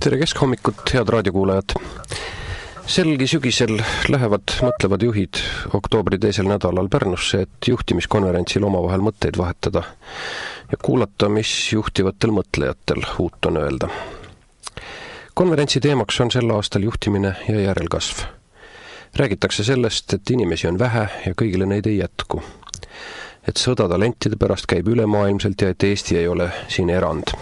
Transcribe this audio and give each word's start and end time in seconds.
tere 0.00 0.16
keskhommikut, 0.16 0.80
head 0.94 1.08
raadiokuulajad! 1.12 1.74
selgi 2.88 3.26
sügisel 3.28 3.74
lähevad 4.08 4.54
mõtlevad 4.64 5.02
juhid 5.04 5.40
oktoobri 5.76 6.16
teisel 6.18 6.48
nädalal 6.48 6.88
Pärnusse, 6.88 7.42
et 7.44 7.68
juhtimiskonverentsil 7.68 8.64
omavahel 8.64 9.04
mõtteid 9.04 9.36
vahetada 9.36 9.82
ja 10.72 10.80
kuulata, 10.82 11.28
mis 11.28 11.52
juhtivatel 11.74 12.32
mõtlejatel 12.32 13.04
uut 13.20 13.50
on 13.50 13.60
öelda. 13.60 13.90
konverentsi 15.34 15.84
teemaks 15.84 16.20
on 16.20 16.32
sel 16.32 16.50
aastal 16.56 16.88
juhtimine 16.88 17.36
ja 17.48 17.60
järelkasv. 17.60 18.24
räägitakse 19.16 19.64
sellest, 19.64 20.14
et 20.14 20.30
inimesi 20.30 20.68
on 20.68 20.78
vähe 20.78 21.08
ja 21.26 21.34
kõigile 21.34 21.66
neid 21.66 21.86
ei 21.86 21.98
jätku. 21.98 22.42
et 23.48 23.56
sõda 23.56 23.88
talentide 23.88 24.36
pärast 24.36 24.66
käib 24.66 24.88
ülemaailmselt 24.88 25.60
ja 25.60 25.68
et 25.68 25.82
Eesti 25.82 26.16
ei 26.16 26.28
ole 26.28 26.52
siin 26.68 26.90
erand 26.90 27.36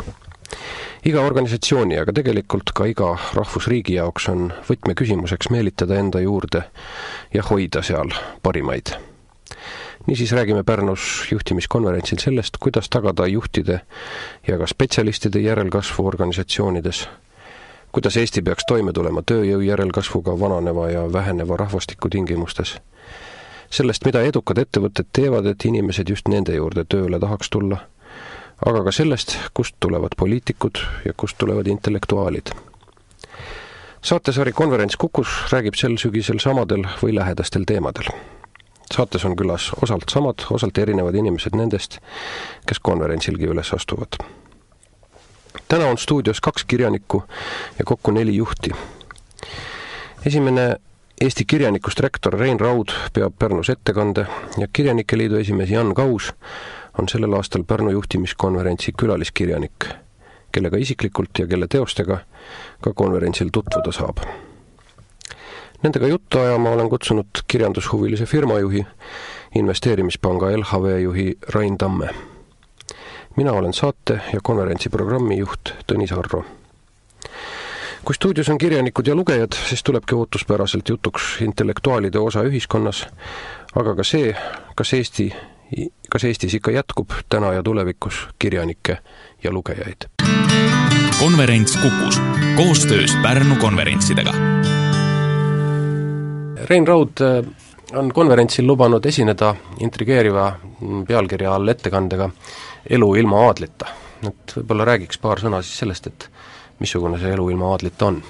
iga 1.06 1.22
organisatsiooni, 1.22 1.98
aga 2.00 2.12
tegelikult 2.16 2.72
ka 2.74 2.86
iga 2.90 3.12
rahvusriigi 3.36 3.98
jaoks 3.98 4.28
on 4.32 4.48
võtmeküsimuseks 4.68 5.50
meelitada 5.54 5.98
enda 6.00 6.22
juurde 6.22 6.64
ja 7.34 7.44
hoida 7.50 7.82
seal 7.82 8.10
parimaid. 8.42 8.96
niisiis 10.06 10.32
räägime 10.32 10.62
Pärnus 10.64 11.28
juhtimiskonverentsil 11.30 12.18
sellest, 12.18 12.56
kuidas 12.60 12.88
tagada 12.88 13.26
juhtide 13.26 13.80
ja 14.46 14.58
ka 14.58 14.66
spetsialistide 14.66 15.40
järelkasvu 15.40 16.06
organisatsioonides, 16.06 17.08
kuidas 17.92 18.16
Eesti 18.16 18.42
peaks 18.42 18.64
toime 18.68 18.92
tulema 18.92 19.22
tööjõu 19.22 19.60
järelkasvuga 19.60 20.40
vananeva 20.40 20.90
ja 20.90 21.12
väheneva 21.12 21.56
rahvastiku 21.56 22.08
tingimustes, 22.08 22.78
sellest, 23.70 24.04
mida 24.04 24.22
edukad 24.22 24.58
ettevõtted 24.58 25.12
teevad, 25.12 25.46
et 25.46 25.64
inimesed 25.64 26.08
just 26.08 26.28
nende 26.28 26.54
juurde 26.56 26.84
tööle 26.84 27.20
tahaks 27.20 27.50
tulla 27.50 27.84
aga 28.66 28.84
ka 28.84 28.92
sellest, 28.92 29.36
kust 29.54 29.76
tulevad 29.80 30.16
poliitikud 30.16 30.78
ja 31.04 31.12
kust 31.16 31.38
tulevad 31.38 31.66
intellektuaalid. 31.66 32.50
saatesari 34.02 34.52
Konverents 34.52 34.96
Kukus 34.96 35.28
räägib 35.52 35.74
sel 35.74 35.96
sügisel 35.98 36.38
samadel 36.38 36.86
või 37.02 37.14
lähedastel 37.14 37.64
teemadel. 37.66 38.10
saates 38.94 39.24
on 39.24 39.36
külas 39.36 39.70
osalt 39.82 40.10
samad, 40.10 40.44
osalt 40.50 40.78
erinevad 40.78 41.14
inimesed 41.14 41.56
nendest, 41.56 41.98
kes 42.66 42.78
konverentsilgi 42.78 43.46
üles 43.46 43.72
astuvad. 43.74 44.18
täna 45.68 45.86
on 45.86 45.98
stuudios 45.98 46.40
kaks 46.40 46.64
kirjanikku 46.64 47.24
ja 47.78 47.84
kokku 47.84 48.10
neli 48.10 48.36
juhti. 48.36 48.70
esimene 50.26 50.76
Eesti 51.20 51.44
Kirjanikust 51.44 52.00
rektor 52.00 52.38
Rein 52.38 52.60
Raud 52.60 52.92
peab 53.12 53.32
Pärnus 53.38 53.70
ettekande 53.70 54.26
ja 54.58 54.66
Kirjanike 54.72 55.18
Liidu 55.18 55.36
esimees 55.36 55.70
Jan 55.70 55.94
Kaus 55.94 56.34
on 56.98 57.08
sellel 57.08 57.32
aastal 57.32 57.64
Pärnu 57.64 57.90
juhtimiskonverentsi 57.90 58.92
külaliskirjanik, 58.98 59.88
kellega 60.52 60.76
isiklikult 60.76 61.38
ja 61.38 61.46
kelle 61.46 61.66
teostega 61.68 62.18
ka 62.80 62.92
konverentsil 62.94 63.50
tutvuda 63.52 63.92
saab. 63.92 64.22
Nendega 65.82 66.06
juttu 66.06 66.38
ajama 66.38 66.70
olen 66.70 66.90
kutsunud 66.90 67.42
kirjandushuvilise 67.48 68.26
firmajuhi, 68.26 68.86
investeerimispanga 69.54 70.50
LHV 70.56 70.98
juhi 71.02 71.38
Rain 71.54 71.78
Tamme. 71.78 72.08
mina 73.36 73.52
olen 73.52 73.72
saate 73.72 74.20
ja 74.32 74.40
konverentsi 74.42 74.88
programmijuht 74.88 75.74
Tõnis 75.92 76.12
Arro 76.18 76.44
kui 78.04 78.14
stuudios 78.14 78.48
on 78.48 78.58
kirjanikud 78.58 79.06
ja 79.06 79.14
lugejad, 79.14 79.52
siis 79.68 79.82
tulebki 79.82 80.14
ootuspäraselt 80.14 80.88
jutuks 80.88 81.22
intellektuaalide 81.40 82.18
osa 82.18 82.42
ühiskonnas, 82.42 83.06
aga 83.76 83.94
ka 83.94 84.04
see, 84.04 84.36
kas 84.74 84.92
Eesti 84.92 85.26
kas 86.10 86.24
Eestis 86.24 86.54
ikka 86.54 86.70
jätkub 86.70 87.10
täna 87.28 87.52
ja 87.52 87.62
tulevikus 87.62 88.28
kirjanikke 88.38 88.98
ja 89.44 89.52
lugejaid? 89.52 90.08
konverents 91.20 91.76
Kukus 91.76 92.20
koostöös 92.56 93.16
Pärnu 93.22 93.56
konverentsidega. 93.56 94.32
Rein 96.64 96.88
Raud 96.88 97.20
äh, 97.20 97.44
on 97.92 98.12
konverentsil 98.12 98.66
lubanud 98.66 99.04
esineda 99.04 99.54
intrigeeriva 99.80 100.52
pealkirja 101.08 101.54
all 101.54 101.68
ettekandega 101.68 102.30
Elu 102.90 103.14
ilma 103.14 103.46
aadlita. 103.46 103.86
et 104.28 104.52
võib-olla 104.56 104.84
räägiks 104.84 105.18
paar 105.18 105.38
sõna 105.38 105.62
siis 105.62 105.78
sellest, 105.78 106.06
et 106.06 106.30
missugune 106.78 107.18
see 107.18 107.32
elu 107.32 107.50
ilma 107.50 107.72
aadlita 107.72 108.06
on 108.06 108.22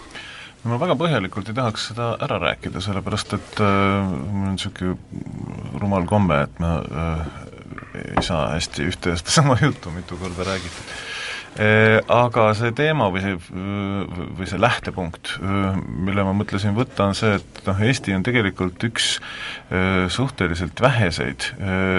ma 0.64 0.78
väga 0.80 0.96
põhjalikult 0.98 1.50
ei 1.50 1.58
tahaks 1.58 1.90
seda 1.90 2.08
ära 2.24 2.40
rääkida, 2.42 2.82
sellepärast 2.82 3.36
et 3.38 3.60
äh, 3.62 4.08
mul 4.08 4.48
on 4.48 4.56
niisugune 4.56 4.96
rumal 5.78 6.08
komme, 6.10 6.42
et 6.48 6.58
ma 6.62 6.72
äh, 6.82 7.22
ei 8.16 8.24
saa 8.26 8.48
hästi 8.54 8.88
ühte 8.90 9.14
ja 9.14 9.20
sedasama 9.20 9.58
juttu 9.62 9.92
mitu 9.94 10.18
korda 10.20 10.46
räägitud 10.50 10.96
aga 11.58 12.44
see 12.54 12.70
teema 12.76 13.08
või 13.10 13.22
see, 13.24 13.34
või 14.38 14.46
see 14.46 14.60
lähtepunkt, 14.62 15.32
äh, 15.42 15.78
mille 16.06 16.22
ma 16.22 16.34
mõtlesin 16.36 16.76
võtta, 16.76 17.08
on 17.10 17.16
see, 17.18 17.34
et 17.40 17.60
noh, 17.66 17.80
Eesti 17.82 18.14
on 18.14 18.22
tegelikult 18.26 18.84
üks 18.86 19.08
äh, 19.18 20.06
suhteliselt 20.12 20.78
väheseid 20.80 21.48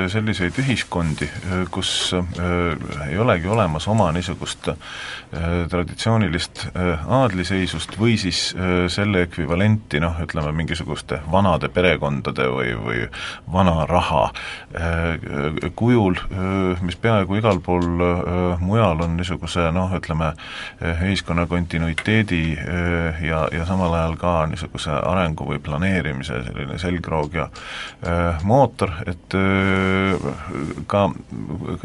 selliseid 0.10 0.56
ühiskondi, 0.62 1.28
kus 1.74 2.14
ei 2.14 3.18
olegi 3.20 3.50
olemas 3.52 3.88
oma 3.92 4.10
niisugust 4.16 4.70
traditsioonilist 5.70 6.64
aadliseisust 6.74 7.96
või 8.00 8.16
siis 8.22 8.54
selle 8.92 9.24
ekvivalenti 9.28 10.02
noh, 10.02 10.18
ütleme 10.24 10.52
mingisuguste 10.58 11.20
vanade 11.32 11.70
perekondade 11.74 12.48
või, 12.50 12.74
või 12.80 13.04
vana 13.52 13.86
raha 13.90 14.24
kujul, 15.80 16.18
mis 16.86 17.00
peaaegu 17.02 17.40
igal 17.40 17.62
pool 17.66 17.88
mujal 18.64 19.06
on 19.06 19.18
niisugune 19.20 19.49
niisuguse 19.50 19.72
noh, 19.74 19.92
ütleme 19.98 20.34
eh, 20.82 21.02
ühiskonna 21.08 21.46
kontinuiteedi 21.48 22.42
eh, 22.54 23.24
ja, 23.26 23.48
ja 23.52 23.66
samal 23.66 23.94
ajal 23.94 24.16
ka 24.20 24.34
niisuguse 24.50 24.92
arengu 24.92 25.48
või 25.50 25.60
planeerimise 25.60 26.44
selline 26.46 26.78
selgroog 26.80 27.34
ja 27.34 27.48
äh, 28.06 28.44
mootor, 28.44 28.92
et 29.08 29.34
ka 30.90 31.02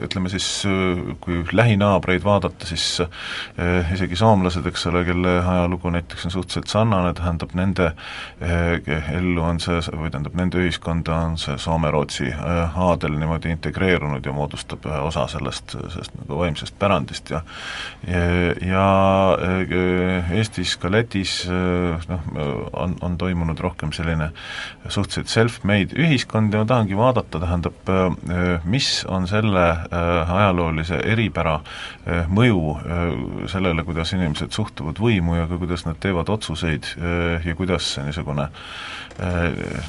ütleme 0.05 0.31
siis, 0.33 0.47
kui 1.21 1.43
lähinaabreid 1.53 2.25
vaadata, 2.25 2.67
siis 2.67 3.01
isegi 3.93 4.17
soomlased, 4.17 4.67
eks 4.67 4.87
ole, 4.91 5.05
kelle 5.07 5.35
ajalugu 5.41 5.91
näiteks 5.93 6.27
on 6.29 6.35
suhteliselt 6.35 6.71
sarnane, 6.73 7.13
tähendab 7.17 7.55
nende 7.59 7.91
ellu 8.41 9.45
on 9.45 9.61
see, 9.63 9.81
või 9.93 10.11
tähendab 10.13 10.37
nende 10.39 10.63
ühiskonda 10.63 11.19
on 11.29 11.39
see 11.41 11.57
Soome-Rootsi 11.61 12.31
aadel 12.35 13.19
niimoodi 13.19 13.53
integreerunud 13.55 14.27
ja 14.27 14.35
moodustab 14.37 14.89
ühe 14.89 15.01
osa 15.09 15.27
sellest, 15.31 15.77
sellest 15.95 16.17
nagu 16.21 16.41
vaimsest 16.41 16.79
pärandist 16.79 17.31
ja 17.31 17.43
ja 18.61 18.89
äh, 19.41 20.33
Eestis, 20.37 20.77
ka 20.77 20.91
Lätis 20.93 21.47
äh, 21.49 22.01
noh, 22.09 22.21
on, 22.73 22.97
on 23.01 23.17
toimunud 23.19 23.61
rohkem 23.61 23.93
selline 23.97 24.31
suhteliselt 24.89 25.33
self-made 25.33 25.97
ühiskond 25.97 26.53
ja 26.53 26.63
ma 26.63 26.69
tahangi 26.69 26.99
vaadata, 26.99 27.41
tähendab, 27.41 27.89
äh, 27.89 28.61
mis 28.65 29.05
on 29.09 29.29
selle 29.31 29.65
ajaloolise 29.91 31.01
eripära 31.15 31.59
mõju 32.29 32.77
sellele, 33.51 33.85
kuidas 33.87 34.13
inimesed 34.17 34.53
suhtuvad 34.55 35.01
võimu 35.01 35.39
ja 35.39 35.49
ka 35.51 35.59
kuidas 35.61 35.87
nad 35.89 36.01
teevad 36.01 36.31
otsuseid 36.33 36.95
ja 37.45 37.57
kuidas 37.57 37.95
see 37.95 38.07
niisugune, 38.09 38.49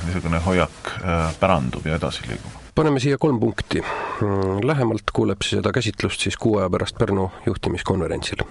niisugune 0.05 0.43
hoiak 0.45 0.93
pärandub 1.39 1.87
ja 1.87 1.99
edasi 1.99 2.29
liigub 2.29 2.64
paneme 2.75 3.00
siia 3.00 3.18
kolm 3.18 3.40
punkti. 3.40 3.81
Lähemalt 4.63 5.12
kuuleb 5.13 5.44
seda 5.47 5.72
käsitlust 5.75 6.22
siis 6.22 6.38
kuu 6.38 6.58
aja 6.59 6.69
pärast 6.69 6.97
Pärnu 7.00 7.30
juhtimiskonverentsil. 7.46 8.44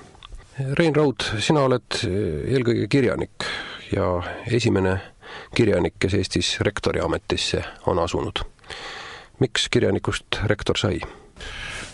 Rein 0.79 0.97
Raud, 0.97 1.27
sina 1.43 1.65
oled 1.67 1.99
eelkõige 2.07 2.87
kirjanik 2.89 3.47
ja 3.93 4.07
esimene 4.47 4.99
kirjanik, 5.55 5.99
kes 5.99 6.15
Eestis 6.15 6.55
rektori 6.61 7.03
ametisse 7.05 7.65
on 7.87 7.99
asunud. 7.99 8.45
miks 9.41 9.69
kirjanikust 9.69 10.39
rektor 10.47 10.79
sai? 10.79 11.01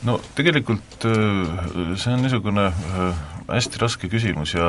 no 0.02 0.20
tegelikult 0.34 1.04
äh, 1.08 1.96
see 1.96 2.12
on 2.14 2.22
niisugune 2.24 2.66
äh, 2.66 3.24
hästi 3.54 3.80
raske 3.82 4.10
küsimus 4.12 4.54
ja 4.54 4.66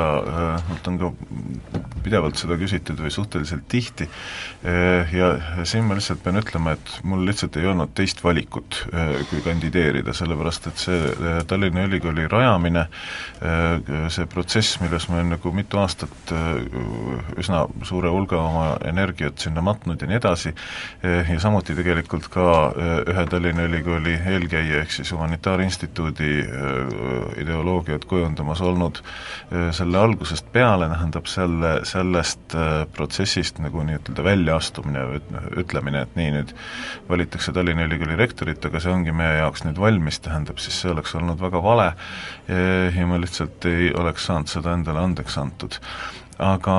mult 0.68 0.86
äh, 0.86 0.92
on 0.92 0.98
ka 1.00 1.12
pidevalt 2.02 2.38
seda 2.40 2.56
küsitud 2.58 2.98
või 2.98 3.12
suhteliselt 3.14 3.68
tihti. 3.70 4.08
Ja 5.14 5.28
siin 5.68 5.86
ma 5.86 5.94
lihtsalt 5.94 6.22
pean 6.24 6.40
ütlema, 6.40 6.74
et 6.74 6.94
mul 7.06 7.22
lihtsalt 7.28 7.54
ei 7.60 7.68
olnud 7.70 7.92
teist 7.94 8.22
valikut, 8.24 8.80
kui 9.30 9.42
kandideerida, 9.44 10.14
sellepärast 10.16 10.66
et 10.70 10.82
see 10.82 11.12
Tallinna 11.46 11.84
Ülikooli 11.86 12.26
rajamine, 12.30 12.82
see 14.10 14.26
protsess, 14.30 14.80
milles 14.82 15.06
ma 15.06 15.20
olen 15.20 15.30
nagu 15.36 15.52
mitu 15.54 15.78
aastat 15.78 16.34
üsna 17.38 17.64
suure 17.86 18.10
hulga 18.10 18.40
oma 18.40 18.66
energiat 18.90 19.38
sinna 19.42 19.62
matnud 19.62 20.02
ja 20.02 20.10
nii 20.10 20.18
edasi, 20.18 20.54
ja 21.06 21.38
samuti 21.42 21.78
tegelikult 21.78 22.26
ka 22.34 22.48
ühe 22.74 23.26
Tallinna 23.30 23.68
Ülikooli 23.70 24.18
eelkäija, 24.34 24.82
ehk 24.82 24.98
siis 24.98 25.14
Humanitaarinstituudi 25.14 26.32
ideoloogiat 27.46 28.10
kujundamas 28.10 28.60
olnud 28.62 28.71
selle 29.76 29.98
algusest 29.98 30.48
peale, 30.52 30.88
tähendab 30.92 31.28
selle, 31.30 31.72
sellest 31.88 32.56
protsessist 32.96 33.60
nagu 33.62 33.84
nii-ütelda 33.86 34.24
väljaastumine 34.26 35.04
või 35.10 35.20
ütlemine, 35.62 36.04
et 36.06 36.16
nii, 36.18 36.30
nüüd 36.38 36.54
valitakse 37.10 37.54
Tallinna 37.56 37.86
Ülikooli 37.88 38.16
rektorit, 38.20 38.64
aga 38.64 38.80
see 38.82 38.92
ongi 38.94 39.14
meie 39.16 39.38
jaoks 39.40 39.66
nüüd 39.66 39.80
valmis, 39.82 40.20
tähendab 40.24 40.60
siis 40.62 40.80
see 40.82 40.92
oleks 40.92 41.14
olnud 41.18 41.40
väga 41.42 41.62
vale 41.64 41.92
ja 42.48 43.06
ma 43.08 43.20
lihtsalt 43.20 43.66
ei 43.70 43.92
oleks 43.94 44.28
saanud 44.28 44.50
seda 44.52 44.76
endale 44.76 45.02
andeks 45.04 45.38
antud. 45.40 45.78
Aga 46.42 46.76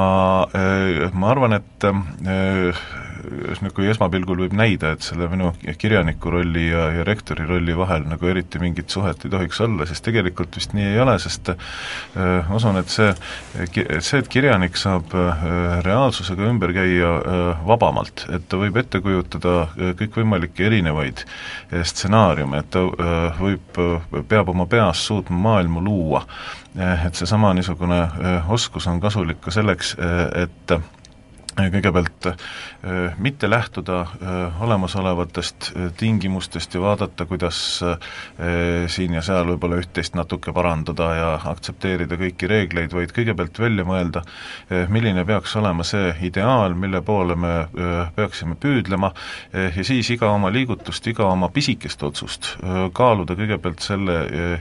ma 1.14 1.30
arvan, 1.32 1.54
et 1.60 1.86
nagu 3.64 3.86
esmapilgul 3.88 4.44
võib 4.46 4.56
näida, 4.58 4.94
et 4.94 5.06
selle 5.06 5.28
minu 5.32 5.52
kirjaniku 5.80 6.32
rolli 6.34 6.68
ja, 6.70 6.88
ja 6.98 7.06
rektori 7.08 7.46
rolli 7.48 7.76
vahel 7.78 8.06
nagu 8.10 8.30
eriti 8.30 8.60
mingit 8.62 8.94
suhet 8.94 9.26
ei 9.26 9.32
tohiks 9.34 9.62
olla, 9.64 9.88
siis 9.90 10.04
tegelikult 10.04 10.56
vist 10.58 10.76
nii 10.76 10.90
ei 10.94 11.00
ole, 11.04 11.16
sest 11.22 11.54
äh, 11.54 11.58
ma 12.16 12.58
usun, 12.58 12.80
et 12.82 12.92
see, 12.92 13.12
see, 14.00 14.22
et 14.22 14.30
kirjanik 14.32 14.78
saab 14.80 15.14
äh, 15.18 15.46
reaalsusega 15.86 16.48
ümber 16.50 16.74
käia 16.76 17.14
äh, 17.20 17.68
vabamalt, 17.68 18.26
et 18.34 18.48
ta 18.52 18.60
võib 18.62 18.80
ette 18.82 19.02
kujutada 19.04 19.68
kõikvõimalikke 20.00 20.68
erinevaid 20.68 21.24
stsenaariume, 21.72 22.64
et 22.64 22.72
ta 22.74 22.84
võib, 23.40 23.80
peab 24.30 24.52
oma 24.54 24.68
peas 24.70 25.06
suutma 25.08 25.38
maailma 25.48 25.84
luua, 25.84 26.24
et 26.74 27.16
seesama 27.16 27.54
niisugune 27.54 28.00
oskus 28.54 28.88
on 28.90 29.02
kasulik 29.04 29.42
ka 29.44 29.54
selleks, 29.54 29.96
et 30.44 30.74
kõigepealt 31.58 32.28
äh, 32.28 33.14
mitte 33.22 33.50
lähtuda 33.50 34.00
äh, 34.02 34.62
olemasolevatest 34.64 35.72
äh, 35.76 35.92
tingimustest 35.98 36.74
ja 36.74 36.82
vaadata, 36.82 37.26
kuidas 37.26 37.60
siin 38.88 39.14
ja 39.14 39.22
seal 39.24 39.48
võib-olla 39.48 39.78
üht-teist 39.82 40.16
natuke 40.18 40.54
parandada 40.54 41.08
ja 41.16 41.28
aktsepteerida 41.52 42.18
kõiki 42.20 42.48
reegleid, 42.50 42.94
vaid 42.94 43.14
kõigepealt 43.16 43.60
välja 43.60 43.86
mõelda, 43.88 44.24
milline 44.92 45.24
peaks 45.28 45.56
olema 45.60 45.86
see 45.88 46.12
ideaal, 46.28 46.76
mille 46.78 47.02
poole 47.06 47.36
me 47.40 47.54
peaksime 48.16 48.56
püüdlema, 48.60 49.12
ja 49.54 49.86
siis 49.86 50.10
iga 50.14 50.32
oma 50.34 50.52
liigutust, 50.54 51.08
iga 51.12 51.28
oma 51.30 51.50
pisikest 51.54 52.04
otsust 52.04 52.54
kaaluda 52.98 53.38
kõigepealt 53.40 53.84
selle 53.86 54.18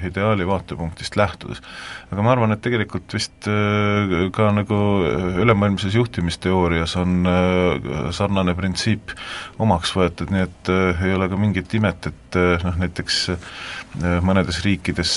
ideaali 0.09 0.47
vaatepunktist 0.49 1.17
lähtudes. 1.17 1.63
aga 2.11 2.23
ma 2.23 2.33
arvan, 2.35 2.53
et 2.53 2.63
tegelikult 2.65 3.15
vist 3.17 3.49
ka 4.37 4.51
nagu 4.57 4.81
ülemaailmses 5.43 5.95
juhtimisteoorias 5.99 6.82
Aasias 6.83 6.97
on 6.97 7.27
äh, 7.27 8.11
sarnane 8.11 8.55
printsiip 8.59 9.13
omaks 9.63 9.93
võetud, 9.95 10.33
nii 10.35 10.43
et 10.43 10.71
äh, 10.73 11.05
ei 11.07 11.15
ole 11.15 11.29
ka 11.31 11.39
mingit 11.39 11.75
imet, 11.79 12.09
et 12.11 12.39
äh, 12.39 12.65
noh, 12.67 12.79
näiteks 12.81 13.19
mõnedes 14.25 14.63
riikides 14.65 15.11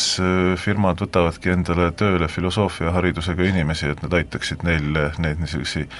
firmad 0.59 0.99
võtavadki 0.99 1.53
endale 1.53 1.87
tööle 1.95 2.27
filosoofiaharidusega 2.27 3.47
inimesi, 3.47 3.87
et 3.93 4.01
nad 4.03 4.17
aitaksid 4.19 4.65
neil 4.67 4.89
neid 5.23 5.39
niisuguseid 5.39 5.95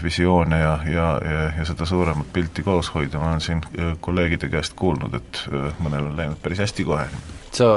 visioone 0.00 0.62
ja, 0.62 0.74
ja, 0.88 1.08
ja, 1.20 1.42
ja 1.58 1.66
seda 1.68 1.84
suuremat 1.86 2.32
pilti 2.32 2.64
koos 2.64 2.88
hoida, 2.94 3.20
ma 3.20 3.34
olen 3.34 3.44
siin 3.44 3.60
kolleegide 4.00 4.48
käest 4.48 4.72
kuulnud, 4.80 5.20
et 5.20 5.44
mõnel 5.76 6.08
on 6.08 6.16
läinud 6.16 6.40
päris 6.40 6.64
hästi 6.64 6.88
kohe 6.88 7.04
sa 7.54 7.68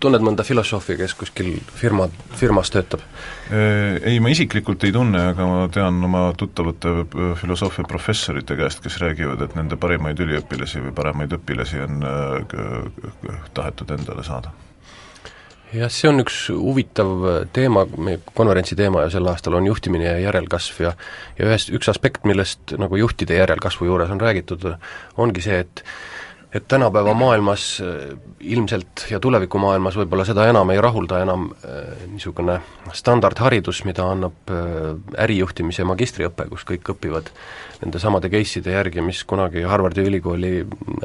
tunned 0.00 0.24
mõnda 0.24 0.44
filosoofi, 0.46 0.96
kes 1.00 1.14
kuskil 1.18 1.52
firma, 1.78 2.08
firmas 2.38 2.72
töötab? 2.72 3.04
Ei, 3.52 4.18
ma 4.22 4.32
isiklikult 4.32 4.84
ei 4.88 4.94
tunne, 4.94 5.22
aga 5.32 5.46
ma 5.48 5.62
tean 5.72 6.00
oma 6.04 6.24
tuttavate 6.38 6.94
filosoofiaprofessorite 7.40 8.56
käest, 8.58 8.82
kes 8.84 8.98
räägivad, 9.02 9.44
et 9.46 9.56
nende 9.58 9.78
parimaid 9.80 10.20
üliõpilasi 10.24 10.82
või 10.88 10.96
paremaid 10.96 11.38
õpilasi 11.38 11.84
on 11.86 12.04
tahetud 13.54 13.96
endale 13.98 14.26
saada 14.26 14.52
jah, 15.72 15.90
see 15.92 16.10
on 16.10 16.22
üks 16.22 16.38
huvitav 16.52 17.26
teema, 17.56 17.84
meie 17.96 18.20
konverentsi 18.36 18.76
teema 18.78 19.06
ja 19.06 19.12
sel 19.12 19.28
aastal 19.30 19.56
on 19.58 19.68
juhtimine 19.68 20.08
ja 20.10 20.18
järelkasv 20.26 20.82
ja 20.84 20.94
ja 21.38 21.48
ühest, 21.48 21.72
üks 21.74 21.88
aspekt, 21.92 22.26
millest 22.28 22.74
nagu 22.80 22.98
juhtide 23.00 23.38
järelkasvu 23.38 23.88
juures 23.88 24.12
on 24.12 24.20
räägitud, 24.20 24.74
ongi 25.20 25.44
see, 25.44 25.62
et 25.64 25.84
et 26.52 26.68
tänapäeva 26.68 27.14
maailmas 27.16 27.82
ilmselt 28.40 29.06
ja 29.10 29.20
tulevikumaailmas 29.20 29.96
võib-olla 29.96 30.24
seda 30.28 30.44
enam 30.50 30.70
ei 30.74 30.80
rahulda 30.82 31.22
enam 31.24 31.48
äh, 31.64 32.04
niisugune 32.10 32.58
standardharidus, 32.92 33.84
mida 33.88 34.04
annab 34.12 34.52
äh, 34.52 34.92
ärijuhtimise 35.24 35.86
magistriõpe, 35.88 36.48
kus 36.50 36.66
kõik 36.68 36.92
õpivad 36.94 37.30
nende 37.82 37.98
samade 37.98 38.30
case'ide 38.30 38.74
järgi, 38.76 39.02
mis 39.02 39.24
kunagi 39.26 39.64
Harvardi 39.66 40.04
ülikooli 40.06 40.52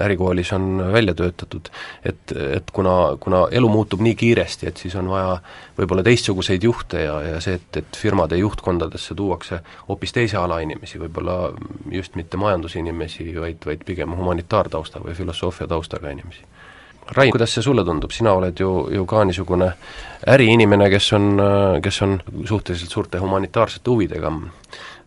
ärikoolis 0.04 0.52
on 0.54 0.68
välja 0.94 1.16
töötatud. 1.18 1.72
et, 2.06 2.34
et 2.38 2.72
kuna, 2.74 3.18
kuna 3.20 3.48
elu 3.52 3.70
muutub 3.70 4.04
nii 4.06 4.14
kiiresti, 4.16 4.68
et 4.70 4.78
siis 4.78 4.96
on 5.00 5.10
vaja 5.10 5.40
võib-olla 5.78 6.04
teistsuguseid 6.06 6.64
juhte 6.64 7.02
ja, 7.02 7.16
ja 7.22 7.42
see, 7.42 7.58
et, 7.58 7.82
et 7.82 7.98
firmade 7.98 8.38
juhtkondadesse 8.38 9.16
tuuakse 9.18 9.62
hoopis 9.88 10.14
teise 10.14 10.38
ala 10.38 10.60
inimesi, 10.62 11.02
võib-olla 11.02 11.54
just 11.94 12.18
mitte 12.20 12.38
majandusinimesi, 12.38 13.32
vaid, 13.40 13.66
vaid 13.66 13.86
pigem 13.88 14.14
humanitaartausta 14.18 15.02
või 15.02 15.18
filosoofia 15.18 15.37
taustaga 15.68 16.12
inimesi. 16.12 16.44
Rain, 17.16 17.31
kuidas 17.31 17.54
see 17.56 17.63
sulle 17.63 17.86
tundub, 17.88 18.12
sina 18.12 18.34
oled 18.36 18.60
ju, 18.60 18.72
ju 18.92 19.06
ka 19.07 19.24
niisugune 19.24 19.69
äriinimene, 20.28 20.89
kes 20.92 21.13
on, 21.16 21.30
kes 21.84 22.01
on 22.04 22.18
suhteliselt 22.45 22.92
suurte 22.92 23.22
humanitaarsete 23.24 23.89
huvidega. 23.89 24.31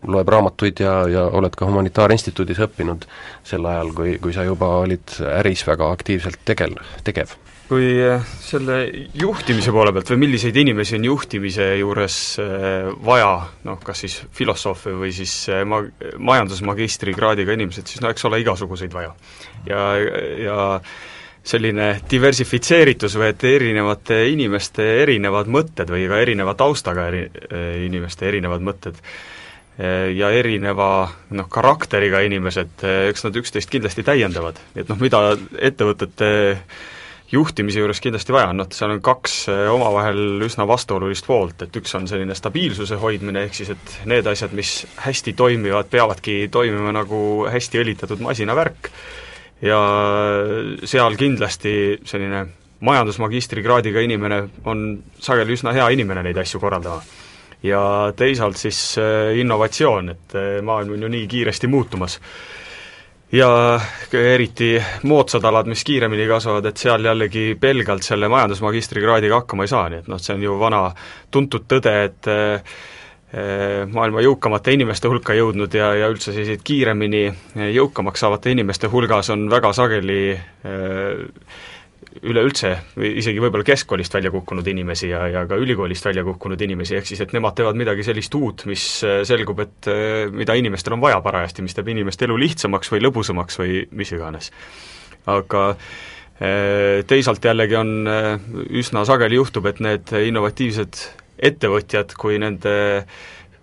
Loeb 0.09 0.31
raamatuid 0.33 0.81
ja, 0.81 0.95
ja 1.05 1.27
oled 1.29 1.53
ka 1.53 1.67
Humanitaarinstituudis 1.69 2.57
õppinud 2.65 3.05
sel 3.45 3.67
ajal, 3.69 3.91
kui, 3.93 4.15
kui 4.17 4.33
sa 4.33 4.41
juba 4.47 4.71
olid 4.81 5.13
äris 5.29 5.61
väga 5.67 5.91
aktiivselt 5.93 6.41
tegel-, 6.45 6.79
tegev? 7.05 7.35
Kui 7.71 7.93
eh, 8.03 8.19
selle 8.43 8.81
juhtimise 9.15 9.71
poole 9.71 9.93
pealt 9.95 10.09
või 10.11 10.25
milliseid 10.25 10.57
inimesi 10.59 10.97
on 10.97 11.05
juhtimise 11.07 11.69
juures 11.79 12.17
eh, 12.43 12.89
vaja, 13.07 13.29
noh 13.63 13.79
kas 13.79 14.03
siis 14.03 14.17
filosoofe 14.35 14.91
või 14.99 15.13
siis 15.15 15.35
eh, 15.47 15.61
ma-, 15.63 15.85
majandusmagistrikraadiga 16.19 17.55
inimesed, 17.55 17.87
siis 17.87 18.03
no 18.03 18.11
eks 18.11 18.27
ole 18.27 18.41
igasuguseid 18.43 18.91
vaja. 18.91 19.15
ja, 19.69 19.87
ja 20.43 20.59
selline 21.47 21.87
diversifitseeritus 22.11 23.15
või 23.17 23.31
et 23.31 23.47
erinevate 23.47 24.19
inimeste 24.33 24.91
erinevad 25.05 25.47
mõtted 25.47 25.89
või 25.89 26.09
ka 26.11 26.19
erineva 26.21 26.53
taustaga 26.59 27.07
eri, 27.09 27.23
inimeste 27.87 28.27
erinevad 28.29 28.61
mõtted 28.61 28.99
ja 29.81 30.29
erineva 30.37 30.91
noh, 31.33 31.47
karakteriga 31.49 32.19
inimesed, 32.27 32.83
eks 33.09 33.25
nad 33.25 33.39
üksteist 33.41 33.71
kindlasti 33.73 34.05
täiendavad, 34.05 34.59
et 34.77 34.91
noh, 34.91 34.99
mida 35.01 35.31
ettevõtete 35.71 36.29
juhtimise 37.31 37.79
juures 37.79 38.01
kindlasti 38.03 38.33
vaja 38.35 38.51
on, 38.51 38.61
noh 38.61 38.69
seal 38.75 38.93
on 38.95 39.01
kaks 39.03 39.35
eh, 39.51 39.63
omavahel 39.71 40.43
üsna 40.45 40.67
vastuolulist 40.69 41.27
poolt, 41.27 41.65
et 41.65 41.81
üks 41.81 41.95
on 41.97 42.07
selline 42.09 42.35
stabiilsuse 42.37 42.99
hoidmine, 43.01 43.45
ehk 43.47 43.57
siis 43.57 43.73
et 43.75 43.97
need 44.09 44.27
asjad, 44.27 44.53
mis 44.57 44.81
hästi 45.05 45.33
toimivad, 45.39 45.89
peavadki 45.91 46.45
toimima 46.51 46.93
nagu 46.95 47.21
hästi 47.51 47.83
õlitatud 47.83 48.23
masinavärk, 48.25 48.91
ja 49.61 49.79
seal 50.89 51.17
kindlasti 51.19 51.73
selline 52.09 52.45
majandusmagistrikraadiga 52.81 54.01
inimene 54.01 54.43
on 54.65 54.87
sageli 55.21 55.53
üsna 55.53 55.73
hea 55.75 55.91
inimene 55.93 56.23
neid 56.25 56.39
asju 56.41 56.59
korraldama 56.63 57.03
ja 57.63 57.81
teisalt 58.15 58.57
siis 58.57 58.79
äh, 58.97 59.37
innovatsioon, 59.37 60.09
et 60.09 60.35
äh, 60.35 60.49
maailm 60.65 60.95
on 60.95 61.05
ju 61.05 61.11
nii 61.13 61.27
kiiresti 61.29 61.69
muutumas. 61.69 62.19
Ja 63.31 63.79
eriti 64.13 64.75
moodsad 65.07 65.45
alad, 65.47 65.69
mis 65.71 65.83
kiiremini 65.87 66.27
kasvavad, 66.27 66.65
et 66.67 66.81
seal 66.81 67.05
jällegi 67.05 67.55
pelgalt 67.59 68.03
selle 68.03 68.27
majandusmagistrikraadiga 68.31 69.41
hakkama 69.41 69.67
ei 69.67 69.71
saa, 69.71 69.85
nii 69.89 70.01
et 70.03 70.09
noh, 70.11 70.19
see 70.19 70.35
on 70.35 70.47
ju 70.47 70.57
vana 70.59 70.81
tuntud 71.31 71.67
tõde, 71.71 71.93
et 72.09 72.31
äh, 72.31 72.75
maailma 73.91 74.23
jõukamate 74.25 74.75
inimeste 74.75 75.07
hulka 75.07 75.35
jõudnud 75.37 75.71
ja, 75.79 75.93
ja 75.95 76.09
üldse 76.11 76.33
selliseid 76.33 76.65
kiiremini 76.67 77.23
jõukamaks 77.71 78.25
saavate 78.25 78.51
inimeste 78.51 78.91
hulgas 78.91 79.31
on 79.31 79.47
väga 79.51 79.71
sageli 79.73 80.19
üleüldse 82.19 82.73
isegi 83.07 83.41
võib-olla 83.41 83.65
keskkoolist 83.65 84.13
välja 84.13 84.31
kukkunud 84.33 84.67
inimesi 84.67 85.09
ja, 85.11 85.23
ja 85.31 85.43
ka 85.49 85.57
ülikoolist 85.61 86.05
välja 86.05 86.23
kukkunud 86.27 86.61
inimesi, 86.61 86.97
ehk 86.99 87.07
siis 87.07 87.23
et 87.23 87.33
nemad 87.35 87.55
teevad 87.57 87.79
midagi 87.79 88.05
sellist 88.05 88.35
uut, 88.37 88.65
mis 88.69 88.85
äh, 89.07 89.21
selgub, 89.27 89.63
et 89.63 89.89
äh, 89.91 90.27
mida 90.33 90.55
inimestel 90.59 90.97
on 90.97 91.03
vaja 91.03 91.21
parajasti, 91.23 91.65
mis 91.65 91.77
teeb 91.77 91.91
inimeste 91.93 92.27
elu 92.27 92.37
lihtsamaks 92.43 92.91
või 92.93 93.03
lõbusamaks 93.05 93.61
või 93.61 93.81
mis 93.97 94.13
iganes. 94.15 94.51
aga 95.31 95.65
äh, 95.71 97.01
teisalt 97.07 97.45
jällegi 97.45 97.79
on, 97.79 97.97
üsna 98.69 99.05
sageli 99.07 99.39
juhtub, 99.39 99.71
et 99.71 99.83
need 99.83 100.15
innovatiivsed 100.27 101.05
ettevõtjad, 101.41 102.13
kui 102.19 102.37
nende 102.41 102.73
Äh, 103.01 103.05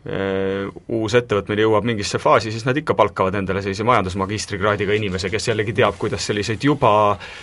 uus 0.07 1.15
ettevõtmine 1.19 1.65
jõuab 1.65 1.87
mingisse 1.89 2.21
faasi, 2.23 2.53
siis 2.55 2.65
nad 2.65 2.77
ikka 2.79 2.95
palkavad 2.97 3.35
endale 3.35 3.63
sellise 3.65 3.85
majandusmagistrikraadiga 3.89 4.95
inimese, 4.97 5.31
kes 5.31 5.51
jällegi 5.51 5.75
teab, 5.77 5.99
kuidas 5.99 6.27
selliseid 6.31 6.65
juba 6.65 6.91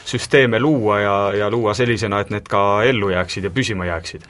süsteeme 0.08 0.60
luua 0.60 1.00
ja, 1.00 1.16
ja 1.44 1.50
luua 1.52 1.76
sellisena, 1.78 2.24
et 2.24 2.32
need 2.34 2.48
ka 2.50 2.84
ellu 2.88 3.12
jääksid 3.14 3.50
ja 3.50 3.54
püsima 3.54 3.90
jääksid. 3.92 4.30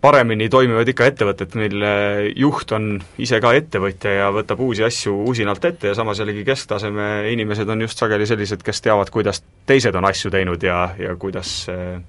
paremini 0.00 0.48
toimivad 0.48 0.88
ikka 0.88 1.06
ettevõtted, 1.06 1.54
mille 1.58 1.92
juht 2.36 2.72
on 2.72 3.00
ise 3.18 3.40
ka 3.40 3.52
ettevõtja 3.58 4.12
ja 4.12 4.28
võtab 4.32 4.60
uusi 4.60 4.84
asju 4.84 5.24
usinalt 5.30 5.64
ette 5.64 5.88
ja 5.88 5.94
samas 5.94 6.18
jällegi 6.18 6.44
kesktaseme 6.44 7.32
inimesed 7.32 7.68
on 7.68 7.80
just 7.80 7.98
sageli 7.98 8.26
sellised, 8.26 8.62
kes 8.62 8.80
teavad, 8.80 9.10
kuidas 9.10 9.42
teised 9.66 9.94
on 9.94 10.04
asju 10.04 10.30
teinud 10.30 10.62
ja, 10.62 10.94
ja 10.98 11.16
kuidas 11.16 11.66
äh, 11.68 12.00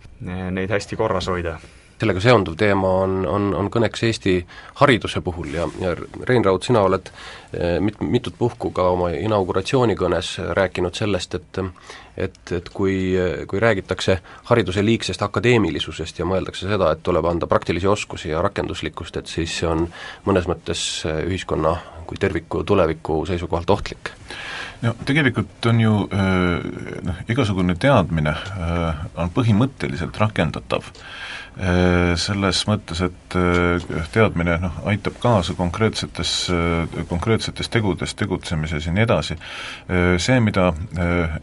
neid 0.52 0.72
hästi 0.72 0.96
korras 0.96 1.28
hoida 1.28 1.58
sellega 1.98 2.22
seonduv 2.22 2.58
teema 2.60 2.90
on, 3.04 3.20
on, 3.28 3.50
on 3.58 3.70
kõneks 3.74 4.04
Eesti 4.08 4.38
hariduse 4.82 5.22
puhul 5.26 5.54
ja, 5.58 5.68
ja 5.82 5.96
Rein 6.30 6.46
Raud, 6.46 6.66
sina 6.66 6.84
oled 6.86 7.10
eh, 7.10 7.78
mit-, 7.84 8.02
mitut 8.02 8.38
puhku 8.38 8.72
ka 8.76 8.90
oma 8.94 9.12
inauguratsioonikõnes 9.18 10.36
rääkinud 10.58 10.98
sellest, 10.98 11.40
et 11.40 11.64
et, 12.18 12.52
et 12.52 12.70
kui, 12.74 13.14
kui 13.48 13.60
räägitakse 13.62 14.16
hariduse 14.50 14.82
liigsest 14.82 15.22
akadeemilisusest 15.22 16.18
ja 16.18 16.26
mõeldakse 16.26 16.66
seda, 16.66 16.90
et 16.96 17.04
tuleb 17.06 17.28
anda 17.30 17.46
praktilisi 17.50 17.88
oskusi 17.88 18.32
ja 18.32 18.42
rakenduslikkust, 18.42 19.20
et 19.22 19.30
siis 19.30 19.54
see 19.60 19.70
on 19.70 19.86
mõnes 20.26 20.50
mõttes 20.50 20.82
ühiskonna 21.06 21.76
kui 22.08 22.18
terviku 22.18 22.64
tuleviku 22.64 23.22
seisukohalt 23.30 23.70
ohtlik? 23.70 24.12
no 24.82 24.94
tegelikult 25.06 25.66
on 25.70 25.80
ju 25.82 25.94
noh, 26.10 27.22
igasugune 27.30 27.76
teadmine 27.82 28.34
on 29.18 29.32
põhimõtteliselt 29.34 30.18
rakendatav 30.22 30.90
selles 31.58 32.60
mõttes, 32.70 33.00
et 33.02 33.36
äh, 33.38 34.08
teadmine 34.14 34.58
noh, 34.62 34.76
aitab 34.90 35.16
kaasa 35.22 35.56
konkreetsetes, 35.58 36.34
äh, 36.54 37.00
konkreetsetes 37.10 37.72
tegudes 37.74 38.14
tegutsemises 38.18 38.86
ja 38.86 38.94
nii 38.94 39.06
edasi. 39.08 39.38
See, 40.22 40.38
mida 40.44 40.70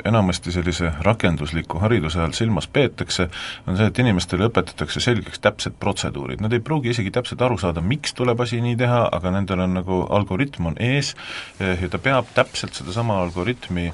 enamasti 0.06 0.52
sellise 0.54 0.90
rakendusliku 1.02 1.80
hariduse 1.82 2.20
all 2.22 2.34
silmas 2.36 2.66
peetakse, 2.70 3.26
on 3.66 3.78
see, 3.78 3.88
et 3.90 4.00
inimestele 4.02 4.48
õpetatakse 4.48 5.02
selgeks 5.02 5.42
täpsed 5.42 5.78
protseduurid, 5.80 6.42
nad 6.44 6.52
ei 6.54 6.62
pruugi 6.64 6.92
isegi 6.92 7.12
täpselt 7.14 7.42
aru 7.42 7.58
saada, 7.60 7.82
miks 7.82 8.14
tuleb 8.14 8.40
asi 8.44 8.60
nii 8.62 8.76
teha, 8.80 9.04
aga 9.16 9.32
nendel 9.34 9.64
on 9.64 9.78
nagu 9.80 10.00
algoritm 10.14 10.70
on 10.70 10.78
ees 10.82 11.14
ja 11.58 11.90
ta 11.90 12.00
peab 12.02 12.30
täpselt 12.36 12.76
sedasama 12.76 13.18
algoritmi 13.24 13.88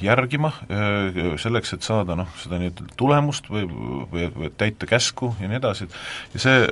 järgima, 0.00 0.52
selleks, 1.42 1.74
et 1.76 1.86
saada 1.86 2.16
noh, 2.18 2.30
seda 2.40 2.60
nii-öelda 2.62 2.88
tulemust 2.98 3.50
või, 3.50 3.66
või, 4.12 4.28
või 4.34 4.52
täita 4.64 4.88
käsku 4.88 5.34
ja 5.40 5.48
nii 5.50 5.60
edasi, 5.60 5.88
ja 6.34 6.42
see 6.42 6.64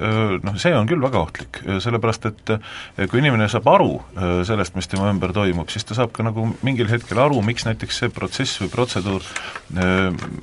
noh, 0.42 0.56
see 0.60 0.74
on 0.76 0.88
küll 0.90 1.02
väga 1.02 1.20
ohtlik, 1.22 1.62
sellepärast 1.84 2.28
et 2.30 2.54
kui 3.10 3.20
inimene 3.20 3.48
saab 3.52 3.68
aru 3.72 3.96
sellest, 4.48 4.76
mis 4.78 4.88
tema 4.90 5.10
ümber 5.12 5.34
toimub, 5.36 5.70
siis 5.72 5.86
ta 5.88 5.96
saab 5.98 6.12
ka 6.16 6.24
nagu 6.26 6.48
mingil 6.66 6.90
hetkel 6.90 7.20
aru, 7.22 7.40
miks 7.44 7.66
näiteks 7.68 8.02
see 8.02 8.12
protsess 8.12 8.60
või 8.62 8.70
protseduur, 8.72 9.26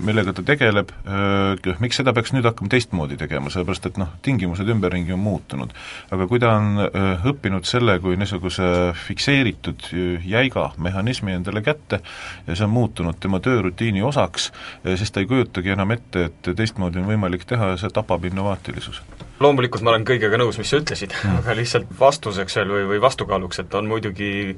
millega 0.06 0.34
ta 0.36 0.46
tegeleb, 0.46 0.94
miks 1.82 2.00
seda 2.00 2.14
peaks 2.16 2.34
nüüd 2.36 2.48
hakkama 2.48 2.72
teistmoodi 2.72 3.18
tegema, 3.20 3.52
sellepärast 3.54 3.90
et 3.90 4.00
noh, 4.02 4.14
tingimused 4.26 4.70
ümberringi 4.70 5.16
on 5.16 5.24
muutunud. 5.24 5.74
aga 6.12 6.28
kui 6.30 6.40
ta 6.42 6.54
on 6.58 6.84
õppinud 7.30 7.68
selle 7.68 8.00
kui 8.04 8.18
niisuguse 8.20 8.70
fikseeritud 9.08 9.90
jäiga 10.26 10.70
mehhanismi 10.78 11.34
endale 11.36 11.64
kätte 11.66 12.02
ja 12.48 12.56
see 12.56 12.66
on 12.66 12.74
muutunud 12.74 13.20
tema 13.20 13.40
töörutiini 13.44 14.02
osaks, 14.06 14.52
siis 14.96 15.12
ta 15.12 15.24
ei 15.24 15.30
kujutagi 15.30 15.74
enam 15.76 15.92
ette, 15.96 16.30
et 16.30 16.52
teistmoodi 16.56 17.02
on 17.02 17.10
võimalik 17.10 17.39
võimalik 17.40 17.48
teha 17.48 17.72
ja 17.74 17.78
see 17.78 17.90
tapab 17.94 18.26
innovaatilisuse. 18.26 19.02
loomulikult 19.40 19.84
ma 19.84 19.92
olen 19.92 20.06
kõigega 20.06 20.38
nõus, 20.38 20.58
mis 20.58 20.70
sa 20.70 20.80
ütlesid 20.80 21.14
mm., 21.14 21.42
aga 21.42 21.56
lihtsalt 21.56 21.88
vastuseks 22.00 22.56
veel 22.56 22.70
või, 22.70 22.88
või 22.96 23.02
vastukaaluks, 23.02 23.60
et 23.60 23.74
on 23.74 23.88
muidugi 23.88 24.58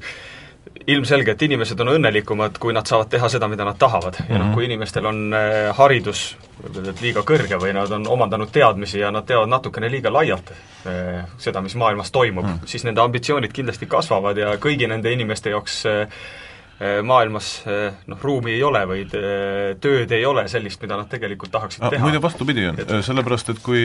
ilmselge, 0.86 1.32
et 1.32 1.42
inimesed 1.42 1.78
on 1.80 1.92
õnnelikumad, 1.94 2.58
kui 2.58 2.72
nad 2.72 2.86
saavad 2.86 3.08
teha 3.10 3.28
seda, 3.28 3.48
mida 3.48 3.64
nad 3.64 3.78
tahavad 3.78 4.16
ja 4.28 4.38
noh, 4.38 4.48
mhm. 4.48 4.54
kui 4.54 4.64
inimestel 4.66 5.06
on 5.06 5.34
eh, 5.34 5.70
haridus 5.74 6.36
liiga 7.00 7.22
kõrge 7.22 7.58
või 7.58 7.72
nad 7.74 7.90
on 7.90 8.06
omandanud 8.06 8.50
teadmisi 8.50 9.00
ja 9.00 9.10
nad 9.10 9.26
teavad 9.26 9.50
natukene 9.50 9.90
liiga 9.90 10.10
laialt 10.10 10.52
eh, 10.86 11.22
seda, 11.38 11.62
mis 11.62 11.74
maailmas 11.74 12.10
toimub 12.10 12.46
mm, 12.46 12.62
siis 12.66 12.86
nende 12.86 13.02
ambitsioonid 13.02 13.52
kindlasti 13.52 13.86
kasvavad 13.86 14.38
ja 14.38 14.56
kõigi 14.62 14.88
nende 14.90 15.12
inimeste 15.12 15.50
jaoks 15.50 15.82
Äh, 15.86 16.08
maailmas 17.06 17.48
äh, 17.66 17.94
noh, 18.10 18.18
ruumi 18.22 18.56
ei 18.56 18.62
ole 18.66 18.82
või 18.88 19.04
äh, 19.06 19.72
tööd 19.82 20.12
ei 20.14 20.24
ole 20.26 20.44
sellist, 20.50 20.80
mida 20.82 20.96
nad 20.98 21.10
tegelikult 21.10 21.52
tahaksid 21.54 21.84
teha. 21.84 22.02
muide, 22.02 22.20
vastupidi 22.22 22.66
on 22.70 22.80
et..., 22.82 22.92
sellepärast 23.06 23.52
et 23.52 23.62
kui 23.62 23.84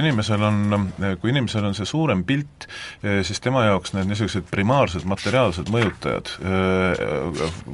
inimesel 0.00 0.42
on, 0.46 0.88
kui 1.20 1.32
inimesel 1.32 1.66
on 1.68 1.76
see 1.76 1.88
suurem 1.88 2.22
pilt, 2.28 2.66
siis 3.26 3.40
tema 3.42 3.64
jaoks 3.66 3.94
need 3.96 4.08
niisugused 4.10 4.46
primaarsed 4.50 5.06
materiaalsed 5.08 5.70
mõjutajad 5.72 6.32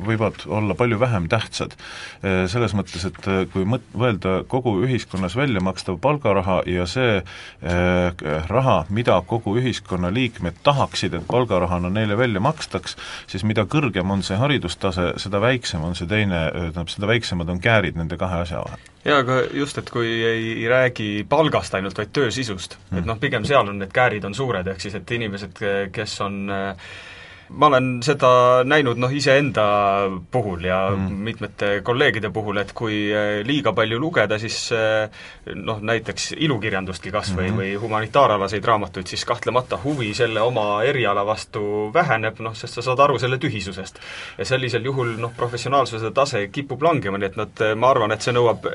võivad 0.06 0.44
olla 0.46 0.76
palju 0.78 0.98
vähem 1.00 1.26
tähtsad. 1.30 1.74
Selles 2.22 2.74
mõttes, 2.76 3.06
et 3.08 3.28
kui 3.52 3.66
mõt-, 3.68 3.86
mõelda 3.96 4.38
kogu 4.48 4.76
ühiskonnas 4.86 5.36
välja 5.38 5.62
makstav 5.64 5.98
palgaraha 6.02 6.60
ja 6.70 6.86
see 6.90 7.20
raha, 8.50 8.78
mida 8.90 9.18
kogu 9.26 9.56
ühiskonna 9.60 10.12
liikmed 10.14 10.60
tahaksid, 10.66 11.16
et 11.16 11.26
palgarahana 11.28 11.90
neile 11.92 12.18
välja 12.18 12.42
makstaks, 12.44 12.96
siis 13.30 13.44
mida 13.46 13.66
kõrgem 13.70 14.10
on 14.12 14.24
see 14.26 14.38
haridus, 14.40 14.55
haridustase, 14.56 15.12
seda 15.20 15.40
väiksem 15.40 15.84
on 15.84 15.96
see 15.98 16.08
teine, 16.08 16.46
tähendab, 16.52 16.90
seda 16.92 17.08
väiksemad 17.10 17.50
on 17.52 17.60
käärid 17.62 17.98
nende 17.98 18.16
kahe 18.20 18.42
asja 18.44 18.62
vahel. 18.64 18.86
jaa, 19.04 19.18
aga 19.22 19.40
just, 19.54 19.78
et 19.78 19.90
kui 19.90 20.08
ei 20.26 20.68
räägi 20.68 21.26
palgast 21.28 21.74
ainult, 21.74 21.98
vaid 21.98 22.12
töö 22.12 22.30
sisust 22.30 22.78
mm., 22.78 22.96
et 22.96 23.02
hmm. 23.02 23.10
noh, 23.12 23.20
pigem 23.20 23.44
seal 23.44 23.68
on 23.68 23.78
need 23.82 23.92
käärid 23.92 24.24
on 24.24 24.34
suured, 24.34 24.66
ehk 24.66 24.80
siis 24.80 24.96
et 24.98 25.10
inimesed, 25.18 25.60
kes 25.92 26.20
on 26.24 26.40
äh, 26.50 26.88
ma 27.48 27.66
olen 27.70 27.90
seda 28.04 28.28
näinud 28.66 28.98
noh, 28.98 29.12
iseenda 29.12 29.64
puhul 30.32 30.64
ja 30.66 30.78
mm. 30.90 31.18
mitmete 31.28 31.68
kolleegide 31.86 32.30
puhul, 32.34 32.58
et 32.62 32.72
kui 32.76 32.98
eh, 33.12 33.40
liiga 33.46 33.72
palju 33.76 33.98
lugeda, 34.02 34.38
siis 34.42 34.58
eh, 34.74 35.06
noh, 35.54 35.80
näiteks 35.82 36.32
ilukirjandustki 36.36 37.12
kas 37.14 37.32
või 37.34 37.46
mm, 37.46 37.52
-hmm. 37.52 37.60
või 37.60 37.82
humanitaaralaseid 37.84 38.64
raamatuid, 38.64 39.06
siis 39.06 39.24
kahtlemata 39.24 39.78
huvi 39.84 40.12
selle 40.14 40.40
oma 40.40 40.82
eriala 40.84 41.26
vastu 41.26 41.90
väheneb, 41.94 42.40
noh, 42.40 42.54
sest 42.54 42.80
sa 42.80 42.82
saad 42.82 43.04
aru 43.04 43.18
selle 43.18 43.38
tühisusest. 43.38 44.00
ja 44.38 44.44
sellisel 44.44 44.84
juhul 44.84 45.16
noh, 45.20 45.32
professionaalsuse 45.36 46.10
tase 46.10 46.48
kipub 46.48 46.82
langema, 46.82 47.18
nii 47.18 47.26
et 47.26 47.36
nad, 47.36 47.64
ma 47.76 47.90
arvan, 47.90 48.12
et 48.12 48.22
see 48.22 48.34
nõuab 48.34 48.66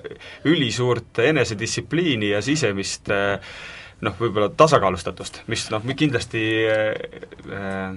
ülisuurt 0.45 1.19
enesedistsipliini 1.19 2.31
ja 2.31 2.41
sisemist 2.41 3.11
noh, 4.01 4.15
võib-olla 4.19 4.49
tasakaalustatust, 4.57 5.43
mis 5.51 5.67
noh, 5.73 5.83
kindlasti 5.97 6.45
äh, 6.69 7.93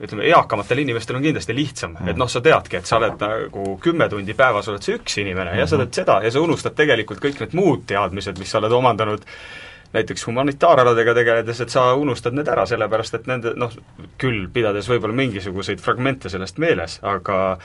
ütleme, 0.00 0.26
eakamatel 0.30 0.84
inimestel 0.84 1.18
on 1.18 1.24
kindlasti 1.24 1.56
lihtsam 1.56 1.94
mm., 1.94 2.12
et 2.12 2.20
noh, 2.20 2.28
sa 2.30 2.42
teadki, 2.44 2.80
et 2.80 2.88
sa 2.88 2.98
oled 3.00 3.20
nagu 3.20 3.76
kümme 3.82 4.08
tundi 4.08 4.36
päevas 4.38 4.68
oled 4.72 4.84
sa 4.84 4.94
üks 4.96 5.18
inimene 5.20 5.50
mm 5.50 5.54
-hmm. 5.54 5.60
ja 5.60 5.66
sa 5.66 5.80
teed 5.82 6.00
seda 6.00 6.20
ja 6.24 6.30
sa 6.30 6.40
unustad 6.40 6.76
tegelikult 6.76 7.20
kõik 7.24 7.40
need 7.40 7.54
muud 7.54 7.86
teadmised, 7.86 8.38
mis 8.38 8.50
sa 8.50 8.58
oled 8.58 8.72
omandanud 8.72 9.26
näiteks 9.92 10.26
humanitaaraladega 10.26 11.14
tegeledes, 11.14 11.60
et 11.60 11.68
sa 11.68 11.94
unustad 11.94 12.34
need 12.34 12.48
ära, 12.48 12.66
sellepärast 12.66 13.14
et 13.14 13.26
nende 13.26 13.54
noh, 13.56 13.72
küll 14.18 14.46
pidades 14.52 14.88
võib-olla 14.88 15.14
mingisuguseid 15.14 15.80
fragmente 15.80 16.28
sellest 16.28 16.58
meeles, 16.58 17.00
aga 17.02 17.58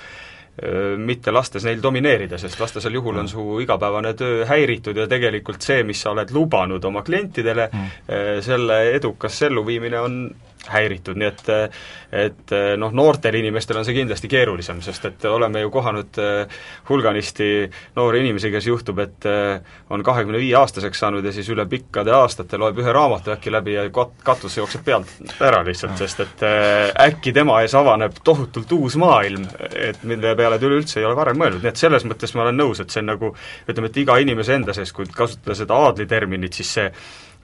mitte 0.97 1.31
lastes 1.35 1.65
neil 1.67 1.81
domineerida, 1.83 2.37
sest 2.39 2.59
vastasel 2.59 2.93
juhul 2.95 3.17
on 3.19 3.27
su 3.27 3.59
igapäevane 3.59 4.13
töö 4.15 4.45
häiritud 4.47 4.95
ja 4.95 5.07
tegelikult 5.11 5.61
see, 5.61 5.83
mis 5.83 5.99
sa 6.01 6.13
oled 6.13 6.31
lubanud 6.31 6.85
oma 6.85 7.03
klientidele 7.03 7.67
mm., 7.67 7.89
selle 8.45 8.77
edukas 8.95 9.41
elluviimine 9.49 9.99
on 9.99 10.15
häiritud, 10.71 11.19
nii 11.19 11.29
et 11.29 11.53
et 12.15 12.53
noh, 12.79 12.93
noortel 12.95 13.35
inimestel 13.35 13.77
on 13.79 13.85
see 13.85 13.95
kindlasti 13.97 14.29
keerulisem, 14.31 14.79
sest 14.83 15.05
et 15.09 15.25
oleme 15.27 15.61
ju 15.61 15.71
kohanud 15.73 16.19
eh, 16.21 16.59
hulganisti 16.89 17.49
noori 17.95 18.21
inimesi, 18.23 18.51
kes 18.53 18.67
juhtub, 18.69 18.99
et 19.03 19.27
eh, 19.29 19.75
on 19.93 20.03
kahekümne 20.05 20.39
viie 20.41 20.55
aastaseks 20.59 21.01
saanud 21.03 21.25
ja 21.25 21.33
siis 21.35 21.49
üle 21.53 21.65
pikkade 21.69 22.13
aastate 22.15 22.59
loeb 22.61 22.79
ühe 22.81 22.93
raamatu 22.95 23.33
äkki 23.35 23.53
läbi 23.53 23.75
ja 23.75 23.85
kat-, 23.93 24.15
katus 24.25 24.57
jookseb 24.59 24.85
pealt 24.85 25.11
ära 25.43 25.61
lihtsalt, 25.67 25.97
sest 25.99 26.23
et 26.25 26.45
eh, 26.47 26.93
äkki 27.07 27.33
tema 27.35 27.59
ees 27.63 27.75
avaneb 27.77 28.21
tohutult 28.23 28.71
uus 28.77 28.97
maailm, 29.01 29.47
et 29.75 30.03
mille 30.07 30.35
peale 30.37 30.59
ta 30.59 30.69
üleüldse 30.69 31.01
ei 31.01 31.09
ole 31.09 31.17
varem 31.17 31.39
mõelnud, 31.41 31.63
nii 31.63 31.73
et 31.73 31.83
selles 31.83 32.07
mõttes 32.07 32.35
ma 32.35 32.45
olen 32.45 32.59
nõus, 32.63 32.81
et 32.81 32.93
see 32.93 33.03
on 33.03 33.11
nagu 33.13 33.33
ütleme, 33.67 33.91
et 33.91 34.03
iga 34.03 34.17
inimese 34.21 34.57
enda 34.59 34.75
sees, 34.75 34.93
kui 34.95 35.07
kasutada 35.11 35.57
seda 35.57 35.77
aadli 35.87 36.07
terminit, 36.09 36.55
siis 36.55 36.75
see 36.79 36.89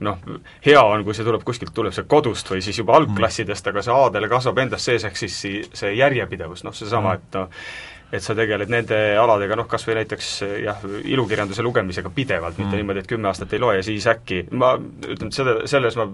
noh, 0.04 0.20
hea 0.64 0.82
on, 0.82 1.04
kui 1.06 1.16
see 1.16 1.26
tuleb 1.26 1.44
kuskilt, 1.46 1.72
tuleb 1.74 1.94
see 1.94 2.06
kodust 2.10 2.50
või 2.52 2.62
siis 2.64 2.78
juba 2.82 2.96
algklassidest, 2.98 3.72
aga 3.72 3.84
see 3.84 3.94
aadel 3.94 4.28
kasvab 4.30 4.62
endas 4.64 4.84
sees, 4.88 5.06
ehk 5.08 5.18
siis 5.18 5.40
see 5.72 5.94
järjepidevus, 5.96 6.64
noh 6.66 6.76
seesama, 6.76 7.16
et 7.18 7.38
noh, 7.38 7.64
et 8.12 8.24
sa 8.24 8.36
tegeled 8.36 8.70
nende 8.72 8.96
aladega, 9.16 9.56
noh 9.56 9.68
kas 9.70 9.86
või 9.88 9.96
näiteks 10.02 10.32
jah, 10.66 10.82
ilukirjanduse 11.14 11.64
lugemisega 11.64 12.12
pidevalt, 12.14 12.58
mitte 12.58 12.74
mm. 12.74 12.80
niimoodi, 12.82 13.04
et 13.04 13.12
kümme 13.14 13.30
aastat 13.30 13.54
ei 13.56 13.62
loe 13.62 13.78
ja 13.78 13.86
siis 13.86 14.08
äkki, 14.10 14.44
ma 14.52 14.74
ütlen, 14.76 15.30
et 15.30 15.38
selle, 15.38 15.54
selles 15.70 15.96
ma 15.96 16.10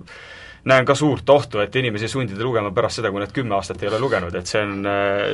näen 0.65 0.87
ka 0.87 0.95
suurt 0.99 1.31
ohtu, 1.31 1.61
et 1.63 1.77
inimesi 1.77 2.09
sundida 2.11 2.43
lugema 2.45 2.73
pärast 2.75 2.99
seda, 2.99 3.13
kui 3.15 3.23
nad 3.23 3.33
kümme 3.35 3.55
aastat 3.57 3.83
ei 3.83 3.91
ole 3.91 4.01
lugenud, 4.03 4.35
et 4.39 4.51
see 4.51 4.63
on, 4.65 4.87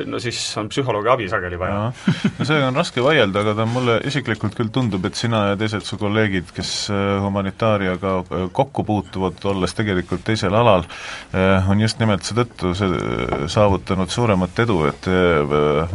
no 0.09 0.19
siis 0.21 0.39
on 0.59 0.69
psühholoogi 0.69 1.11
abi 1.11 1.29
sageli 1.31 1.59
vaja. 1.59 1.89
no 2.37 2.45
sellega 2.45 2.69
on 2.69 2.77
raske 2.77 3.03
vaielda, 3.03 3.41
aga 3.41 3.55
ta 3.57 3.65
mulle 3.69 3.97
isiklikult 4.07 4.55
küll 4.57 4.71
tundub, 4.73 5.05
et 5.07 5.17
sina 5.17 5.45
ja 5.51 5.57
teised 5.59 5.85
su 5.87 5.97
kolleegid, 6.01 6.51
kes 6.55 6.73
äh, 6.93 7.03
humanitaariaga 7.23 8.13
äh, 8.21 8.45
kokku 8.55 8.85
puutuvad, 8.87 9.41
olles 9.51 9.75
tegelikult 9.77 10.25
teisel 10.27 10.55
alal, 10.55 10.85
äh, 11.33 11.69
on 11.71 11.81
just 11.81 11.99
nimelt 12.01 12.25
seetõttu 12.27 12.75
see 12.77 13.49
saavutanud 13.51 14.11
suuremat 14.11 14.59
edu, 14.65 14.77
et 14.89 15.07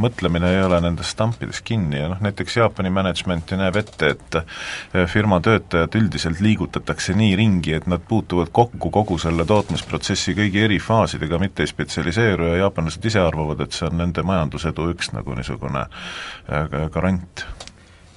mõtlemine 0.01 0.51
ei 0.55 0.63
ole 0.65 0.81
nendes 0.83 1.11
stampides 1.15 1.63
kinni 1.67 2.01
ja 2.01 2.11
noh, 2.13 2.21
näiteks 2.23 2.57
Jaapani 2.61 2.91
management 2.93 3.51
ju 3.51 3.59
näeb 3.61 3.77
ette, 3.81 4.15
et 4.15 5.07
firma 5.11 5.41
töötajad 5.45 5.95
üldiselt 5.99 6.41
liigutatakse 6.45 7.15
nii 7.17 7.37
ringi, 7.39 7.75
et 7.77 7.87
nad 7.91 8.03
puutuvad 8.09 8.53
kokku 8.55 8.91
kogu 8.95 9.19
selle 9.23 9.47
tootmisprotsessi 9.49 10.35
kõigi 10.39 10.65
eri 10.67 10.79
faasidega 10.83 11.39
mitte 11.43 11.65
ei 11.65 11.71
spetsialiseeru 11.71 12.53
ja 12.53 12.61
jaapanlased 12.65 13.05
ise 13.07 13.23
arvavad, 13.23 13.63
et 13.65 13.77
see 13.77 13.89
on 13.89 13.99
nende 14.01 14.25
majandusedu 14.27 14.91
üks 14.95 15.13
nagu 15.15 15.37
niisugune 15.39 15.87
äh, 15.87 16.79
garant. 16.93 17.45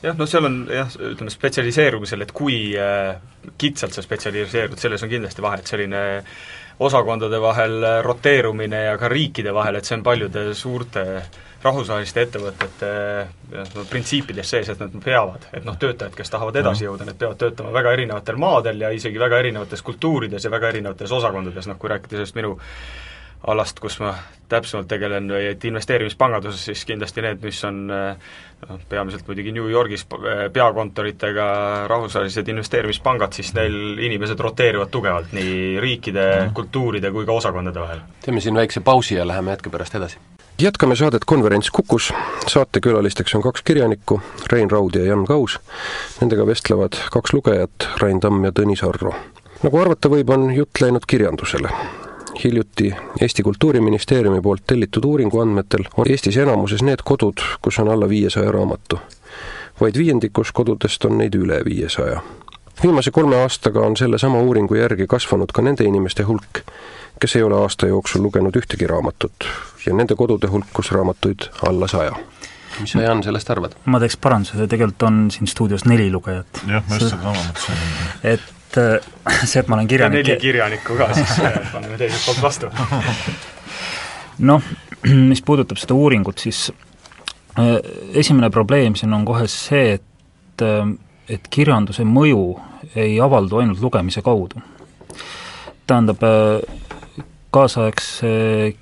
Jah, 0.03 0.17
no 0.19 0.27
seal 0.27 0.49
on 0.49 0.57
jah, 0.71 0.89
ütleme 1.13 1.31
spetsialiseerumisel, 1.31 2.25
et 2.25 2.33
kui 2.35 2.57
äh, 2.79 3.15
kitsalt 3.59 3.95
sa 3.95 4.03
spetsialiseerud, 4.03 4.79
selles 4.79 5.05
on 5.05 5.11
kindlasti 5.11 5.45
vahe, 5.45 5.61
et 5.61 5.71
selline 5.71 6.03
osakondade 6.83 7.39
vahel 7.41 7.85
roteerumine 8.03 8.85
ja 8.89 8.97
ka 8.99 9.07
riikide 9.11 9.53
vahel, 9.55 9.77
et 9.77 9.87
see 9.87 9.95
on 9.99 10.03
paljude 10.03 10.47
suurte 10.57 11.05
rahvusvaheliste 11.63 12.25
ettevõtete 12.27 12.91
no, 13.53 13.85
printsiipides 13.89 14.49
sees, 14.55 14.69
et 14.73 14.83
nad 14.83 14.97
peavad, 15.03 15.47
et 15.53 15.65
noh, 15.67 15.77
töötajad, 15.79 16.15
kes 16.17 16.33
tahavad 16.33 16.59
edasi 16.63 16.87
jõuda, 16.87 17.07
need 17.07 17.19
peavad 17.21 17.39
töötama 17.39 17.73
väga 17.75 17.95
erinevatel 17.97 18.39
maadel 18.41 18.83
ja 18.83 18.91
isegi 18.95 19.21
väga 19.21 19.39
erinevates 19.43 19.81
kultuurides 19.85 20.43
ja 20.43 20.51
väga 20.53 20.73
erinevates 20.73 21.11
osakondades, 21.11 21.69
noh 21.69 21.79
kui 21.79 21.91
rääkida 21.93 22.19
sellest 22.19 22.39
minu 22.39 22.57
alast, 23.47 23.79
kus 23.83 23.97
ma 23.99 24.13
täpsemalt 24.51 24.87
tegelen, 24.87 25.27
et 25.35 25.63
investeerimispanganduses, 25.67 26.61
siis 26.69 26.83
kindlasti 26.87 27.23
need, 27.25 27.41
mis 27.43 27.59
on 27.67 27.81
noh, 27.89 28.83
peamiselt 28.89 29.27
muidugi 29.27 29.51
New 29.55 29.67
Yorgis 29.71 30.05
peakontoritega 30.53 31.47
rahvusvahelised 31.91 32.51
investeerimispangad, 32.53 33.35
siis 33.35 33.51
neil 33.57 33.99
inimesed 34.07 34.39
roteeruvad 34.39 34.93
tugevalt 34.93 35.35
nii 35.35 35.81
riikide, 35.83 36.27
kultuuride 36.55 37.11
kui 37.11 37.27
ka 37.27 37.35
osakondade 37.41 37.83
vahel. 37.83 38.05
teeme 38.23 38.43
siin 38.43 38.55
väikse 38.55 38.79
pausi 38.79 39.19
ja 39.19 39.27
läheme 39.27 39.51
hetke 39.57 39.73
pärast 39.73 39.99
edasi. 39.99 40.21
Jätkame 40.61 40.95
saadet 40.95 41.25
Konverents 41.25 41.71
Kukus, 41.71 42.13
saatekülalisteks 42.47 43.35
on 43.35 43.41
kaks 43.41 43.61
kirjanikku, 43.61 44.21
Rein 44.51 44.71
Raud 44.71 44.95
ja 44.95 45.05
Jan 45.05 45.25
Kaus, 45.25 45.59
nendega 46.21 46.45
vestlevad 46.47 46.93
kaks 47.11 47.33
lugejat, 47.33 47.89
Rain 48.01 48.19
Tamm 48.19 48.45
ja 48.45 48.51
Tõnis 48.51 48.87
Arro. 48.89 49.13
nagu 49.63 49.77
arvata 49.79 50.09
võib, 50.09 50.29
on 50.29 50.51
jutt 50.55 50.81
läinud 50.81 51.05
kirjandusele 51.07 51.69
hiljuti 52.43 52.93
Eesti 53.21 53.43
Kultuuriministeeriumi 53.43 54.41
poolt 54.41 54.63
tellitud 54.67 55.05
uuringu 55.05 55.39
andmetel 55.39 55.85
on 55.97 56.05
Eestis 56.09 56.37
enamuses 56.37 56.81
need 56.83 57.03
kodud, 57.05 57.41
kus 57.61 57.79
on 57.79 57.89
alla 57.89 58.09
viiesaja 58.09 58.51
raamatu. 58.51 58.99
vaid 59.81 59.97
viiendikus 59.97 60.51
kodudest 60.51 61.05
on 61.05 61.17
neid 61.17 61.35
üle 61.35 61.65
viiesaja. 61.65 62.21
viimase 62.83 63.11
kolme 63.11 63.41
aastaga 63.41 63.79
on 63.79 63.97
sellesama 63.97 64.41
uuringu 64.41 64.75
järgi 64.75 65.07
kasvanud 65.07 65.51
ka 65.53 65.61
nende 65.61 65.83
inimeste 65.83 66.23
hulk, 66.23 66.61
kes 67.19 67.35
ei 67.35 67.43
ole 67.43 67.55
aasta 67.55 67.87
jooksul 67.87 68.21
lugenud 68.21 68.55
ühtegi 68.55 68.87
raamatut 68.87 69.33
ja 69.85 69.93
nende 69.93 70.15
kodude 70.15 70.47
hulk, 70.47 70.69
kus 70.73 70.91
raamatuid 70.91 71.49
alla 71.67 71.87
saja 71.87 72.15
mis 72.79 72.91
sa, 72.91 73.01
Jaan, 73.01 73.23
sellest 73.23 73.49
arvad? 73.53 73.75
ma 73.85 73.99
teeks 74.01 74.17
paranduse, 74.21 74.67
tegelikult 74.69 75.05
on 75.07 75.19
siin 75.33 75.49
stuudios 75.49 75.85
neli 75.89 76.09
lugejat. 76.11 76.63
jah, 76.67 76.83
ma 76.87 76.99
just 76.99 77.09
sedasama 77.09 77.33
mõtlesin. 77.37 77.83
et 78.33 78.79
äh, 78.81 79.45
see, 79.45 79.61
et 79.61 79.69
ma 79.69 79.77
olen 79.77 79.89
kirjanik 79.89 80.23
neli 80.23 80.39
kirjanikku 80.41 80.97
ka, 80.99 81.09
siis 81.17 81.35
äh, 81.43 81.59
paneme 81.73 81.99
teiselt 82.01 82.25
poolt 82.25 82.41
vastu. 82.41 82.71
noh, 84.49 84.71
mis 85.31 85.43
puudutab 85.45 85.81
seda 85.81 85.97
uuringut, 85.97 86.41
siis 86.41 86.65
äh, 87.59 87.77
esimene 88.23 88.49
probleem 88.53 88.97
siin 88.99 89.13
on 89.13 89.25
kohe 89.27 89.47
see, 89.51 89.99
et, 89.99 90.67
et 91.29 91.49
kirjanduse 91.49 92.05
mõju 92.07 92.45
ei 92.95 93.17
avaldu 93.21 93.61
ainult 93.61 93.81
lugemise 93.81 94.21
kaudu. 94.25 94.61
tähendab, 95.87 96.21
kaasaegse 97.53 98.29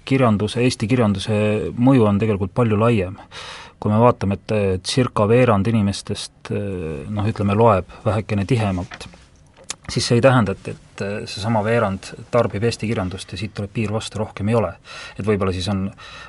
kirjanduse, 0.08 0.62
Eesti 0.64 0.88
kirjanduse 0.88 1.38
mõju 1.78 2.08
on 2.08 2.22
tegelikult 2.22 2.54
palju 2.56 2.80
laiem. 2.80 3.18
kui 3.82 3.90
me 3.90 3.98
vaatame, 3.98 4.36
et 4.38 4.84
circa 4.86 5.26
veerand 5.26 5.66
inimestest 5.68 6.52
noh, 6.52 7.26
ütleme, 7.26 7.56
loeb 7.58 7.90
vähekene 8.06 8.46
tihemalt 8.46 9.08
siis 9.92 10.08
see 10.08 10.20
ei 10.20 10.22
tähenda, 10.24 10.56
et, 10.56 10.68
et 10.72 11.04
seesama 11.30 11.64
veerand 11.66 12.12
tarbib 12.32 12.64
eesti 12.68 12.88
kirjandust 12.90 13.34
ja 13.34 13.40
siit 13.40 13.54
tuleb 13.58 13.74
piir 13.74 13.94
vastu, 13.94 14.20
rohkem 14.22 14.52
ei 14.52 14.58
ole. 14.58 14.72
et 15.18 15.26
võib-olla 15.26 15.54
siis 15.56 15.68
on 15.74 15.88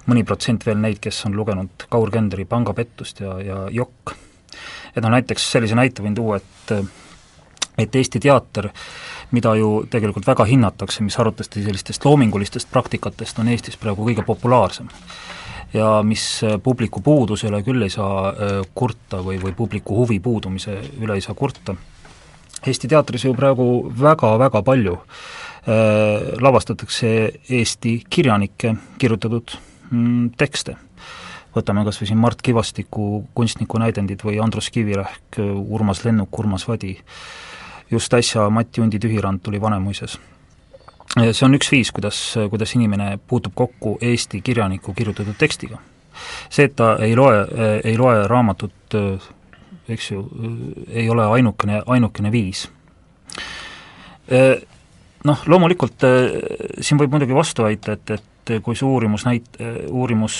mõni 0.09 0.25
protsent 0.27 0.67
veel 0.67 0.81
neid, 0.83 0.99
kes 1.03 1.25
on 1.29 1.37
lugenud 1.39 1.87
Kaur 1.93 2.11
Kenderi 2.11 2.47
Pangapettust 2.49 3.23
ja, 3.25 3.37
ja 3.43 3.59
Jokk. 3.71 4.15
et 4.97 5.03
noh, 5.03 5.13
näiteks 5.13 5.51
sellise 5.57 5.79
näite 5.79 6.05
võin 6.05 6.17
tuua, 6.17 6.41
et 6.41 6.75
et 7.79 7.95
Eesti 7.97 8.21
teater, 8.21 8.69
mida 9.33 9.55
ju 9.57 9.85
tegelikult 9.91 10.27
väga 10.27 10.45
hinnatakse, 10.45 11.03
mis 11.03 11.19
arvatavasti 11.19 11.65
sellistest 11.65 12.05
loomingulistest 12.05 12.71
praktikatest 12.71 13.39
on 13.39 13.49
Eestis 13.49 13.79
praegu 13.81 14.05
kõige 14.09 14.25
populaarsem 14.27 14.91
ja 15.73 16.03
mis 16.05 16.43
publiku 16.63 17.01
puuduse 17.01 17.49
üle 17.49 17.63
küll 17.65 17.83
ei 17.83 17.93
saa 17.93 18.29
äh, 18.29 18.59
kurta 18.75 19.23
või, 19.25 19.39
või 19.41 19.57
publiku 19.57 20.03
huvi 20.03 20.21
puudumise 20.21 20.77
üle 21.01 21.17
ei 21.17 21.25
saa 21.25 21.35
kurta 21.35 21.77
Eesti 22.67 22.87
teatris 22.89 23.25
ju 23.25 23.33
praegu 23.35 23.65
väga-väga 23.99 24.63
palju 24.63 24.95
äh, 24.95 26.39
lavastatakse 26.41 27.09
Eesti 27.51 27.97
kirjanike 28.11 28.77
kirjutatud 29.03 29.57
mm, 29.91 30.31
tekste. 30.39 30.77
võtame 31.57 31.83
kas 31.85 31.99
või 32.01 32.09
siin 32.09 32.21
Mart 32.23 32.43
Kivastiku 32.43 33.25
kunstniku 33.35 33.81
näidendid 33.83 34.23
või 34.25 34.39
Andrus 34.41 34.71
Kivirähk, 34.71 35.41
Urmas 35.69 36.05
Lennuk, 36.05 36.39
Urmas 36.39 36.69
Vadi, 36.69 36.95
just 37.93 38.15
äsja 38.15 38.49
Mati 38.51 38.81
Undi 38.81 38.99
Tühirand 38.99 39.43
tuli 39.43 39.61
Vanemuises. 39.61 40.19
see 41.19 41.45
on 41.45 41.55
üks 41.55 41.69
viis, 41.73 41.93
kuidas, 41.93 42.35
kuidas 42.51 42.75
inimene 42.75 43.19
puutub 43.29 43.53
kokku 43.55 43.99
Eesti 44.01 44.41
kirjaniku 44.41 44.95
kirjutatud 44.95 45.37
tekstiga. 45.39 45.79
see, 46.51 46.65
et 46.65 46.77
ta 46.77 46.97
ei 47.01 47.17
loe, 47.17 47.47
ei 47.85 47.97
loe 47.99 48.27
raamatut 48.29 48.99
eks 49.89 50.11
ju, 50.11 50.25
ei 50.91 51.11
ole 51.11 51.25
ainukene, 51.37 51.83
ainukene 51.87 52.33
viis. 52.33 52.67
Noh, 55.23 55.43
loomulikult 55.47 56.05
siin 56.83 57.01
võib 57.01 57.15
muidugi 57.15 57.35
vastu 57.37 57.67
väita, 57.67 57.97
et, 57.97 58.15
et 58.17 58.55
kui 58.65 58.79
see 58.79 58.87
uurimus 58.89 59.27
näit-, 59.29 59.61
uurimus 59.91 60.39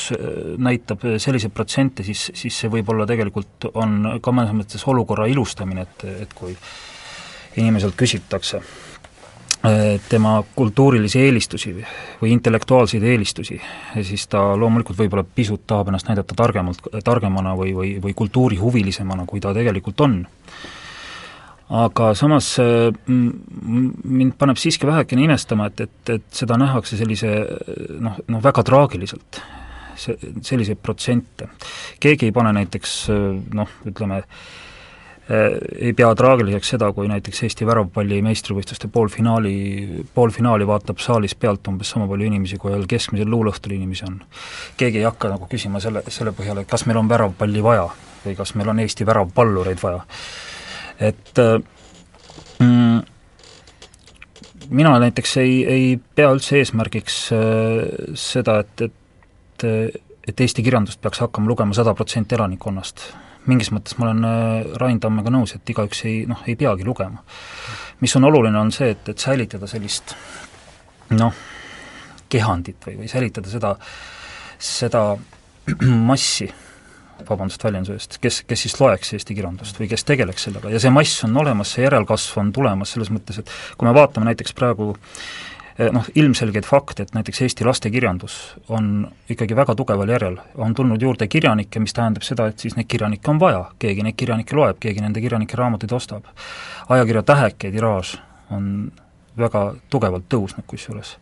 näitab 0.59 1.05
selliseid 1.23 1.55
protsente, 1.55 2.07
siis, 2.07 2.31
siis 2.35 2.63
see 2.65 2.71
võib-olla 2.73 3.07
tegelikult 3.07 3.69
on 3.75 4.17
ka 4.23 4.35
mõnes 4.35 4.57
mõttes 4.59 4.87
olukorra 4.91 5.29
ilustamine, 5.31 5.87
et, 5.87 6.07
et 6.25 6.35
kui 6.35 6.57
inimeselt 7.57 7.97
küsitakse 7.99 8.63
tema 10.09 10.43
kultuurilisi 10.55 11.21
eelistusi 11.23 11.73
või 12.23 12.33
intellektuaalseid 12.35 13.03
eelistusi, 13.07 13.61
siis 14.03 14.27
ta 14.27 14.41
loomulikult 14.59 14.99
võib-olla 14.99 15.23
pisut 15.23 15.63
tahab 15.71 15.93
ennast 15.93 16.09
näidata 16.11 16.35
targemalt, 16.35 16.83
targemana 17.05 17.55
või, 17.59 17.75
või, 17.77 17.93
või 18.03 18.15
kultuurihuvilisemana, 18.19 19.27
kui 19.27 19.41
ta 19.41 19.55
tegelikult 19.55 20.01
on. 20.01 20.25
aga 21.71 22.11
samas 22.19 22.57
mind 23.07 24.35
paneb 24.39 24.59
siiski 24.59 24.87
vähekene 24.87 25.25
imestama, 25.25 25.67
et, 25.71 25.81
et, 25.81 26.11
et 26.17 26.25
seda 26.31 26.59
nähakse 26.59 26.99
sellise 26.99 27.31
noh, 28.01 28.19
noh 28.29 28.43
väga 28.43 28.67
traagiliselt, 28.67 29.41
see, 29.95 30.19
selliseid 30.43 30.83
protsente. 30.83 31.49
keegi 32.01 32.27
ei 32.27 32.33
pane 32.33 32.53
näiteks 32.59 32.97
noh, 33.55 33.79
ütleme, 33.87 34.25
ei 35.31 35.93
pea 35.95 36.09
traagiliseks 36.19 36.73
seda, 36.75 36.89
kui 36.93 37.07
näiteks 37.09 37.45
Eesti 37.47 37.67
väravpalli 37.67 38.19
meistrivõistluste 38.27 38.89
poolfinaali, 38.93 39.55
poolfinaali 40.15 40.67
vaatab 40.67 40.99
saalis 41.03 41.37
pealt 41.39 41.69
umbes 41.71 41.93
sama 41.95 42.09
palju 42.11 42.27
inimesi, 42.27 42.59
kui 42.59 42.73
veel 42.73 42.89
keskmisel 42.91 43.31
luuleõhtul 43.31 43.77
inimesi 43.77 44.05
on. 44.09 44.19
keegi 44.77 44.99
ei 44.99 45.07
hakka 45.07 45.31
nagu 45.31 45.47
küsima 45.51 45.81
selle, 45.81 46.03
selle 46.09 46.35
põhjal, 46.35 46.63
et 46.63 46.71
kas 46.71 46.87
meil 46.91 46.99
on 46.99 47.09
väravpalli 47.09 47.63
vaja 47.63 47.87
või 48.25 48.37
kas 48.37 48.55
meil 48.59 48.75
on 48.75 48.83
Eesti 48.83 49.07
väravpallureid 49.07 49.83
vaja. 49.83 50.03
et 50.99 51.39
äh, 51.39 51.57
mm, 52.59 53.01
mina 54.71 54.99
näiteks 54.99 55.37
ei, 55.37 55.59
ei 55.65 55.99
pea 56.15 56.33
üldse 56.35 56.59
eesmärgiks 56.59 57.29
äh, 57.33 58.15
seda, 58.15 58.61
et, 58.67 58.89
et 58.89 58.99
et 60.27 60.41
Eesti 60.41 60.63
kirjandust 60.67 60.99
peaks 60.99 61.21
hakkama 61.23 61.47
lugema 61.47 61.75
sada 61.75 61.95
protsenti 61.95 62.35
elanikkonnast 62.35 63.13
mingis 63.51 63.73
mõttes 63.75 63.97
ma 63.99 64.09
olen 64.09 64.27
äh, 64.27 64.73
Rain 64.81 65.01
Tammega 65.03 65.33
nõus, 65.35 65.57
et 65.57 65.75
igaüks 65.75 66.05
ei 66.09 66.23
noh, 66.31 66.43
ei 66.47 66.57
peagi 66.59 66.87
lugema. 66.87 67.23
mis 68.01 68.17
on 68.19 68.25
oluline, 68.27 68.59
on 68.59 68.73
see, 68.75 68.91
et, 68.95 69.09
et 69.09 69.19
säilitada 69.19 69.67
sellist 69.71 70.15
noh, 71.15 71.35
kehandit 72.33 72.87
või, 72.87 72.99
või 73.03 73.11
säilitada 73.11 73.51
seda, 73.51 73.77
seda 74.59 75.05
massi, 76.11 76.49
vabandust 77.29 77.63
väljenduse 77.63 77.95
eest, 77.99 78.19
kes, 78.23 78.41
kes 78.49 78.67
siis 78.67 78.75
loeks 78.81 79.13
eesti 79.15 79.35
kirjandust 79.39 79.79
või 79.79 79.87
kes 79.91 80.03
tegeleks 80.09 80.49
sellega 80.49 80.73
ja 80.73 80.81
see 80.83 80.91
mass 80.91 81.23
on 81.27 81.37
olemas, 81.39 81.77
see 81.77 81.85
järelkasv 81.85 82.41
on 82.43 82.51
tulemas 82.55 82.95
selles 82.95 83.13
mõttes, 83.15 83.39
et 83.39 83.53
kui 83.79 83.87
me 83.87 83.95
vaatame 83.95 84.27
näiteks 84.31 84.57
praegu 84.59 84.89
äh, 84.97 85.52
noh, 85.93 86.09
ilmselgeid 86.15 86.67
fakte, 86.69 87.07
et 87.07 87.15
näiteks 87.17 87.43
Eesti 87.47 87.65
lastekirjandus 87.65 88.39
on 88.69 89.07
ikkagi 89.33 89.57
väga 89.57 89.75
tugeval 89.79 90.11
järjel, 90.13 90.37
on 90.61 90.75
tulnud 90.75 91.03
juurde 91.03 91.29
kirjanikke, 91.29 91.81
mis 91.81 91.97
tähendab 91.97 92.27
seda, 92.27 92.49
et 92.51 92.61
siis 92.61 92.77
neid 92.77 92.91
kirjanikke 92.93 93.31
on 93.33 93.41
vaja, 93.41 93.65
keegi 93.83 94.05
neid 94.05 94.19
kirjanikke 94.21 94.57
loeb, 94.57 94.81
keegi 94.83 95.05
nende 95.05 95.23
kirjanike 95.25 95.57
raamatuid 95.57 95.93
ostab. 95.97 96.29
ajakirja 96.89 97.23
Täheke 97.23 97.71
tiraaž 97.73 98.17
on 98.51 98.93
väga 99.39 99.65
tugevalt 99.91 100.29
tõusnud 100.29 100.67
kusjuures. 100.69 101.17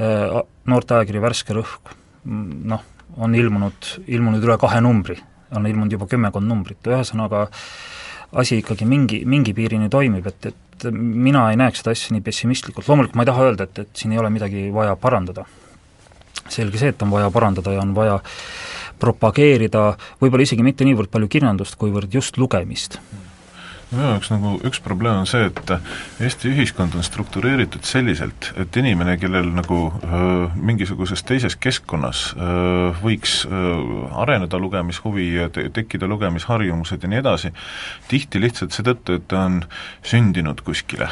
Eh, 0.00 0.38
noorteajakiri 0.66 1.20
Värske 1.22 1.54
Rõhk, 1.54 1.94
mm, 2.24 2.62
noh, 2.72 2.82
on 3.16 3.34
ilmunud, 3.34 3.90
ilmunud 4.06 4.44
üle 4.44 4.56
kahe 4.58 4.80
numbri, 4.80 5.18
on 5.54 5.66
ilmunud 5.66 5.92
juba 5.92 6.08
kümmekond 6.08 6.48
numbrit, 6.48 6.80
ühesõnaga 6.88 7.46
asi 8.32 8.60
ikkagi 8.62 8.86
mingi, 8.88 9.22
mingi 9.28 9.54
piirini 9.56 9.90
toimib, 9.92 10.26
et, 10.30 10.52
et 10.52 10.86
mina 10.92 11.48
ei 11.50 11.58
näeks 11.60 11.82
seda 11.82 11.94
asja 11.94 12.14
nii 12.16 12.24
pessimistlikult, 12.24 12.88
loomulikult 12.88 13.18
ma 13.18 13.26
ei 13.26 13.30
taha 13.30 13.48
öelda, 13.48 13.66
et, 13.68 13.82
et 13.84 14.02
siin 14.02 14.14
ei 14.14 14.22
ole 14.22 14.30
midagi 14.32 14.68
vaja 14.74 14.96
parandada. 14.96 15.44
selge 16.48 16.78
see, 16.78 16.92
et 16.92 17.02
on 17.02 17.10
vaja 17.10 17.30
parandada 17.30 17.72
ja 17.72 17.80
on 17.80 17.94
vaja 17.94 18.18
propageerida 19.00 19.92
võib-olla 20.20 20.44
isegi 20.46 20.62
mitte 20.62 20.84
niivõrd 20.84 21.10
palju 21.10 21.28
kirjandust, 21.28 21.76
kuivõrd 21.80 22.12
just 22.14 22.38
lugemist 22.38 22.98
minu 23.92 24.08
jaoks 24.08 24.30
nagu 24.32 24.54
üks 24.66 24.80
probleem 24.82 25.20
on 25.22 25.28
see, 25.28 25.46
et 25.50 25.72
Eesti 26.22 26.50
ühiskond 26.52 26.94
on 26.96 27.04
struktureeritud 27.04 27.84
selliselt, 27.86 28.50
et 28.60 28.76
inimene, 28.80 29.18
kellel 29.20 29.50
nagu 29.52 29.78
öö, 29.92 30.48
mingisuguses 30.56 31.24
teises 31.28 31.56
keskkonnas 31.60 32.24
öö, 32.36 32.92
võiks 33.02 33.42
öö, 33.46 34.06
areneda 34.22 34.60
lugemishuvi 34.62 35.28
ja 35.34 35.48
te 35.52 35.66
tekkida 35.74 36.08
lugemisharjumused 36.10 37.04
ja 37.04 37.12
nii 37.12 37.20
edasi, 37.20 37.52
tihti 38.08 38.40
lihtsalt 38.42 38.76
seetõttu, 38.76 39.18
et 39.18 39.28
ta 39.28 39.44
on 39.46 39.60
sündinud 40.06 40.62
kuskile, 40.64 41.08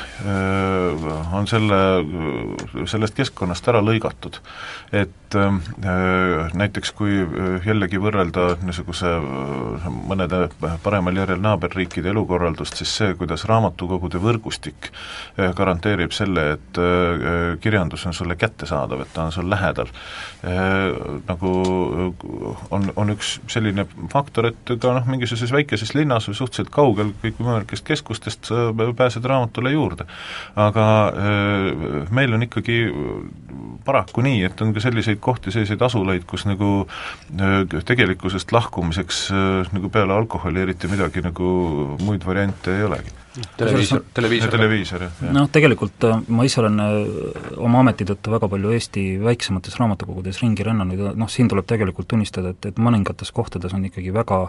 on 1.37 1.49
selle, 1.51 1.81
sellest 2.91 3.17
keskkonnast 3.19 3.69
ära 3.69 3.83
lõigatud. 3.85 4.41
et 4.93 5.37
öö, 5.37 6.49
näiteks 6.55 6.93
kui 6.97 7.21
jällegi 7.67 8.01
võrrelda 8.03 8.57
niisuguse 8.65 9.13
mõnede 10.11 10.49
paremal 10.83 11.17
järjel 11.17 11.41
naaberriikide 11.43 12.11
elukorraldust, 12.11 12.70
just 12.71 12.85
siis 12.85 12.97
see, 12.97 13.15
kuidas 13.19 13.45
raamatukogude 13.49 14.21
võrgustik 14.23 14.91
eh, 14.91 15.51
garanteerib 15.57 16.13
selle, 16.15 16.47
et 16.57 16.79
eh, 16.79 17.57
kirjandus 17.63 18.07
on 18.07 18.15
sulle 18.15 18.37
kättesaadav, 18.39 19.03
et 19.03 19.13
ta 19.15 19.27
on 19.27 19.35
sul 19.35 19.51
lähedal. 19.51 19.91
Eh, 20.41 20.93
nagu 21.29 21.51
on, 22.73 22.87
on 22.97 23.13
üks 23.13 23.35
selline 23.51 23.85
faktor, 24.13 24.51
et 24.51 24.73
ka 24.81 24.95
noh, 24.97 25.09
mingisuguses 25.11 25.53
väikeses 25.53 25.93
linnas 25.99 26.31
või 26.31 26.39
suhteliselt 26.39 26.71
kaugel 26.73 27.11
kõikvõimalikest 27.21 27.85
keskustest 27.85 28.49
pääsed 28.97 29.29
raamatule 29.29 29.75
juurde. 29.75 30.07
aga 30.57 30.87
meil 32.11 32.35
on 32.35 32.47
ikkagi 32.47 32.79
paraku 33.85 34.25
nii, 34.25 34.43
et 34.49 34.61
on 34.65 34.73
ka 34.73 34.81
selliseid 34.81 35.21
kohti, 35.21 35.53
selliseid 35.53 35.83
asulaid, 35.83 36.25
kus 36.29 36.47
nagu 36.49 36.87
tegelikkusest 37.85 38.53
lahkumiseks 38.53 39.27
nagu 39.77 39.93
peale 39.93 40.17
alkoholi 40.17 40.65
eriti 40.65 40.89
midagi 40.89 41.25
nagu 41.25 41.51
muid 42.01 42.25
variante 42.27 42.79
ei 42.79 42.89
olegi. 42.89 43.13
Televiisor, 43.57 44.05
televiisor. 44.15 44.51
televiisor, 44.51 45.03
jah. 45.07 45.33
noh, 45.35 45.49
tegelikult 45.53 46.07
äh, 46.09 46.23
ma 46.35 46.47
ise 46.47 46.63
olen 46.63 46.81
äh, 46.83 47.59
oma 47.63 47.85
ameti 47.85 48.07
tõttu 48.09 48.33
väga 48.35 48.49
palju 48.51 48.73
Eesti 48.75 49.05
väiksemates 49.23 49.79
raamatukogudes 49.79 50.41
ringi 50.43 50.67
rännanud 50.67 51.05
ja 51.05 51.13
noh, 51.19 51.31
siin 51.31 51.51
tuleb 51.51 51.69
tegelikult 51.71 52.11
tunnistada, 52.11 52.55
et, 52.55 52.73
et 52.73 52.81
mõningates 52.83 53.31
kohtades 53.35 53.77
on 53.77 53.87
ikkagi 53.87 54.15
väga 54.15 54.47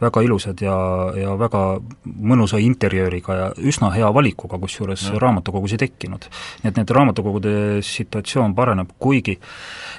väga 0.00 0.22
ilusad 0.24 0.60
ja, 0.64 0.74
ja 1.16 1.34
väga 1.36 1.62
mõnusa 2.04 2.60
interjööriga 2.62 3.36
ja 3.36 3.48
üsna 3.68 3.90
hea 3.92 4.08
valikuga, 4.14 4.58
kusjuures 4.62 5.04
no. 5.10 5.18
raamatukogus 5.20 5.74
ei 5.76 5.82
tekkinud. 5.82 6.28
nii 6.62 6.70
et 6.72 6.80
need 6.80 6.94
raamatukogude 6.96 7.52
situatsioon 7.84 8.54
paraneb, 8.56 8.94
kuigi 8.98 9.36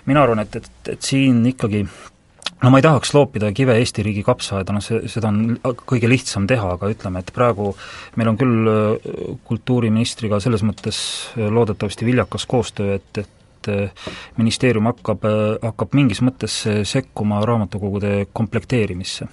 mina 0.09 0.23
arvan, 0.25 0.41
et, 0.41 0.57
et, 0.57 0.71
et 0.95 1.11
siin 1.11 1.45
ikkagi 1.53 1.85
no 2.61 2.69
ma 2.69 2.79
ei 2.79 2.85
tahaks 2.85 3.13
loopida 3.15 3.51
kive 3.55 3.75
Eesti 3.79 4.05
riigi 4.05 4.23
kapsaaeda, 4.25 4.75
noh 4.75 4.83
see, 4.85 5.01
seda 5.11 5.31
on 5.31 5.57
kõige 5.87 6.09
lihtsam 6.09 6.47
teha, 6.49 6.75
aga 6.77 6.89
ütleme, 6.93 7.21
et 7.21 7.33
praegu 7.35 7.71
meil 8.19 8.31
on 8.31 8.39
küll 8.39 8.71
äh, 8.71 9.13
kultuuriministriga 9.47 10.41
selles 10.43 10.65
mõttes 10.67 10.97
äh, 11.35 11.47
loodetavasti 11.53 12.07
viljakas 12.07 12.45
koostöö, 12.49 12.99
et, 12.99 13.21
et 13.23 13.71
äh, 13.71 14.11
ministeerium 14.37 14.89
hakkab, 14.91 15.25
hakkab 15.63 15.95
mingis 15.97 16.21
mõttes 16.25 16.59
sekkuma 16.89 17.41
raamatukogude 17.47 18.27
komplekteerimisse. 18.33 19.29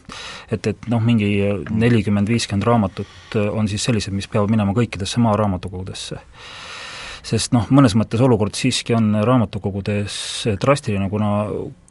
et, 0.51 0.67
et 0.67 0.89
noh, 0.89 1.03
mingi 1.05 1.33
nelikümmend, 1.71 2.29
viiskümmend 2.29 2.69
raamatut 2.69 3.37
on 3.53 3.69
siis 3.69 3.85
sellised, 3.85 4.15
mis 4.17 4.29
peavad 4.29 4.53
minema 4.53 4.77
kõikidesse 4.77 5.21
maaraamatukogudesse 5.25 6.23
sest 7.29 7.53
noh, 7.53 7.67
mõnes 7.75 7.93
mõttes 7.99 8.23
olukord 8.25 8.57
siiski 8.57 8.95
on 8.97 9.11
raamatukogudes 9.27 10.15
drastiline, 10.63 11.11
kuna 11.13 11.33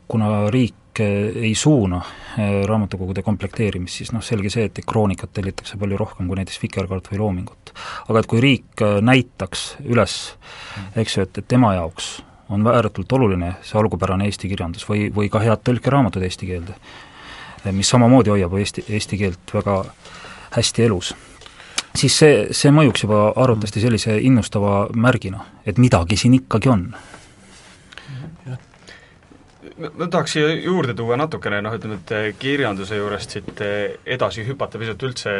kuna 0.07 0.49
riik 0.49 0.99
ei 0.99 1.55
suuna 1.55 2.01
eh, 2.37 2.63
raamatukogude 2.65 3.21
komplekteerimist, 3.21 3.99
siis 3.99 4.11
noh, 4.15 4.23
selge 4.23 4.49
see, 4.49 4.65
et 4.65 4.79
kroonikat 4.87 5.33
tellitakse 5.33 5.77
palju 5.77 5.97
rohkem 5.99 6.29
kui 6.29 6.39
näiteks 6.39 6.61
Vikerkaart 6.63 7.11
või 7.11 7.19
Loomingut. 7.21 7.73
aga 8.09 8.19
et 8.19 8.29
kui 8.29 8.41
riik 8.41 8.81
eh, 8.81 8.97
näitaks 9.01 9.67
üles, 9.85 10.15
eks 10.95 11.17
ju, 11.17 11.27
et, 11.27 11.37
et 11.37 11.47
tema 11.47 11.75
jaoks 11.77 12.15
on 12.49 12.65
ääretult 12.67 13.11
oluline 13.13 13.53
see 13.61 13.77
algupärane 13.79 14.25
eesti 14.25 14.49
kirjandus 14.49 14.87
või, 14.89 15.11
või 15.13 15.29
ka 15.29 15.43
head 15.43 15.61
tõlkeraamatud 15.67 16.23
eesti 16.23 16.49
keelde, 16.49 16.77
eh, 17.65 17.71
mis 17.71 17.89
samamoodi 17.89 18.33
hoiab 18.33 18.57
eesti, 18.57 18.87
eesti 18.89 19.19
keelt 19.21 19.53
väga 19.53 19.83
hästi 20.55 20.87
elus, 20.87 21.13
siis 21.97 22.17
see, 22.23 22.47
see 22.55 22.71
mõjuks 22.73 23.05
juba 23.05 23.27
arvatavasti 23.35 23.83
sellise 23.83 24.17
innustava 24.23 24.87
märgina, 24.95 25.43
et 25.65 25.77
midagi 25.77 26.17
siin 26.17 26.39
ikkagi 26.39 26.73
on 26.73 26.89
ma 29.77 30.07
tahaks 30.09 30.35
siia 30.35 30.49
juurde 30.63 30.95
tuua 30.97 31.17
natukene 31.19 31.61
noh, 31.61 31.75
ütleme, 31.77 31.99
et 32.01 32.13
eh, 32.15 32.27
kirjanduse 32.39 32.97
juurest 32.97 33.35
siit 33.37 33.63
eh, 33.65 33.97
edasi 34.17 34.45
hüpata 34.47 34.79
pisut 34.81 35.03
üldse 35.07 35.37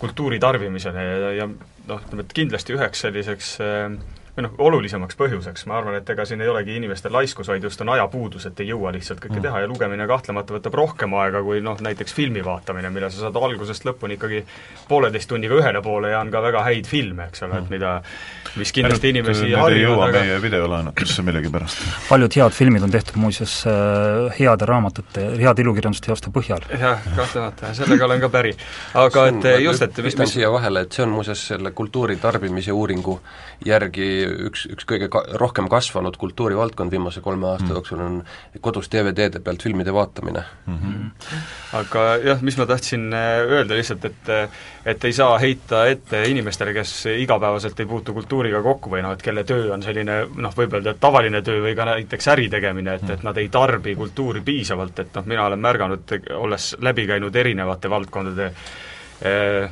kultuuri 0.00 0.40
tarbimisele 0.42 1.04
ja, 1.04 1.32
ja 1.42 1.48
noh, 1.48 2.00
ütleme, 2.00 2.24
et 2.24 2.36
kindlasti 2.36 2.76
üheks 2.76 3.04
selliseks 3.04 3.54
äh, 3.64 3.88
või 4.36 4.46
noh, 4.48 4.54
olulisemaks 4.66 5.18
põhjuseks, 5.18 5.66
ma 5.70 5.78
arvan, 5.78 5.94
et 6.00 6.08
ega 6.10 6.24
siin 6.26 6.42
ei 6.42 6.48
olegi 6.50 6.74
inimestel 6.74 7.12
laiskus, 7.14 7.48
vaid 7.50 7.62
just 7.62 7.80
on 7.84 7.92
ajapuudus, 7.94 8.48
et 8.48 8.60
ei 8.64 8.72
jõua 8.72 8.90
lihtsalt 8.94 9.20
kõike 9.22 9.38
mm. 9.38 9.44
teha 9.46 9.60
ja 9.62 9.68
lugemine 9.70 10.06
kahtlemata 10.10 10.56
võtab 10.56 10.74
rohkem 10.80 11.14
aega 11.20 11.42
kui 11.46 11.60
noh, 11.62 11.78
näiteks 11.86 12.14
filmi 12.14 12.42
vaatamine, 12.44 12.90
mille 12.90 13.10
sa 13.14 13.26
saad 13.26 13.38
algusest 13.38 13.86
lõpuni 13.86 14.18
ikkagi 14.18 14.42
pooleteist 14.88 15.30
tunniga 15.30 15.54
ühele 15.60 15.82
poole 15.84 16.10
ja 16.10 16.22
on 16.24 16.32
ka 16.34 16.42
väga 16.42 16.64
häid 16.66 16.90
filme, 16.90 17.28
eks 17.30 17.46
ole, 17.46 17.60
et 17.62 17.68
mm. 17.68 17.76
mida 17.76 17.94
mis 18.58 18.74
kindlasti 18.74 19.10
Ainult 19.10 19.22
inimesi 19.22 19.52
harjuvad, 19.54 19.76
ei 19.76 19.84
jõua 19.84 20.08
aga... 20.08 20.24
meie 20.24 20.42
videolaenatusse 20.42 21.24
millegipärast. 21.26 21.86
paljud 22.08 22.38
head 22.40 22.58
filmid 22.58 22.86
on 22.86 22.94
tehtud 22.94 23.18
muuseas 23.22 23.54
äh, 23.70 24.34
heade 24.38 24.66
raamatute, 24.66 25.28
heade 25.38 25.62
ilukirjandusteoste 25.62 26.34
põhjal. 26.34 26.66
jah, 26.74 27.06
kahtlemata, 27.14 27.70
sellega 27.78 28.10
olen 28.10 28.26
ka 28.26 28.32
päri. 28.34 28.54
aga 28.98 29.26
et 29.30 29.48
just, 29.62 29.86
et 29.86 30.02
mis, 30.02 30.18
mis 30.18 30.36
siia 30.38 30.50
vahele, 30.50 30.84
et 30.88 30.98
see 30.98 31.06
on 31.06 31.14
muuseas 31.14 31.46
selle 31.54 31.70
kultuuri 31.70 32.18
tarbimise 32.22 32.74
uuringu 32.74 33.20
järgi 33.64 34.23
üks, 34.48 34.66
üks 34.72 34.88
kõige 34.88 35.08
ka-, 35.12 35.24
rohkem 35.40 35.68
kasvanud 35.72 36.16
kultuurivaldkond 36.20 36.92
viimase 36.94 37.22
kolme 37.24 37.48
aasta 37.52 37.68
mm. 37.68 37.74
jooksul 37.78 38.04
on 38.04 38.20
kodus 38.64 38.90
DVD-de 38.92 39.42
pealt 39.44 39.62
filmide 39.62 39.94
vaatamine 39.94 40.44
mm. 40.66 40.78
-hmm. 40.78 41.40
aga 41.80 42.06
jah, 42.24 42.42
mis 42.42 42.58
ma 42.60 42.66
tahtsin 42.66 43.12
äh, 43.12 43.42
öelda 43.58 43.78
lihtsalt, 43.78 44.04
et 44.04 44.32
et 44.84 45.04
ei 45.04 45.12
saa 45.12 45.38
heita 45.38 45.86
ette 45.88 46.22
inimestele, 46.28 46.72
kes 46.76 47.06
igapäevaselt 47.16 47.80
ei 47.80 47.86
puutu 47.86 48.12
kultuuriga 48.12 48.62
kokku 48.62 48.90
või 48.92 49.02
noh, 49.04 49.14
et 49.16 49.22
kelle 49.22 49.44
töö 49.44 49.72
on 49.74 49.82
selline 49.82 50.18
noh, 50.36 50.56
võib 50.56 50.76
öelda, 50.76 50.92
et 50.92 51.00
tavaline 51.00 51.42
töö 51.42 51.62
või 51.64 51.74
ka 51.76 51.86
näiteks 51.88 52.28
äri 52.34 52.48
tegemine, 52.52 52.98
et, 52.98 53.10
et 53.16 53.22
nad 53.24 53.38
ei 53.40 53.48
tarbi 53.48 53.94
kultuuri 53.96 54.44
piisavalt, 54.44 54.98
et 54.98 55.14
noh, 55.16 55.28
mina 55.30 55.46
olen 55.46 55.62
märganud, 55.64 56.16
olles 56.36 56.74
läbi 56.84 57.06
käinud 57.08 57.36
erinevate 57.36 57.90
valdkondade 57.90 58.50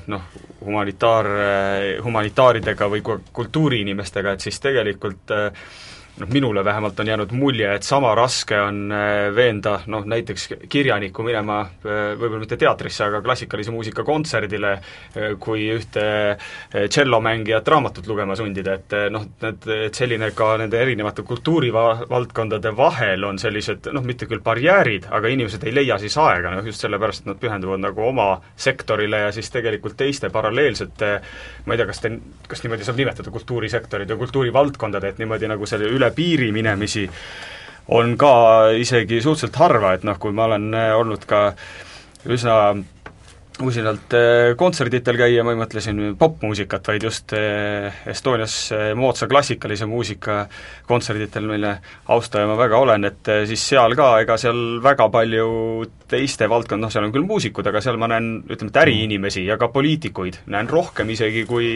noh, 0.06 0.22
humanitaar, 0.64 1.26
eh, 1.26 2.02
humanitaaridega 2.04 2.88
või 2.88 3.02
kultuuriinimestega, 3.04 4.32
et 4.32 4.46
siis 4.46 4.60
tegelikult 4.62 5.34
äh, 5.34 5.66
noh, 6.20 6.28
minule 6.28 6.64
vähemalt 6.64 7.00
on 7.00 7.06
jäänud 7.06 7.32
mulje, 7.32 7.74
et 7.74 7.82
sama 7.82 8.14
raske 8.14 8.60
on 8.60 8.92
äh, 8.92 9.34
veenda 9.34 9.78
noh, 9.86 10.04
näiteks 10.08 10.48
kirjanikku 10.68 11.24
minema 11.24 11.60
äh, 11.62 12.12
võib-olla 12.18 12.42
mitte 12.44 12.58
teatrisse, 12.60 13.04
aga 13.06 13.22
klassikalise 13.24 13.72
muusika 13.72 14.04
kontserdile, 14.04 14.72
äh, 14.72 15.32
kui 15.40 15.68
ühte 15.72 16.04
tšellomängijat 16.72 17.68
raamatut 17.68 18.06
lugema 18.08 18.36
sundida, 18.36 18.76
et 18.78 18.96
noh, 19.12 19.24
need, 19.42 19.68
et 19.86 19.96
selline 19.96 20.30
ka 20.36 20.52
nende 20.60 20.80
erinevate 20.80 21.24
kultuurivaldkondade 21.26 22.74
vahel 22.76 23.24
on 23.28 23.40
sellised 23.40 23.88
noh, 23.94 24.04
mitte 24.04 24.28
küll 24.30 24.44
barjäärid, 24.44 25.08
aga 25.10 25.32
inimesed 25.32 25.64
ei 25.66 25.74
leia 25.74 25.98
siis 26.02 26.16
aega, 26.20 26.54
noh 26.56 26.66
just 26.66 26.84
sellepärast, 26.84 27.24
et 27.24 27.32
nad 27.32 27.40
pühenduvad 27.40 27.82
nagu 27.82 28.06
oma 28.08 28.28
sektorile 28.56 29.24
ja 29.26 29.32
siis 29.34 29.50
tegelikult 29.52 29.96
teiste 29.96 30.30
paralleelsete 30.32 31.12
ma 31.64 31.74
ei 31.74 31.78
tea, 31.78 31.86
kas 31.86 32.00
te, 32.02 32.10
kas 32.50 32.62
niimoodi 32.64 32.86
saab 32.86 32.98
nimetada 32.98 33.32
kultuurisektorit 33.34 34.10
või 34.12 34.22
kultuurivaldkondade, 34.24 35.12
et 35.12 35.20
niimoodi 35.22 35.50
nagu 35.50 35.66
selle 35.68 35.90
üle 35.94 36.01
piiri 36.10 36.52
minemisi 36.52 37.08
on 37.88 38.16
ka 38.18 38.34
isegi 38.78 39.20
suhteliselt 39.20 39.56
harva, 39.56 39.94
et 39.94 40.04
noh, 40.04 40.18
kui 40.18 40.32
ma 40.32 40.46
olen 40.50 40.72
äh, 40.74 40.90
olnud 40.96 41.24
ka 41.28 41.52
üsna 42.30 42.74
usinalt 43.68 44.14
äh, 44.16 44.52
kontserditel 44.58 45.18
käia, 45.20 45.44
ma 45.44 45.54
ei 45.54 45.60
mõtle 45.60 45.82
siin 45.84 46.16
popmuusikat, 46.18 46.90
vaid 46.92 47.06
just 47.06 47.34
äh, 47.36 48.02
Estonias 48.10 48.56
moodsa 48.98 49.28
klassikalise 49.30 49.88
muusika 49.90 50.44
kontserditel, 50.88 51.46
mille 51.50 51.74
austaja 52.12 52.48
ma 52.50 52.56
väga 52.58 52.80
olen, 52.82 53.08
et 53.10 53.32
siis 53.50 53.66
seal 53.72 53.96
ka, 53.98 54.08
ega 54.24 54.36
seal 54.40 54.80
väga 54.84 55.08
palju 55.12 55.48
teiste 56.12 56.48
valdkond, 56.50 56.82
noh 56.84 56.92
seal 56.92 57.06
on 57.06 57.14
küll 57.14 57.26
muusikud, 57.26 57.66
aga 57.70 57.82
seal 57.84 58.00
ma 58.00 58.10
näen, 58.12 58.32
ütleme, 58.46 58.72
et 58.72 58.80
äriinimesi 58.84 59.46
ja 59.46 59.58
ka 59.60 59.70
poliitikuid 59.72 60.42
näen 60.52 60.70
rohkem 60.70 61.10
isegi 61.14 61.46
kui 61.48 61.68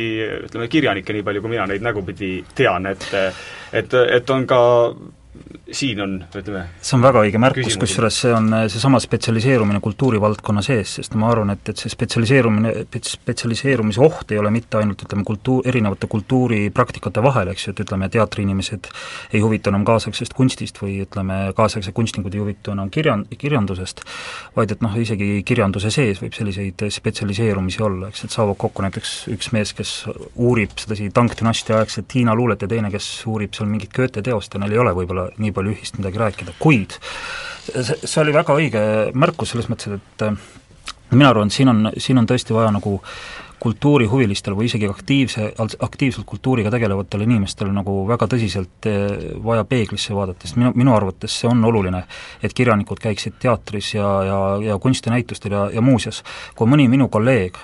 ütleme, 0.47 0.71
kirjanikke, 0.73 1.17
nii 1.17 1.27
palju 1.27 1.45
kui 1.45 1.55
mina 1.57 1.69
neid 1.71 1.85
nägupidi 1.85 2.33
tean, 2.57 2.91
et 2.93 3.09
et, 3.77 3.95
et 3.95 4.31
on 4.31 4.47
ka 4.49 4.61
siin 5.73 6.01
on, 6.01 6.15
ütleme 6.37 6.63
see 6.81 6.97
on 6.97 7.05
väga 7.05 7.23
õige 7.27 7.41
märkus, 7.43 7.77
kusjuures 7.81 8.21
see 8.23 8.33
on 8.35 8.49
äh, 8.55 8.65
seesama 8.73 9.01
spetsialiseerumine 9.03 9.81
kultuurivaldkonna 9.85 10.63
sees, 10.65 10.97
sest 11.01 11.17
ma 11.19 11.31
arvan, 11.33 11.51
et, 11.57 11.69
et 11.73 11.83
see 11.83 11.91
spetsialiseerumine, 11.93 12.73
spetsialiseerumise 12.97 14.03
oht 14.05 14.33
ei 14.35 14.41
ole 14.41 14.53
mitte 14.55 14.79
ainult 14.81 15.03
ütleme, 15.07 15.25
kultuur, 15.27 15.67
erinevate 15.67 16.09
kultuuripraktikate 16.11 17.25
vahel, 17.25 17.51
eks 17.53 17.67
ju, 17.67 17.75
et 17.75 17.83
ütleme, 17.87 18.09
teatriinimesed 18.13 18.91
ei 19.35 19.43
huvitu 19.43 19.73
enam 19.73 19.87
kaasaegsest 19.89 20.37
kunstist 20.37 20.81
või 20.83 21.01
ütleme, 21.05 21.41
kaasaegsed 21.59 21.95
kunstnikud 21.97 22.35
ei 22.35 22.45
huvitu 22.45 22.75
enam 22.77 22.93
kirjan-, 22.95 23.27
kirjandusest, 23.35 24.05
vaid 24.57 24.75
et 24.77 24.85
noh, 24.85 24.95
isegi 25.03 25.43
kirjanduse 25.47 25.91
sees 25.95 26.23
võib 26.23 26.37
selliseid 26.37 26.87
spetsialiseerumisi 26.95 27.83
olla, 27.87 28.13
eks, 28.13 28.27
et 28.29 28.37
saavad 28.37 28.59
kokku 28.61 28.87
näiteks 28.87 29.17
üks 29.35 29.51
mees, 29.57 29.75
kes 29.77 29.97
uurib 30.35 30.79
sedasi 30.79 31.11
tankdünastia 31.15 31.81
aegset 31.81 32.15
Hiina 32.17 32.35
luulet 32.37 32.63
ja 32.63 32.71
teine, 32.71 32.91
kes 32.95 33.09
uurib 33.29 33.57
seal 33.57 33.69
mingit 33.71 33.93
Goethe 33.97 34.23
teost 34.25 34.55
ja 34.55 34.63
neil 34.63 34.77
ei 34.77 34.81
ole 34.81 34.95
võib-olla 34.97 35.26
nii 35.39 35.55
palju 35.57 35.75
ühist 35.77 35.99
midagi 36.01 36.23
rääkida, 36.23 36.57
kuid 36.59 36.99
see, 37.67 37.99
see 38.03 38.21
oli 38.23 38.35
väga 38.37 38.57
õige 38.57 38.85
märkus 39.15 39.55
selles 39.55 39.71
mõttes, 39.73 39.99
et 39.99 40.27
äh, 40.27 40.39
mina 41.11 41.33
arvan, 41.33 41.51
et 41.51 41.57
siin 41.57 41.73
on, 41.73 41.91
siin 41.99 42.19
on 42.19 42.29
tõesti 42.29 42.55
vaja 42.57 42.71
nagu 42.75 42.99
kultuurihuvilistel 43.67 44.55
või 44.57 44.69
isegi 44.69 44.89
aktiivse, 44.89 45.47
aktiivselt 45.81 46.27
kultuuriga 46.29 46.71
tegelevatel 46.71 47.25
inimestel 47.25 47.71
nagu 47.75 48.03
väga 48.09 48.29
tõsiselt 48.31 48.89
eh, 48.91 49.07
vaja 49.45 49.65
peeglisse 49.65 50.15
vaadata, 50.15 50.45
sest 50.45 50.59
minu, 50.61 50.75
minu 50.77 50.93
arvates 50.95 51.39
see 51.41 51.49
on 51.49 51.65
oluline, 51.65 52.03
et 52.45 52.53
kirjanikud 52.57 53.01
käiksid 53.03 53.39
teatris 53.43 53.95
ja, 53.95 54.11
ja, 54.29 54.41
ja 54.71 54.79
kunstinäitustel 54.83 55.57
ja, 55.57 55.65
ja 55.79 55.85
muuseas, 55.85 56.23
kui 56.55 56.69
mõni 56.69 56.89
minu 56.93 57.09
kolleeg 57.09 57.57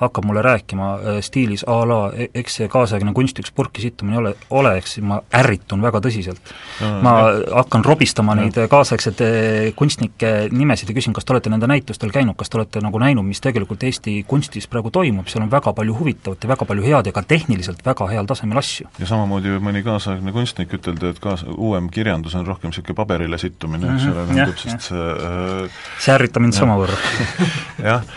hakkab 0.00 0.24
mulle 0.24 0.42
rääkima 0.42 0.86
äh, 0.96 1.18
stiilis 1.24 1.64
a 1.68 1.78
la 1.86 1.98
e-, 2.16 2.30
eks 2.34 2.54
see 2.60 2.68
kaasaegne 2.72 3.12
kunst 3.16 3.38
üks 3.42 3.52
purki 3.54 3.82
sittumine 3.84 4.18
ole, 4.18 4.34
ole, 4.50 4.74
eks 4.80 4.98
ma 5.04 5.20
ärritun 5.36 5.82
väga 5.84 6.00
tõsiselt 6.04 6.40
Mm, 6.80 7.02
ma 7.04 7.10
jah. 7.20 7.40
hakkan 7.60 7.82
robistama 7.84 8.32
neid 8.38 8.56
kaasaegseid 8.72 9.18
eh, 9.20 9.72
kunstnike 9.76 10.30
nimesid 10.50 10.88
ja 10.88 10.94
küsin, 10.96 11.12
kas 11.12 11.26
te 11.28 11.34
olete 11.34 11.50
nende 11.52 11.66
näitustel 11.68 12.08
käinud, 12.14 12.32
kas 12.40 12.48
te 12.48 12.56
olete 12.56 12.80
nagu 12.80 12.96
näinud, 13.02 13.26
mis 13.28 13.40
tegelikult 13.44 13.82
Eesti 13.84 14.14
kunstis 14.28 14.64
praegu 14.70 14.88
toimub, 14.94 15.28
seal 15.28 15.44
on 15.44 15.50
väga 15.52 15.74
palju 15.76 15.96
huvitavat 15.98 16.46
ja 16.46 16.48
väga 16.54 16.64
palju 16.70 16.86
head 16.86 17.10
ja 17.10 17.12
ka 17.12 17.22
tehniliselt 17.28 17.84
väga 17.84 18.06
heal 18.08 18.24
tasemel 18.30 18.58
asju. 18.62 18.88
ja 18.98 19.06
samamoodi 19.10 19.52
võib 19.52 19.66
mõni 19.68 19.82
kaasaegne 19.84 20.32
kunstnik 20.32 20.72
ütelda, 20.78 21.12
et 21.12 21.20
kaas-, 21.20 21.44
uuem 21.52 21.90
kirjandus 21.92 22.34
on 22.40 22.46
rohkem 22.48 22.72
niisugune 22.72 22.96
paberile 22.96 23.38
sittumine, 23.38 23.92
eks 23.94 24.08
Mhm, 24.08 24.16
ole, 24.16 24.24
jah, 24.40 24.48
tundub, 24.48 24.58
sest 24.64 24.88
see 24.88 25.04
äh, 25.12 25.84
see 26.00 26.14
ärritab 26.16 26.40
mind 26.46 26.56
samavõrra. 26.56 26.96
jah, 27.90 28.08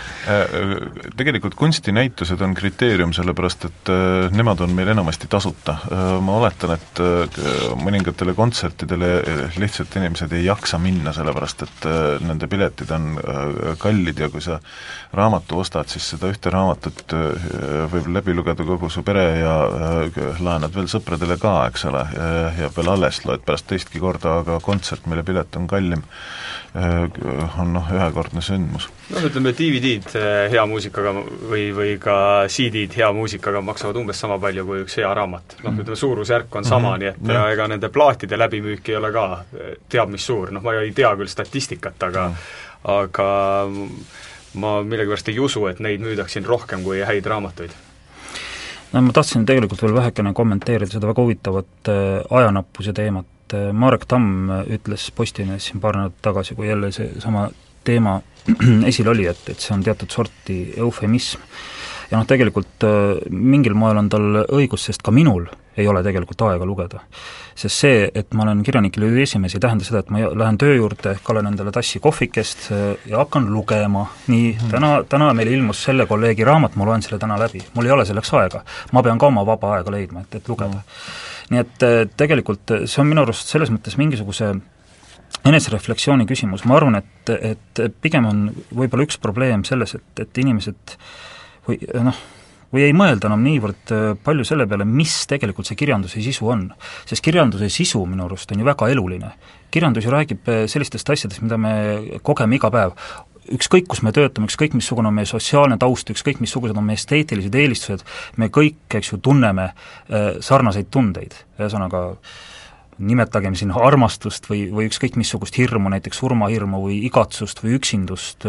tegelikult 1.20 1.56
kunstinäitused 1.74 2.42
on 2.42 2.54
kriteerium, 2.54 3.14
sellepärast 3.18 3.64
et 3.66 3.90
äh, 3.90 4.28
nemad 4.32 4.60
on 4.62 4.76
meil 4.78 4.92
enamasti 4.94 5.26
tasuta. 5.28 5.74
Ma 6.22 6.36
oletan, 6.38 6.76
et 6.76 7.00
äh, 7.02 7.40
mõningatele 7.82 8.36
kontsertidele 8.38 9.10
äh, 9.18 9.58
lihtsalt 9.58 9.96
inimesed 9.98 10.36
ei 10.38 10.46
jaksa 10.46 10.78
minna, 10.78 11.16
sellepärast 11.18 11.66
et 11.66 11.88
äh, 11.90 12.04
nende 12.22 12.46
piletid 12.52 12.94
on 12.94 13.18
äh, 13.18 13.74
kallid 13.82 14.22
ja 14.22 14.30
kui 14.30 14.44
sa 14.46 14.60
raamatu 15.18 15.64
ostad, 15.64 15.90
siis 15.90 16.12
seda 16.14 16.30
ühte 16.30 16.54
raamatut 16.54 17.18
äh, 17.18 17.50
võib 17.90 18.12
läbi 18.20 18.38
lugeda 18.38 18.68
kogu 18.70 18.92
su 18.94 19.02
pere 19.08 19.26
ja 19.40 19.58
äh, 19.66 20.22
laenad 20.46 20.78
veel 20.78 20.92
sõpradele 20.94 21.40
ka, 21.42 21.56
eks 21.72 21.90
ole, 21.90 22.06
jääb 22.60 22.78
veel 22.78 22.94
alles, 22.94 23.24
loed 23.26 23.42
pärast 23.48 23.72
teistki 23.72 24.04
korda, 24.04 24.44
aga 24.44 24.62
kontsert, 24.62 25.10
mille 25.10 25.26
pilet 25.26 25.58
on 25.58 25.66
kallim, 25.72 26.06
on 26.74 27.74
noh, 27.74 27.90
ühekordne 27.94 28.42
sündmus 28.42 28.88
noh, 29.12 29.26
ütleme 29.28 29.52
DVD-d 29.54 30.16
eh, 30.18 30.48
hea 30.56 30.64
muusikaga 30.70 31.14
või, 31.14 31.68
või 31.76 31.92
ka 32.02 32.16
CD-d 32.50 32.98
hea 32.98 33.12
muusikaga 33.14 33.62
maksavad 33.62 34.00
umbes 34.02 34.20
sama 34.24 34.40
palju 34.42 34.66
kui 34.66 34.82
üks 34.82 34.98
hea 34.98 35.14
raamat. 35.14 35.58
noh, 35.62 35.78
ütleme 35.78 36.00
suurusjärk 36.00 36.56
on 36.56 36.66
sama 36.66 36.96
mm, 36.96 37.06
-hmm. 37.06 37.22
nii 37.22 37.36
et 37.36 37.38
ja. 37.38 37.46
ega 37.54 37.68
nende 37.70 37.90
plaatide 37.94 38.40
läbimüük 38.42 38.90
ei 38.90 38.98
ole 38.98 39.14
ka 39.14 39.28
teab 39.90 40.10
mis 40.10 40.26
suur, 40.26 40.52
noh 40.52 40.66
ma 40.66 40.74
ei 40.82 40.92
tea 40.92 41.14
küll 41.16 41.30
statistikat, 41.30 42.04
aga 42.10 42.28
mm. 42.30 42.44
aga 42.98 43.30
ma 44.54 44.76
millegipärast 44.84 45.30
ei 45.30 45.40
usu, 45.40 45.68
et 45.68 45.80
neid 45.80 46.02
müüdaks 46.02 46.34
siin 46.34 46.46
rohkem 46.46 46.84
kui 46.84 47.06
häid 47.06 47.26
raamatuid 47.26 47.74
no 48.94 49.02
ma 49.02 49.14
tahtsin 49.14 49.46
tegelikult 49.46 49.82
veel 49.82 49.96
vähekene 49.96 50.34
kommenteerida 50.38 50.92
seda 50.92 51.10
väga 51.10 51.26
huvitavat 51.26 51.90
äh, 51.90 52.22
ajanappuse 52.30 52.94
teemat, 52.94 53.30
Marek 53.74 54.08
Tamm 54.10 54.50
ütles 54.74 55.10
Postimehes 55.16 55.70
siin 55.70 55.82
paar 55.84 55.98
nädalat 56.00 56.22
tagasi, 56.26 56.56
kui 56.56 56.68
jälle 56.68 56.92
seesama 56.92 57.50
teema 57.84 58.22
esil 58.92 59.08
oli, 59.08 59.28
et, 59.30 59.50
et 59.50 59.60
see 59.60 59.74
on 59.76 59.84
teatud 59.84 60.12
sorti 60.12 60.58
eufemism. 60.78 61.42
ja 62.12 62.20
noh, 62.20 62.28
tegelikult 62.30 62.84
äh, 62.88 63.20
mingil 63.32 63.76
moel 63.78 64.00
on 64.02 64.10
tal 64.12 64.44
õigus, 64.44 64.90
sest 64.90 65.04
ka 65.04 65.14
minul 65.16 65.48
ei 65.78 65.88
ole 65.90 66.04
tegelikult 66.06 66.44
aega 66.46 66.66
lugeda. 66.68 67.02
sest 67.56 67.84
see, 67.86 68.04
et 68.14 68.34
ma 68.34 68.44
olen 68.44 68.64
Kirjanike 68.66 69.02
Liidu 69.02 69.24
esimees, 69.24 69.56
ei 69.56 69.64
tähenda 69.64 69.86
seda, 69.86 70.04
et 70.04 70.12
ma 70.14 70.22
lähen 70.28 70.58
töö 70.62 70.76
juurde, 70.76 71.16
kallan 71.24 71.50
endale 71.50 71.72
tassi 71.74 72.02
kohvikest 72.04 72.70
äh, 72.72 72.86
ja 73.10 73.22
hakkan 73.24 73.50
lugema. 73.54 74.08
nii, 74.28 74.56
täna, 74.72 74.96
täna 75.10 75.34
meil 75.34 75.54
ilmus 75.56 75.84
selle 75.88 76.08
kolleegi 76.10 76.48
raamat, 76.48 76.76
ma 76.76 76.90
loen 76.90 77.06
selle 77.06 77.22
täna 77.22 77.40
läbi. 77.40 77.64
mul 77.76 77.90
ei 77.90 77.96
ole 77.96 78.06
selleks 78.10 78.34
aega. 78.40 78.64
ma 78.92 79.04
pean 79.04 79.20
ka 79.22 79.32
oma 79.32 79.46
vaba 79.48 79.78
aega 79.78 79.96
leidma, 79.98 80.28
et, 80.28 80.42
et 80.42 80.52
lugeda 80.52 80.76
mm 80.76 81.32
nii 81.52 81.64
et 81.64 81.88
tegelikult 82.20 82.76
see 82.86 83.02
on 83.04 83.10
minu 83.10 83.24
arust 83.26 83.52
selles 83.52 83.72
mõttes 83.74 83.98
mingisuguse 84.00 84.54
enesereflektsiooni 85.44 86.28
küsimus, 86.30 86.64
ma 86.70 86.78
arvan, 86.78 87.00
et, 87.02 87.34
et 87.34 87.84
pigem 88.02 88.28
on 88.30 88.46
võib-olla 88.72 89.08
üks 89.08 89.20
probleem 89.20 89.66
selles, 89.68 89.98
et, 89.98 90.24
et 90.24 90.40
inimesed 90.44 90.96
või 91.68 91.80
noh, 92.06 92.22
või 92.74 92.88
ei 92.88 92.96
mõelda 92.98 93.30
enam 93.30 93.44
niivõrd 93.46 93.94
palju 94.26 94.46
selle 94.48 94.66
peale, 94.70 94.86
mis 94.88 95.14
tegelikult 95.30 95.70
see 95.70 95.78
kirjanduse 95.80 96.24
sisu 96.24 96.48
on. 96.50 96.66
sest 97.10 97.24
kirjanduse 97.26 97.70
sisu 97.70 98.02
minu 98.10 98.26
arust 98.26 98.52
on 98.52 98.64
ju 98.64 98.66
väga 98.66 98.90
eluline. 98.90 99.34
kirjandus 99.72 100.06
ju 100.06 100.12
räägib 100.12 100.50
sellistest 100.68 101.10
asjadest, 101.10 101.42
mida 101.42 101.58
me 101.58 101.74
kogeme 102.22 102.56
iga 102.56 102.72
päev 102.72 102.98
ükskõik, 103.52 103.88
kus 103.92 104.04
me 104.06 104.14
töötame, 104.16 104.48
ükskõik 104.50 104.76
missugune 104.78 105.10
on 105.10 105.18
meie 105.18 105.30
sotsiaalne 105.30 105.78
taust, 105.82 106.10
ükskõik 106.14 106.40
missugused 106.44 106.78
on 106.78 106.88
meie 106.88 107.00
esteetilised 107.00 107.56
eelistused, 107.56 108.06
me 108.38 108.50
kõik, 108.54 108.80
eks 109.00 109.14
ju, 109.14 109.20
tunneme 109.24 109.70
äh, 109.72 110.30
sarnaseid 110.44 110.92
tundeid, 110.94 111.36
ühesõnaga 111.60 112.06
nimetagem 112.98 113.56
siin 113.58 113.72
armastust 113.76 114.48
või, 114.50 114.68
või 114.74 114.88
ükskõik 114.90 115.18
missugust 115.20 115.58
hirmu, 115.58 115.90
näiteks 115.94 116.20
surmahirmu 116.22 116.82
või 116.86 117.00
igatsust 117.08 117.64
või 117.64 117.78
üksindust, 117.78 118.46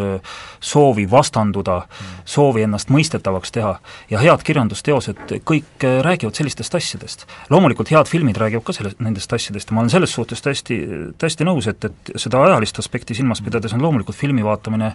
soovi 0.60 1.06
vastanduda, 1.10 1.82
soovi 2.28 2.64
ennast 2.66 2.92
mõistetavaks 2.92 3.54
teha 3.54 3.74
ja 4.10 4.22
head 4.22 4.44
kirjandusteosed 4.46 5.36
kõik 5.48 5.86
räägivad 6.06 6.36
sellistest 6.36 6.74
asjadest. 6.74 7.26
loomulikult 7.50 7.90
head 7.90 8.10
filmid 8.10 8.36
räägivad 8.36 8.66
ka 8.66 8.76
sellest, 8.76 9.00
nendest 9.00 9.32
asjadest 9.32 9.70
ja 9.70 9.74
ma 9.74 9.84
olen 9.84 9.90
selles 9.90 10.12
suhtes 10.12 10.42
täiesti, 10.42 10.78
täiesti 11.18 11.44
nõus, 11.44 11.68
et, 11.70 11.84
et 11.84 12.14
seda 12.20 12.42
ajalist 12.44 12.78
aspekti 12.78 13.14
silmas 13.14 13.42
pidades 13.42 13.72
on 13.72 13.82
loomulikult 13.82 14.16
filmi 14.16 14.44
vaatamine 14.44 14.92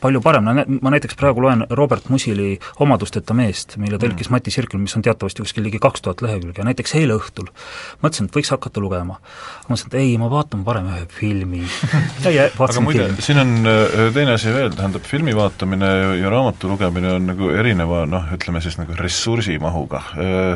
palju 0.00 0.20
parem, 0.20 0.52
ma 0.80 0.94
näiteks 0.94 1.16
praegu 1.16 1.42
loen 1.44 1.66
Robert 1.70 2.08
Musili 2.08 2.58
Omadusteta 2.80 3.34
meest, 3.34 3.76
mille 3.80 3.98
tõlkis 4.00 4.30
Mati 4.30 4.50
Sirkel, 4.50 4.80
mis 4.80 4.96
on 4.96 5.02
teatavasti 5.02 5.44
kuskil 5.44 5.64
ligi 5.64 5.78
kaks 5.82 6.02
tuhat 6.04 6.22
lehekülge. 6.24 6.60
Ja 6.60 6.68
näiteks 6.68 6.94
eile 6.98 7.16
õhtul 7.16 7.50
mõtlesin, 8.02 8.28
et 8.28 8.36
võiks 8.36 8.52
hakata 8.52 8.80
lugema 8.80 8.89
lugema. 8.90 9.18
mõtlesin, 9.70 9.86
et 9.86 9.96
ei, 10.00 10.14
ma 10.18 10.26
vaatan 10.30 10.64
parem 10.66 10.88
ühe 10.90 11.04
filmi. 11.14 11.62
aga 12.26 12.82
muide, 12.82 13.06
siin 13.22 13.38
on 13.38 13.52
teine 14.14 14.34
asi 14.34 14.50
veel, 14.54 14.72
tähendab 14.74 15.06
filmi 15.06 15.34
vaatamine 15.36 15.90
ja, 15.90 16.10
ja 16.24 16.32
raamatu 16.32 16.70
lugemine 16.72 17.14
on 17.14 17.28
nagu 17.30 17.50
erineva 17.54 18.02
noh, 18.10 18.26
ütleme 18.34 18.62
siis 18.64 18.80
nagu 18.80 18.96
ressursimahuga 18.98 20.02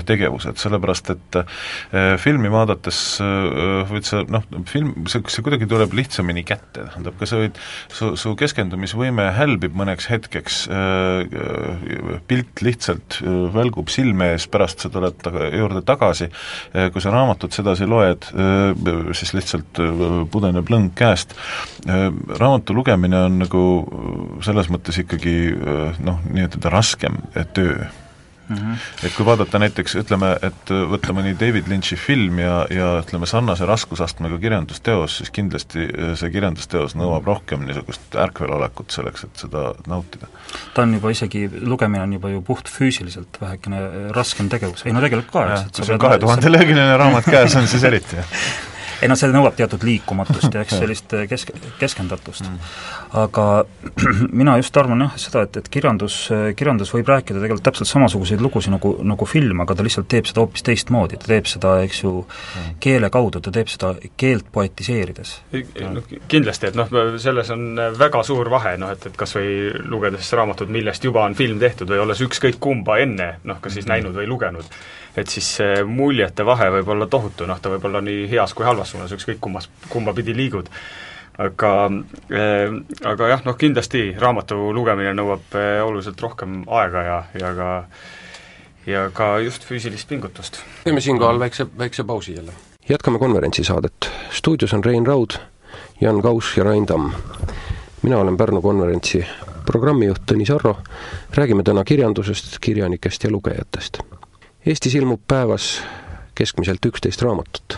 tegevused, 0.09 0.59
sellepärast 0.61 1.13
et 1.15 1.41
filmi 2.23 2.51
vaadates 2.53 3.01
võid 3.91 4.09
sa 4.09 4.25
noh, 4.27 4.45
film, 4.71 5.07
see, 5.11 5.23
see 5.31 5.45
kuidagi 5.47 5.69
tuleb 5.71 5.95
lihtsamini 5.95 6.45
kätte, 6.47 6.89
tähendab, 6.89 7.19
ka 7.21 7.29
sa 7.29 7.39
võid, 7.41 7.61
su, 7.93 8.15
su 8.21 8.35
keskendumisvõime 8.41 9.29
hälbib 9.37 9.77
mõneks 9.79 10.09
hetkeks, 10.11 10.65
pilt 12.31 12.65
lihtsalt 12.67 13.21
välgub 13.55 13.93
silme 13.93 14.33
ees, 14.35 14.49
pärast 14.51 14.85
sa 14.85 14.91
tuled 14.93 15.21
taga, 15.23 15.49
juurde 15.55 15.85
tagasi, 15.87 16.31
kui 16.73 17.03
sa 17.05 17.13
raamatut 17.15 17.55
sedasi 17.55 17.89
loed, 17.89 18.24
siis 18.33 19.35
lihtsalt 19.37 19.81
pudeneb 20.31 20.71
lõng 20.71 20.93
käest. 20.97 21.35
raamatu 21.85 22.75
lugemine 22.75 23.25
on 23.29 23.39
nagu 23.45 23.65
selles 24.45 24.71
mõttes 24.73 24.99
ikkagi 25.03 25.37
noh, 26.05 26.23
nii-ütelda 26.31 26.73
raskem 26.73 27.21
töö 27.57 27.85
Mm 28.49 28.57
-hmm. 28.57 29.07
et 29.07 29.15
kui 29.17 29.27
vaadata 29.27 29.59
näiteks, 29.59 29.95
ütleme, 29.97 30.35
et 30.43 30.71
võtta 30.71 31.15
mõni 31.17 31.33
David 31.41 31.69
Lynch'i 31.69 31.97
film 31.97 32.39
ja, 32.39 32.67
ja 32.71 32.89
ütleme, 33.01 33.27
sarnase 33.27 33.67
raskusastmega 33.67 34.39
kirjandusteos, 34.39 35.17
siis 35.17 35.31
kindlasti 35.31 35.89
see 36.15 36.31
kirjandusteos 36.31 36.95
nõuab 36.95 37.25
rohkem 37.27 37.65
niisugust 37.65 38.15
ärkvelolekut 38.15 38.91
selleks, 38.91 39.25
et 39.25 39.47
seda 39.47 39.73
nautida. 39.87 40.27
ta 40.75 40.83
on 40.83 40.95
juba 40.95 41.11
isegi, 41.11 41.49
lugemine 41.61 42.03
on 42.03 42.13
juba 42.13 42.29
ju 42.29 42.43
puht 42.43 42.69
füüsiliselt 42.69 43.41
vähekene 43.41 43.81
raskem 44.13 44.49
tegevus, 44.49 44.87
ei 44.87 44.93
no 44.93 45.01
tegelikult 45.01 45.33
ka, 45.33 45.47
eks. 45.55 45.73
kui 45.79 45.87
sul 45.87 45.99
kahe 45.99 46.19
tuhande 46.19 46.53
leheküljeline 46.53 46.97
raamat 46.97 47.25
käes 47.25 47.57
on, 47.57 47.69
siis 47.69 47.85
eriti, 47.85 48.17
jah 48.17 48.37
ei 49.05 49.11
noh, 49.11 49.19
see 49.21 49.29
nõuab 49.33 49.57
teatud 49.59 49.85
liikumatust 49.85 50.55
ja 50.55 50.63
eks 50.65 50.79
sellist 50.81 51.13
kesk, 51.29 51.53
keskendatust 51.81 52.47
mm.. 52.47 52.71
aga 53.21 53.47
mina 54.41 54.57
just 54.61 54.77
arvan 54.81 55.05
jah, 55.05 55.19
seda, 55.21 55.45
et, 55.45 55.59
et 55.61 55.69
kirjandus, 55.73 56.17
kirjandus 56.57 56.93
võib 56.95 57.11
rääkida 57.13 57.43
tegelikult 57.43 57.67
täpselt 57.69 57.91
samasuguseid 57.91 58.43
lugusid 58.45 58.73
nagu, 58.75 58.95
nagu 59.05 59.29
film, 59.29 59.61
aga 59.65 59.77
ta 59.77 59.87
lihtsalt 59.87 60.09
teeb 60.11 60.29
seda 60.31 60.45
hoopis 60.45 60.65
teistmoodi, 60.67 61.21
ta 61.21 61.31
teeb 61.35 61.51
seda, 61.51 61.77
eks 61.85 62.03
ju, 62.05 62.15
mm. 62.25 62.81
keele 62.85 63.11
kaudu, 63.13 63.43
ta 63.45 63.53
teeb 63.55 63.71
seda 63.73 63.95
keelt 64.21 64.49
poetiseerides. 64.55 65.37
noh, 65.53 66.17
kindlasti, 66.31 66.73
et 66.73 66.79
noh, 66.79 66.91
selles 67.23 67.53
on 67.55 67.69
väga 67.99 68.25
suur 68.27 68.51
vahe, 68.53 68.77
noh 68.81 68.93
et, 68.95 69.09
et 69.11 69.21
kas 69.21 69.37
või 69.37 69.71
lugedes 69.91 70.33
raamatut, 70.37 70.73
millest 70.73 71.05
juba 71.05 71.27
on 71.29 71.37
film 71.39 71.61
tehtud 71.63 71.93
või 71.93 72.03
olles 72.07 72.25
ükskõik 72.25 72.61
kumba 72.63 72.99
enne, 73.05 73.35
noh 73.45 73.61
kas 73.61 73.77
siis 73.77 73.87
mm. 73.87 73.95
näinud 73.95 74.17
või 74.17 74.29
lugenud, 74.31 74.77
et 75.17 75.31
siis 75.31 75.49
see 75.59 75.85
muljete 75.87 76.47
vahe 76.47 76.71
võib 76.79 76.91
olla 76.95 77.07
tohutu, 77.11 77.47
noh 77.47 77.61
ta 77.63 77.71
võib 77.73 77.87
olla 77.89 78.03
nii 78.05 78.27
heas 78.33 78.55
kui 78.55 78.67
halvas 78.67 78.95
suunas, 78.95 79.13
ükskõik 79.15 79.41
kummas, 79.41 79.69
kumba 79.89 80.15
pidi 80.15 80.35
liigud. 80.37 80.71
aga 81.39 81.71
äh,, 82.31 82.75
aga 83.11 83.29
jah, 83.29 83.41
noh 83.45 83.57
kindlasti 83.59 84.13
raamatu 84.19 84.73
lugemine 84.73 85.15
nõuab 85.15 85.57
äh, 85.59 85.81
oluliselt 85.83 86.21
rohkem 86.21 86.63
aega 86.67 87.03
ja, 87.03 87.17
ja 87.41 87.55
ka 87.55 87.71
ja 88.87 89.09
ka 89.11 89.39
just 89.43 89.65
füüsilist 89.67 90.09
pingutust. 90.09 90.61
teeme 90.85 91.01
siinkohal 91.01 91.39
väikse, 91.39 91.67
väikse 91.79 92.05
pausi 92.05 92.35
jälle. 92.35 92.53
jätkame 92.89 93.19
konverentsisaadet. 93.19 94.11
stuudios 94.31 94.75
on 94.75 94.85
Rein 94.85 95.07
Raud, 95.07 95.39
Jan 96.01 96.23
Kauss 96.23 96.57
ja 96.57 96.65
Rain 96.65 96.87
Tamm. 96.87 97.13
mina 98.03 98.19
olen 98.19 98.37
Pärnu 98.37 98.63
konverentsi 98.63 99.27
programmijuht 99.67 100.23
Tõnis 100.33 100.55
Arro, 100.55 100.77
räägime 101.35 101.63
täna 101.63 101.85
kirjandusest, 101.85 102.59
kirjanikest 102.61 103.25
ja 103.25 103.31
lugejatest 103.31 103.99
Eestis 104.67 104.95
ilmub 104.95 105.21
päevas 105.29 105.83
keskmiselt 106.35 106.87
üksteist 106.87 107.23
raamatut. 107.23 107.77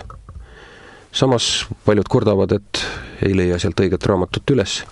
samas 1.12 1.66
paljud 1.84 2.08
kurdavad, 2.08 2.52
et 2.52 2.82
ei 3.26 3.36
leia 3.36 3.58
sealt 3.58 3.80
õiget 3.80 4.06
raamatut 4.06 4.50
üles 4.54 4.84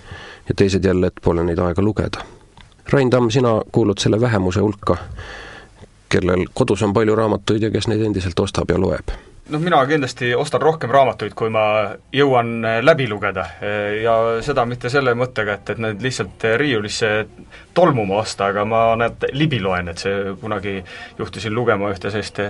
ja 0.48 0.54
teised 0.56 0.84
jälle, 0.84 1.06
et 1.06 1.20
pole 1.22 1.44
neid 1.44 1.58
aega 1.58 1.82
lugeda. 1.82 2.24
Rain 2.90 3.10
Tamm, 3.10 3.30
sina 3.30 3.60
kuulud 3.72 3.98
selle 4.02 4.20
vähemuse 4.20 4.60
hulka, 4.60 4.96
kellel 6.08 6.48
kodus 6.54 6.82
on 6.82 6.92
palju 6.92 7.14
raamatuid 7.14 7.62
ja 7.62 7.70
kes 7.70 7.86
neid 7.88 8.02
endiselt 8.02 8.40
ostab 8.40 8.74
ja 8.74 8.80
loeb 8.80 9.14
noh, 9.50 9.60
mina 9.60 9.80
kindlasti 9.86 10.32
ostan 10.34 10.62
rohkem 10.62 10.92
raamatuid, 10.94 11.34
kui 11.36 11.50
ma 11.52 11.64
jõuan 12.14 12.56
läbi 12.84 13.06
lugeda. 13.10 13.46
Ja 14.02 14.16
seda 14.44 14.64
mitte 14.68 14.90
selle 14.92 15.14
mõttega, 15.18 15.58
et, 15.58 15.74
et 15.74 15.82
need 15.82 16.02
lihtsalt 16.04 16.46
riiulisse 16.60 17.12
tolmuma 17.74 18.20
osta, 18.22 18.48
aga 18.52 18.64
ma 18.68 18.82
need 19.00 19.28
libi 19.36 19.60
loen, 19.62 19.90
et 19.92 20.00
see 20.00 20.34
kunagi 20.40 20.78
juhtusin 21.18 21.54
lugema 21.54 21.92
ühte 21.92 22.12
sellist 22.14 22.40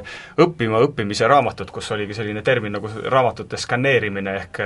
õppima 0.40 0.83
õppimise 0.87 1.28
raamatut, 1.30 1.72
kus 1.74 1.90
oligi 1.96 2.16
selline 2.16 2.42
termin 2.46 2.76
nagu 2.78 2.90
raamatute 3.11 3.61
skaneerimine 3.61 4.37
ehk 4.42 4.64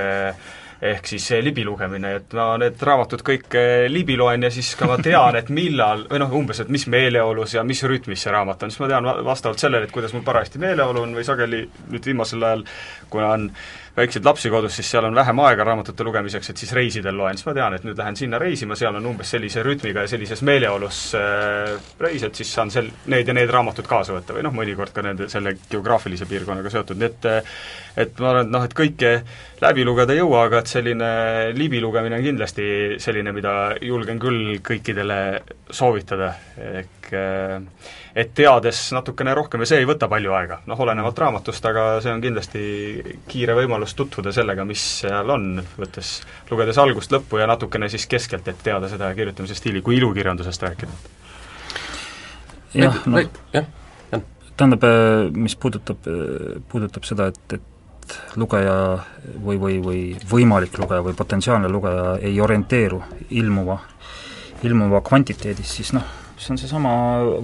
ehk 0.83 1.09
siis 1.11 1.25
libi 1.43 1.64
lugemine, 1.67 2.12
et 2.21 2.35
ma 2.38 2.53
need 2.61 2.83
raamatud 2.87 3.25
kõik 3.27 3.57
libi 3.91 4.14
loen 4.19 4.47
ja 4.47 4.51
siis 4.55 4.75
ka 4.79 4.87
ma 4.87 4.99
tean, 5.03 5.37
et 5.38 5.51
millal, 5.51 6.05
või 6.11 6.23
noh, 6.23 6.37
umbes, 6.38 6.62
et 6.62 6.71
mis 6.71 6.87
meeleolus 6.87 7.57
ja 7.57 7.64
mis 7.67 7.83
rütmis 7.83 8.23
see 8.23 8.35
raamat 8.35 8.62
on, 8.62 8.71
siis 8.71 8.83
ma 8.85 8.91
tean 8.93 9.11
vastavalt 9.27 9.59
sellele, 9.59 9.88
et 9.88 9.95
kuidas 9.95 10.14
mul 10.14 10.23
parajasti 10.27 10.62
meeleolu 10.62 11.03
on 11.03 11.19
või 11.19 11.27
sageli 11.27 11.64
nüüd 11.91 12.11
viimasel 12.12 12.47
ajal, 12.47 12.64
kuna 13.11 13.35
on 13.35 13.51
väikseid 13.99 14.27
lapsi 14.27 14.51
kodus, 14.53 14.77
siis 14.79 14.91
seal 14.93 15.09
on 15.09 15.17
vähem 15.17 15.41
aega 15.45 15.67
raamatute 15.67 16.07
lugemiseks, 16.07 16.53
et 16.53 16.63
siis 16.63 16.73
reisidel 16.77 17.17
loen, 17.19 17.39
siis 17.39 17.49
ma 17.49 17.55
tean, 17.57 17.75
et 17.77 17.87
nüüd 17.87 17.99
lähen 17.99 18.19
sinna 18.19 18.41
reisima, 18.41 18.77
seal 18.79 18.97
on 18.99 19.11
umbes 19.11 19.33
sellise 19.35 19.65
rütmiga 19.67 20.05
ja 20.05 20.11
sellises 20.11 20.43
meeleolus 20.47 21.03
äh, 21.19 21.75
reis, 22.01 22.25
et 22.27 22.39
siis 22.39 22.53
saan 22.55 22.73
sel-, 22.75 22.93
need 23.11 23.29
ja 23.29 23.37
need 23.37 23.51
raamatud 23.53 23.89
kaasa 23.89 24.17
võtta 24.17 24.37
või 24.37 24.47
noh, 24.47 24.55
mõnikord 24.55 24.95
ka 24.95 25.05
nende, 25.07 25.29
selle 25.33 25.57
geograafilise 25.71 26.29
piirkonnaga 26.31 26.73
seotud, 26.73 27.01
nii 27.01 27.11
et 27.11 27.31
et 27.99 28.21
ma 28.23 28.31
arvan, 28.31 28.47
et 28.47 28.53
noh, 28.55 28.67
et 28.69 28.75
kõike 28.79 29.13
läbi 29.63 29.87
lugeda 29.87 30.15
ei 30.15 30.21
jõua, 30.21 30.45
aga 30.47 30.63
et 30.63 30.71
selline 30.71 31.09
libi 31.57 31.81
lugemine 31.83 32.21
on 32.21 32.23
kindlasti 32.23 32.69
selline, 33.03 33.35
mida 33.35 33.55
julgen 33.83 34.21
küll 34.23 34.61
kõikidele 34.65 35.19
soovitada, 35.75 36.35
ehk 37.09 37.14
äh, 37.16 37.62
et 38.14 38.35
teades 38.35 38.92
natukene 38.92 39.35
rohkem 39.35 39.62
ja 39.62 39.71
see 39.71 39.81
ei 39.83 39.88
võta 39.88 40.09
palju 40.09 40.33
aega, 40.35 40.61
noh 40.66 40.81
olenevalt 40.81 41.18
raamatust, 41.18 41.64
aga 41.66 42.01
see 42.05 42.12
on 42.12 42.23
kindlasti 42.23 42.62
kiire 43.29 43.55
võimalus 43.59 43.94
tutvuda 43.94 44.33
sellega, 44.35 44.64
mis 44.68 44.83
seal 45.03 45.31
on, 45.31 45.62
võttes, 45.79 46.18
lugedes 46.51 46.79
algust 46.79 47.12
lõppu 47.12 47.40
ja 47.40 47.47
natukene 47.47 47.88
siis 47.88 48.07
keskelt, 48.07 48.49
et 48.49 48.62
teada 48.62 48.88
seda 48.88 49.12
kirjutamise 49.14 49.55
stiili, 49.55 49.83
kui 49.83 49.99
ilukirjandusest 50.01 50.62
rääkida. 50.62 50.92
jah, 52.75 53.03
noh, 53.07 53.25
tähendab, 54.59 54.85
äh, 54.85 55.31
mis 55.33 55.57
puudutab, 55.57 56.07
äh, 56.07 56.62
puudutab 56.68 57.05
seda, 57.07 57.29
et, 57.33 57.59
et 57.59 58.16
lugeja 58.40 58.75
või, 59.44 59.59
või, 59.61 59.75
või 59.85 60.01
võimalik 60.31 60.79
lugeja 60.81 61.05
või 61.05 61.14
potentsiaalne 61.14 61.68
lugeja 61.68 62.16
ei 62.25 62.40
orienteeru 62.40 63.03
ilmuva, 63.31 63.79
ilmuva 64.64 65.03
kvantiteedis, 65.05 65.77
siis 65.77 65.92
noh, 65.92 66.09
see 66.38 66.53
on 66.55 66.61
seesama 66.61 66.92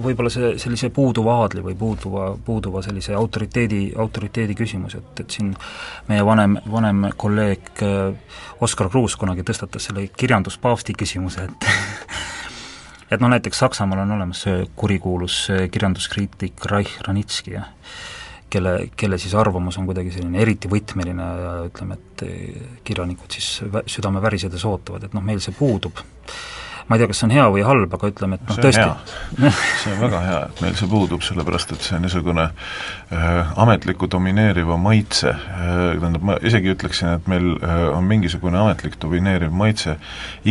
võib-olla 0.01 0.31
see, 0.31 0.53
sellise 0.61 0.89
puuduva 0.93 1.39
aadli 1.43 1.63
või 1.65 1.75
puuduva, 1.79 2.29
puuduva 2.45 2.81
sellise 2.85 3.15
autoriteedi, 3.17 3.81
autoriteedi 3.99 4.55
küsimus, 4.57 4.95
et, 4.99 5.21
et 5.23 5.37
siin 5.37 5.51
meie 6.09 6.23
vanem, 6.25 6.57
vanem 6.71 7.09
kolleeg 7.19 7.83
äh, 7.83 8.39
Oskar 8.63 8.89
Kruus 8.93 9.17
kunagi 9.19 9.45
tõstatas 9.47 9.89
selle 9.89 10.07
kirjanduspaavsti 10.15 10.95
küsimuse, 10.97 11.47
et 11.49 11.69
et 13.13 13.21
noh, 13.21 13.31
näiteks 13.31 13.63
Saksamaal 13.65 14.05
on 14.05 14.17
olemas 14.17 14.45
see 14.47 14.65
kurikuulus 14.75 15.45
kirjanduskriitik 15.71 16.65
Reich 16.71 17.01
Ranitski, 17.05 17.55
jah, 17.57 17.69
kelle, 18.49 18.77
kelle 18.97 19.19
siis 19.21 19.35
arvamus 19.37 19.77
on 19.81 19.87
kuidagi 19.89 20.13
selline 20.15 20.41
eriti 20.41 20.71
võtmeline 20.71 21.31
ja 21.41 21.55
ütleme, 21.67 21.99
et 21.99 22.27
kirjanikud 22.87 23.35
siis 23.35 23.59
südame 23.91 24.23
värisedes 24.23 24.63
ootavad, 24.65 25.07
et 25.07 25.17
noh, 25.17 25.25
meil 25.25 25.43
see 25.43 25.55
puudub 25.57 25.99
ma 26.87 26.95
ei 26.95 27.01
tea, 27.01 27.09
kas 27.09 27.21
see 27.21 27.27
on 27.27 27.33
hea 27.33 27.45
või 27.53 27.63
halb, 27.65 27.93
aga 27.97 28.09
ütleme, 28.11 28.37
et 28.37 28.49
noh, 28.49 28.57
tõesti. 28.61 29.53
see 29.81 29.93
on 29.93 30.01
väga 30.03 30.19
hea, 30.25 30.41
et 30.49 30.61
meil 30.61 30.75
see 30.77 30.89
puudub, 30.91 31.23
sellepärast 31.25 31.73
et 31.73 31.87
see 31.87 31.97
on 31.97 32.05
niisugune 32.05 32.45
äh, 32.45 33.55
ametliku 33.63 34.09
domineeriva 34.11 34.77
maitse 34.81 35.31
äh,, 35.33 35.71
tähendab, 35.97 36.27
ma 36.29 36.37
isegi 36.45 36.73
ütleksin, 36.75 37.15
et 37.17 37.31
meil 37.31 37.55
äh, 37.57 37.87
on 37.89 38.05
mingisugune 38.09 38.61
ametlik 38.61 38.99
domineeriv 39.01 39.55
maitse 39.55 39.97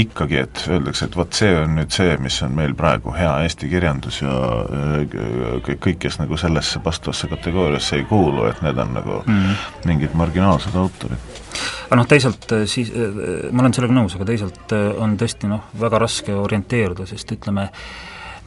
ikkagi, 0.05 0.40
et 0.42 0.64
öeldakse, 0.66 1.07
et 1.07 1.18
vot 1.20 1.40
see 1.42 1.55
on 1.61 1.79
nüüd 1.79 1.94
see, 1.94 2.18
mis 2.25 2.40
on 2.47 2.59
meil 2.59 2.75
praegu 2.79 3.14
hea 3.14 3.37
eesti 3.47 3.70
kirjandus 3.70 4.20
ja 4.25 4.35
äh, 4.35 5.70
kõik, 5.70 6.01
kes 6.03 6.18
nagu 6.23 6.38
sellesse 6.40 6.83
vastavasse 6.85 7.31
kategooriasse 7.31 8.03
ei 8.03 8.09
kuulu, 8.11 8.49
et 8.51 8.62
need 8.66 8.79
on 8.83 8.94
nagu 8.99 9.23
mm 9.23 9.40
-hmm. 9.40 9.64
mingid 9.87 10.18
marginaalsed 10.18 10.75
autorid 10.75 11.43
aga 11.88 12.01
noh, 12.01 12.09
teisalt 12.09 12.51
äh, 12.55 12.64
siis, 12.71 12.90
äh, 12.90 13.51
ma 13.53 13.64
olen 13.64 13.77
sellega 13.77 13.97
nõus, 13.97 14.17
aga 14.19 14.27
teisalt 14.29 14.75
äh, 14.75 14.90
on 15.01 15.19
tõesti 15.21 15.51
noh, 15.51 15.71
väga 15.81 16.03
raske 16.03 16.35
orienteeruda, 16.37 17.07
sest 17.09 17.35
ütleme, 17.37 17.69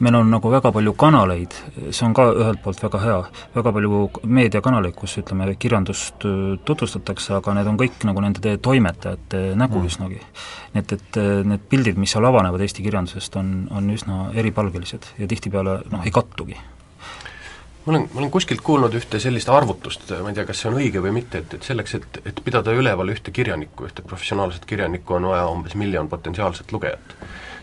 meil 0.04 0.14
on 0.14 0.30
nagu 0.30 0.50
väga 0.52 0.70
palju 0.74 0.92
kanaleid, 0.98 1.56
see 1.90 2.06
on 2.06 2.14
ka 2.14 2.28
ühelt 2.30 2.62
poolt 2.62 2.82
väga 2.84 3.00
hea, 3.02 3.18
väga 3.56 3.74
palju 3.74 4.02
meediakanaleid, 4.38 4.94
kus 4.98 5.16
ütleme, 5.22 5.50
kirjandust 5.58 6.22
tutvustatakse, 6.68 7.34
aga 7.40 7.56
need 7.58 7.72
on 7.72 7.80
kõik 7.80 8.06
nagu 8.06 8.22
nende 8.22 8.54
toimetajate 8.62 9.42
nägu 9.58 9.82
mm. 9.82 9.90
üsnagi. 9.90 10.22
nii 10.76 10.84
et, 10.84 10.96
et 11.00 11.20
need 11.50 11.66
pildid, 11.70 11.98
mis 11.98 12.14
seal 12.14 12.30
avanevad 12.30 12.62
Eesti 12.62 12.86
kirjandusest, 12.86 13.42
on, 13.42 13.54
on 13.74 13.90
üsna 13.94 14.28
eripalgelised 14.38 15.14
ja 15.18 15.30
tihtipeale 15.30 15.80
noh, 15.90 16.06
ei 16.06 16.14
kattugi 16.14 16.58
ma 17.88 17.94
olen, 17.94 18.08
ma 18.12 18.20
olen 18.20 18.30
kuskilt 18.30 18.60
kuulnud 18.60 18.92
ühte 18.98 19.16
sellist 19.22 19.48
arvutust, 19.48 20.10
ma 20.20 20.28
ei 20.28 20.36
tea, 20.36 20.44
kas 20.48 20.60
see 20.60 20.68
on 20.68 20.76
õige 20.76 21.00
või 21.00 21.14
mitte, 21.16 21.40
et, 21.40 21.54
et 21.56 21.64
selleks, 21.64 21.94
et, 21.96 22.18
et 22.28 22.40
pidada 22.44 22.74
üleval 22.76 23.08
ühte 23.14 23.32
kirjanikku, 23.32 23.86
ühte 23.88 24.04
professionaalset 24.04 24.66
kirjanikku, 24.68 25.16
on 25.16 25.30
vaja 25.30 25.46
umbes 25.48 25.76
miljon 25.78 26.10
potentsiaalset 26.12 26.72
lugejat. 26.72 27.14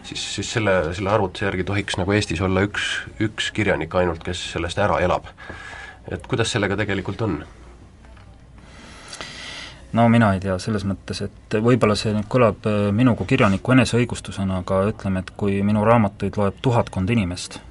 siis, 0.04 0.24
siis 0.36 0.50
selle, 0.58 0.74
selle 0.98 1.12
arvutuse 1.14 1.46
järgi 1.46 1.64
tohiks 1.64 1.98
nagu 2.02 2.12
Eestis 2.18 2.42
olla 2.42 2.64
üks, 2.66 2.88
üks 3.22 3.52
kirjanik 3.54 3.94
ainult, 3.96 4.24
kes 4.26 4.42
sellest 4.56 4.82
ära 4.82 4.98
elab. 5.06 5.30
et 6.10 6.26
kuidas 6.28 6.52
sellega 6.52 6.78
tegelikult 6.82 7.22
on? 7.22 7.38
no 9.94 10.08
mina 10.10 10.32
ei 10.34 10.42
tea, 10.42 10.58
selles 10.58 10.88
mõttes, 10.90 11.22
et 11.22 11.60
võib-olla 11.70 11.94
see 11.96 12.16
nüüd 12.18 12.26
kõlab 12.34 12.66
äh, 12.66 12.90
minu 12.90 13.14
kui 13.16 13.30
kirjaniku 13.30 13.78
eneseõigustusena, 13.78 14.64
aga 14.66 14.82
ütleme, 14.90 15.22
et 15.22 15.32
kui 15.38 15.62
minu 15.62 15.86
raamatuid 15.86 16.42
loeb 16.42 16.58
tuhatkond 16.66 17.14
inimest, 17.14 17.62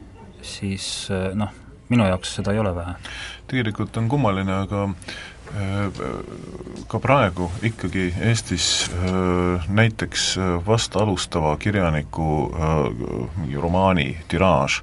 siis 0.54 1.10
äh, 1.10 1.32
noh, 1.34 1.63
minu 1.88 2.06
jaoks 2.08 2.34
seda 2.38 2.52
ei 2.52 2.58
ole 2.58 2.74
vähe. 2.74 2.94
tegelikult 3.46 3.96
on 3.96 4.08
kummaline, 4.08 4.52
aga 4.54 4.84
äh, 4.84 5.98
ka 6.88 7.00
praegu 7.00 7.50
ikkagi 7.62 8.06
Eestis 8.20 8.68
äh, 8.88 9.66
näiteks 9.68 10.24
äh, 10.38 10.54
vast 10.66 10.96
alustava 10.96 11.56
kirjaniku 11.56 12.28
mingi 13.36 13.60
romaani 13.60 14.08
tiraaž 14.28 14.80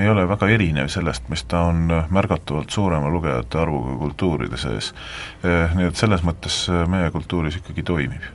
ei 0.00 0.08
ole 0.08 0.28
väga 0.28 0.48
erinev 0.52 0.88
sellest, 0.92 1.28
mis 1.32 1.44
ta 1.48 1.64
on 1.70 1.88
märgatavalt 2.10 2.70
suurema 2.70 3.08
lugejate 3.08 3.58
arvuga 3.58 3.96
kultuuride 3.96 4.58
sees. 4.60 4.90
Nii 5.44 5.86
et 5.88 5.96
selles 5.96 6.20
mõttes 6.20 6.66
meie 6.92 7.08
kultuuris 7.10 7.56
ikkagi 7.62 7.82
toimib 7.82 8.26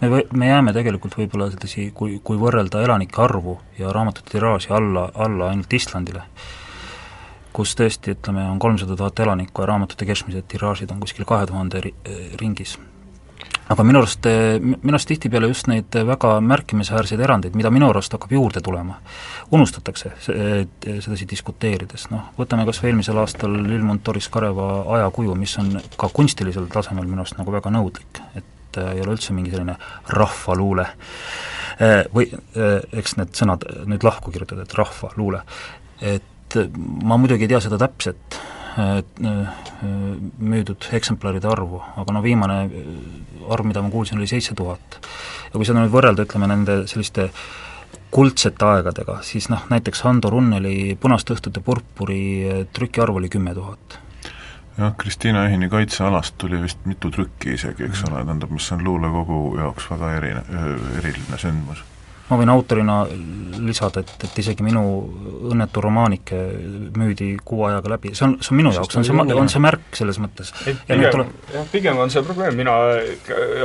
me 0.00 0.10
või, 0.10 0.26
me 0.36 0.50
jääme 0.50 0.74
tegelikult 0.76 1.16
võib-olla 1.18 1.48
sedasi, 1.52 1.90
kui, 1.94 2.18
kui 2.24 2.38
võrrelda 2.40 2.82
elanike 2.84 3.22
arvu 3.22 3.56
ja 3.78 3.92
raamatute 3.94 4.34
tiraaži 4.34 4.72
alla, 4.76 5.08
alla 5.14 5.50
ainult 5.52 5.72
Islandile 5.72 6.26
kus 7.56 7.72
tõesti, 7.78 8.12
ütleme, 8.16 8.44
on 8.50 8.58
kolmsada 8.62 8.96
tuhat 8.98 9.24
elanikku 9.24 9.64
ja 9.64 9.70
raamatute 9.72 10.08
keskmised 10.08 10.44
tiraažid 10.50 10.92
on 10.92 11.00
kuskil 11.00 11.26
kahe 11.28 11.48
tuhande 11.48 11.80
ri-, 11.86 11.94
ringis. 12.40 12.76
aga 13.72 13.82
minu 13.82 13.98
arust, 13.98 14.26
minu 14.62 14.94
arust 14.94 15.08
tihtipeale 15.10 15.48
just 15.50 15.66
neid 15.70 15.96
väga 16.06 16.36
märkimisväärseid 16.44 17.20
erandeid, 17.20 17.56
mida 17.58 17.70
minu 17.74 17.88
arust 17.90 18.12
hakkab 18.14 18.34
juurde 18.36 18.60
tulema, 18.62 19.00
unustatakse 19.50 20.12
sedasi 20.22 21.26
diskuteerides, 21.30 22.06
noh, 22.12 22.28
võtame 22.38 22.66
kas 22.68 22.82
või 22.82 22.92
eelmisel 22.92 23.18
aastal 23.22 23.56
ilmunud 23.56 24.04
Doris 24.06 24.28
Kareva 24.30 24.68
ajakuju, 25.00 25.34
mis 25.34 25.56
on 25.62 25.74
ka 25.98 26.12
kunstilisel 26.12 26.68
tasemel 26.72 27.08
minu 27.08 27.24
arust 27.24 27.40
nagu 27.40 27.56
väga 27.56 27.72
nõudlik, 27.74 28.22
et 28.38 28.80
ei 28.84 29.00
ole 29.00 29.16
üldse 29.16 29.32
mingi 29.32 29.54
selline 29.54 29.78
rahvaluule 30.12 30.84
või 32.12 32.28
eks 33.00 33.16
need 33.18 33.34
sõnad 33.36 33.64
nüüd 33.88 34.04
lahku 34.04 34.32
kirjutada, 34.32 34.64
et 34.64 34.74
rahvaluule, 34.76 35.42
et 36.00 36.32
ma 37.04 37.18
muidugi 37.18 37.46
ei 37.46 37.50
tea 37.50 37.60
seda 37.64 37.78
täpset 37.80 38.38
müüdud 40.38 40.88
eksemplaride 40.96 41.48
arvu, 41.48 41.80
aga 41.96 42.12
no 42.12 42.22
viimane 42.24 42.58
arv, 43.48 43.68
mida 43.68 43.82
ma 43.82 43.90
kuulsin, 43.92 44.18
oli 44.20 44.28
seitse 44.28 44.54
tuhat. 44.54 44.98
ja 45.46 45.54
kui 45.54 45.64
seda 45.64 45.80
nüüd 45.80 45.94
võrrelda, 45.94 46.26
ütleme, 46.28 46.48
nende 46.50 46.82
selliste 46.90 47.30
kuldsete 48.12 48.64
aegadega, 48.68 49.20
siis 49.26 49.48
noh, 49.52 49.64
näiteks 49.72 50.04
Hando 50.04 50.30
Runneli 50.30 50.96
Punaste 51.00 51.34
õhtute 51.34 51.62
purpuri 51.64 52.66
trükiarv 52.76 53.16
oli 53.16 53.32
kümme 53.32 53.54
tuhat 53.56 53.98
jah, 54.76 54.94
Kristiina 55.00 55.46
Ehini 55.48 55.68
kaitsealast 55.72 56.36
tuli 56.38 56.60
vist 56.62 56.84
mitu 56.84 57.10
trükki 57.10 57.56
isegi, 57.56 57.88
eks 57.88 58.04
ole, 58.08 58.22
tähendab, 58.24 58.52
mis 58.52 58.70
on 58.76 58.84
luulekogu 58.84 59.42
jaoks 59.58 59.90
väga 59.90 60.14
erine, 60.20 60.46
eriline 61.00 61.40
sündmus 61.40 61.84
ma 62.26 62.38
võin 62.40 62.50
autorina 62.50 63.00
lisada, 63.62 64.02
et, 64.02 64.24
et 64.26 64.38
isegi 64.42 64.64
minu 64.66 64.82
õnnetu 65.52 65.82
romaanike 65.84 66.38
müüdi 66.98 67.28
kuu 67.46 67.64
ajaga 67.68 67.92
läbi, 67.94 68.12
see 68.18 68.26
on, 68.26 68.36
see 68.42 68.52
on 68.52 68.60
minu 68.60 68.72
jaoks, 68.74 68.98
on 68.98 69.06
see, 69.06 69.14
on 69.36 69.50
see 69.52 69.62
märk 69.62 69.94
selles 69.96 70.18
mõttes. 70.22 70.50
pigem, 70.64 71.04
tule... 71.14 71.26
jah, 71.54 71.68
pigem 71.72 72.00
on 72.02 72.10
see 72.12 72.24
probleem, 72.26 72.56
mina 72.58 72.74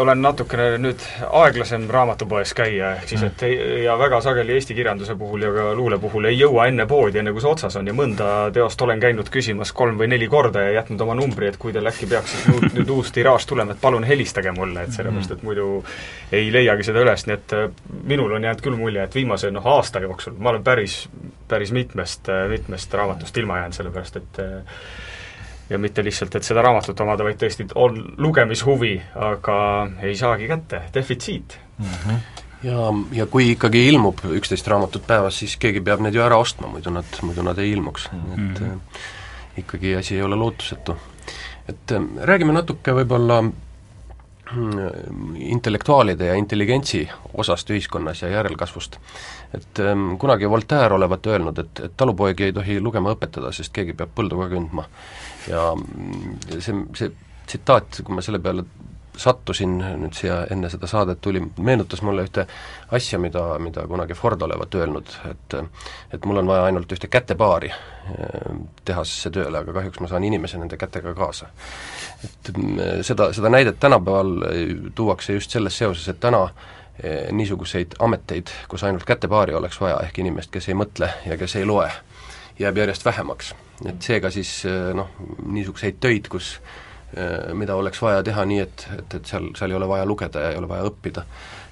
olen 0.01 0.21
natukene 0.21 0.67
nüüd 0.81 1.01
aeglasem 1.41 1.87
raamatupoes 1.91 2.53
käia, 2.57 2.93
ehk 2.99 3.09
siis 3.09 3.25
et 3.25 3.45
ei, 3.47 3.57
ja 3.87 3.97
väga 3.99 4.21
sageli 4.23 4.55
eesti 4.57 4.77
kirjanduse 4.77 5.15
puhul 5.19 5.47
ja 5.47 5.51
ka 5.55 5.65
luule 5.77 5.97
puhul 6.01 6.29
ei 6.29 6.37
jõua 6.37 6.67
enne 6.69 6.85
poodi, 6.89 7.21
enne 7.21 7.33
kui 7.33 7.43
see 7.43 7.51
otsas 7.51 7.79
on. 7.79 7.89
Ja 7.89 7.97
mõnda 7.97 8.29
teost 8.53 8.81
olen 8.85 9.01
käinud 9.01 9.33
küsimas 9.33 9.73
kolm 9.75 9.97
või 9.99 10.11
neli 10.11 10.29
korda 10.31 10.67
ja 10.67 10.77
jätnud 10.79 11.01
oma 11.01 11.17
numbri, 11.17 11.49
et 11.51 11.57
kui 11.61 11.73
teil 11.73 11.89
äkki 11.89 12.09
peaks 12.11 12.37
nüüd, 12.45 12.69
nüüd 12.77 12.93
uus 12.93 13.11
tiraaž 13.15 13.49
tulema, 13.49 13.75
et 13.75 13.81
palun 13.81 14.05
helistage 14.07 14.53
mulle, 14.55 14.85
et 14.85 14.95
sellepärast, 14.95 15.35
et 15.35 15.45
muidu 15.47 15.67
ei 16.35 16.51
leiagi 16.53 16.85
seda 16.87 17.01
üles, 17.03 17.25
nii 17.27 17.37
et 17.39 17.57
minul 18.07 18.37
on 18.37 18.43
jäänud 18.45 18.50
küll 18.59 18.75
mulje, 18.75 19.03
et 19.03 19.15
viimase 19.15 19.51
noh, 19.51 19.63
aasta 19.77 20.01
jooksul 20.03 20.35
ma 20.37 20.51
olen 20.51 20.63
päris, 20.63 21.05
päris 21.47 21.71
mitmest, 21.71 22.27
mitmest 22.49 22.93
raamatust 22.93 23.37
ilma 23.37 23.61
jäänud, 23.61 23.77
sellepärast 23.79 24.19
et 24.19 24.41
ja 25.71 25.79
mitte 25.79 26.03
lihtsalt, 26.03 26.35
et 26.35 26.43
seda 26.43 26.61
raamatut 26.65 26.99
omada, 26.99 27.23
vaid 27.23 27.39
tõesti 27.39 27.69
on 27.79 27.95
lugemishuvi, 28.17 28.95
aga 29.31 29.57
ei 30.03 30.17
saagi 30.19 30.51
kätte, 30.51 30.81
defitsiit 30.93 31.59
mm. 31.77 31.85
-hmm 31.85 32.21
ja, 32.63 32.77
ja 33.11 33.25
kui 33.25 33.51
ikkagi 33.51 33.87
ilmub 33.89 34.21
üksteist 34.37 34.67
raamatut 34.67 35.07
päevas, 35.07 35.39
siis 35.41 35.57
keegi 35.57 35.81
peab 35.81 36.03
need 36.05 36.13
ju 36.13 36.21
ära 36.21 36.37
ostma, 36.37 36.67
muidu 36.67 36.93
nad, 36.93 37.07
muidu 37.25 37.45
nad 37.45 37.57
ei 37.57 37.71
ilmuks 37.71 38.09
mm, 38.11 38.35
-hmm. 38.35 38.75
et 38.75 39.63
ikkagi 39.63 39.95
asi 39.95 40.15
ei 40.15 40.21
ole 40.21 40.35
lootusetu. 40.35 40.97
et 41.69 41.91
äh, 41.91 42.01
räägime 42.23 42.53
natuke 42.53 42.91
võib-olla 42.91 43.43
intellektuaalide 45.35 46.25
ja 46.25 46.35
intelligentsi 46.35 47.09
osast 47.33 47.69
ühiskonnas 47.69 48.21
ja 48.21 48.29
järelkasvust. 48.29 48.97
et 49.53 49.79
ähm, 49.79 50.15
kunagi 50.17 50.49
Voltaire 50.49 50.93
olevat 50.93 51.27
öelnud, 51.27 51.57
et, 51.57 51.79
et 51.79 51.93
talupoegi 51.97 52.43
ei 52.43 52.53
tohi 52.53 52.79
lugema 52.81 53.13
õpetada, 53.15 53.51
sest 53.51 53.73
keegi 53.73 53.93
peab 53.93 54.11
põldu 54.15 54.39
ka 54.39 54.49
kündma. 54.51 54.85
ja 55.47 55.71
see, 56.59 56.75
see 56.95 57.11
tsitaat, 57.47 58.01
kui 58.03 58.15
ma 58.15 58.23
selle 58.25 58.39
peale 58.39 58.65
sattusin 59.17 59.77
nüüd 59.77 60.15
siia 60.15 60.41
enne 60.51 60.69
seda 60.71 60.87
saadet 60.87 61.21
tuli, 61.21 61.41
meenutas 61.59 62.01
mulle 62.01 62.23
ühte 62.25 62.45
asja, 62.95 63.19
mida, 63.19 63.43
mida 63.59 63.83
kunagi 63.87 64.15
Ford 64.17 64.41
olevat 64.41 64.75
öelnud, 64.75 65.15
et 65.29 65.55
et 66.13 66.25
mul 66.25 66.41
on 66.41 66.47
vaja 66.47 66.63
ainult 66.69 66.91
ühte 66.91 67.07
kätepaari 67.11 67.71
eh, 67.71 68.51
tehasesse 68.85 69.31
tööle, 69.31 69.63
aga 69.63 69.73
kahjuks 69.79 69.99
ma 69.99 70.11
saan 70.11 70.27
inimese 70.27 70.59
nende 70.59 70.77
kätega 70.77 71.13
kaasa. 71.17 71.49
et 72.23 72.51
mm, 72.55 72.77
seda, 73.07 73.31
seda 73.33 73.49
näidet 73.49 73.79
tänapäeval 73.79 74.45
eh, 74.51 74.75
tuuakse 74.95 75.33
just 75.33 75.51
selles 75.51 75.77
seoses, 75.77 76.07
et 76.07 76.19
täna 76.19 76.47
eh, 77.03 77.31
niisuguseid 77.31 77.97
ameteid, 77.99 78.53
kus 78.67 78.83
ainult 78.83 79.03
kätepaari 79.03 79.53
oleks 79.53 79.81
vaja, 79.81 79.99
ehk 80.05 80.19
inimest, 80.23 80.51
kes 80.51 80.69
ei 80.69 80.77
mõtle 80.77 81.11
ja 81.25 81.37
kes 81.37 81.55
ei 81.59 81.65
loe, 81.65 81.89
jääb 82.59 82.77
järjest 82.77 83.05
vähemaks. 83.05 83.55
et 83.85 84.01
seega 84.01 84.29
siis 84.31 84.63
noh, 84.93 85.11
niisuguseid 85.45 85.99
töid, 85.99 86.27
kus 86.29 86.59
mida 87.53 87.75
oleks 87.75 88.01
vaja 88.01 88.23
teha 88.23 88.45
nii, 88.47 88.59
et, 88.63 88.85
et, 88.97 89.15
et 89.19 89.27
seal, 89.27 89.49
seal 89.57 89.73
ei 89.73 89.75
ole 89.75 89.87
vaja 89.89 90.05
lugeda 90.07 90.45
ja 90.45 90.51
ei 90.53 90.59
ole 90.59 90.69
vaja 90.69 90.85
õppida, 90.87 91.25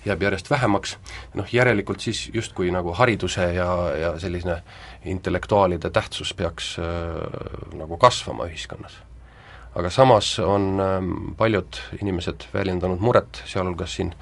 jääb 0.06 0.24
järjest 0.24 0.50
vähemaks, 0.52 0.96
noh 1.40 1.54
järelikult 1.54 2.04
siis 2.04 2.30
justkui 2.34 2.72
nagu 2.72 2.94
hariduse 2.96 3.52
ja, 3.56 3.70
ja 4.00 4.14
selline 4.20 4.62
intellektuaalide 5.06 5.90
tähtsus 5.96 6.34
peaks 6.34 6.74
äh, 6.80 7.76
nagu 7.80 7.98
kasvama 7.98 8.50
ühiskonnas. 8.50 9.00
aga 9.76 9.90
samas 9.90 10.40
on 10.40 10.80
äh, 10.80 10.98
paljud 11.38 11.82
inimesed 12.02 12.50
väljendanud 12.54 13.00
muret, 13.00 13.44
sealhulgas 13.46 13.96
siin 13.96 14.14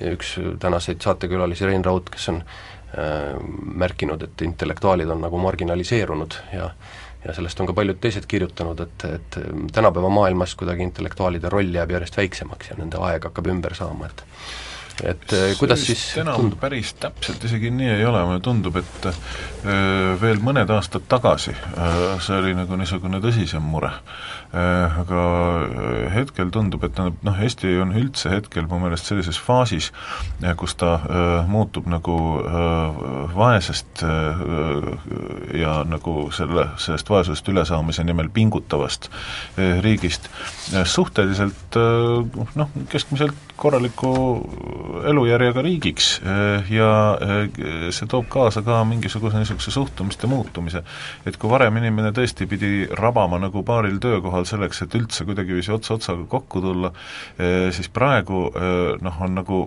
üks 0.00 0.36
tänaseid 0.58 1.00
saatekülalisi, 1.00 1.66
Rein 1.66 1.84
Raud, 1.84 2.08
kes 2.10 2.28
on 2.28 2.42
äh, 2.42 3.34
märkinud, 3.74 4.22
et 4.22 4.42
intellektuaalid 4.42 5.08
on 5.08 5.20
nagu 5.20 5.38
marginaliseerunud 5.38 6.40
ja 6.52 6.64
äh, 6.64 7.03
ja 7.24 7.34
sellest 7.34 7.60
on 7.60 7.70
ka 7.70 7.76
paljud 7.76 8.00
teised 8.00 8.26
kirjutanud, 8.28 8.80
et, 8.84 9.06
et 9.18 9.38
tänapäeva 9.72 10.10
maailmas 10.12 10.54
kuidagi 10.60 10.84
intellektuaalide 10.84 11.48
roll 11.52 11.74
jääb 11.74 11.96
järjest 11.96 12.16
väiksemaks 12.20 12.70
ja 12.70 12.78
nende 12.78 13.00
aeg 13.00 13.30
hakkab 13.30 13.48
ümber 13.54 13.74
saama, 13.78 14.10
et 14.12 14.24
et 15.02 15.32
eh, 15.32 15.56
kuidas 15.58 15.82
siis 15.86 16.02
enam 16.22 16.38
tundub? 16.38 16.60
päris 16.60 16.92
täpselt 17.00 17.42
isegi 17.48 17.70
nii 17.74 17.90
ei 17.96 18.04
ole, 18.06 18.20
mulle 18.28 18.42
tundub, 18.44 18.76
et 18.78 19.08
öö, 19.08 19.14
eh, 19.64 20.20
veel 20.20 20.42
mõned 20.44 20.70
aastad 20.70 21.08
tagasi 21.10 21.54
öö, 21.54 21.88
eh, 21.88 22.22
see 22.22 22.38
oli 22.38 22.54
nagu 22.54 22.78
niisugune 22.78 23.18
tõsisem 23.24 23.64
mure. 23.74 23.90
Aga 24.54 25.22
hetkel 26.14 26.50
tundub, 26.54 26.84
et 26.86 26.92
tähendab 26.94 27.24
noh, 27.26 27.38
Eesti 27.42 27.72
on 27.82 27.94
üldse 27.98 28.30
hetkel 28.30 28.68
mu 28.70 28.78
meelest 28.82 29.08
sellises 29.10 29.38
faasis, 29.42 29.90
kus 30.60 30.76
ta 30.78 30.92
muutub 31.50 31.88
nagu 31.90 32.18
vaesest 33.34 34.04
ja 35.58 35.74
nagu 35.88 36.14
selle, 36.34 36.68
sellest 36.78 37.10
vaesusest 37.10 37.50
ülesaamise 37.50 38.04
nimel 38.06 38.30
pingutavast 38.34 39.10
riigist 39.82 40.30
suhteliselt 40.86 41.78
noh, 42.54 42.70
keskmiselt 42.92 43.54
korraliku 43.58 44.12
elujärjega 45.08 45.62
riigiks 45.62 46.08
ja 46.70 46.88
see 47.94 48.08
toob 48.10 48.26
kaasa 48.32 48.62
ka 48.66 48.80
mingisuguse 48.88 49.38
niisuguse 49.38 49.70
suhtumiste 49.74 50.26
muutumise. 50.30 50.82
et 51.26 51.36
kui 51.36 51.50
varem 51.50 51.76
inimene 51.76 52.12
tõesti 52.14 52.46
pidi 52.50 52.72
rabama 52.90 53.38
nagu 53.38 53.62
paaril 53.62 53.98
töökohal 54.02 54.43
selleks, 54.48 54.82
et 54.84 54.94
üldse 54.98 55.26
kuidagiviisi 55.28 55.72
ots 55.74 55.90
otsaga 55.94 56.26
kokku 56.30 56.62
tulla, 56.64 56.92
eh, 57.38 57.68
siis 57.74 57.88
praegu 57.88 58.44
noh, 59.04 59.16
on 59.24 59.34
nagu 59.34 59.58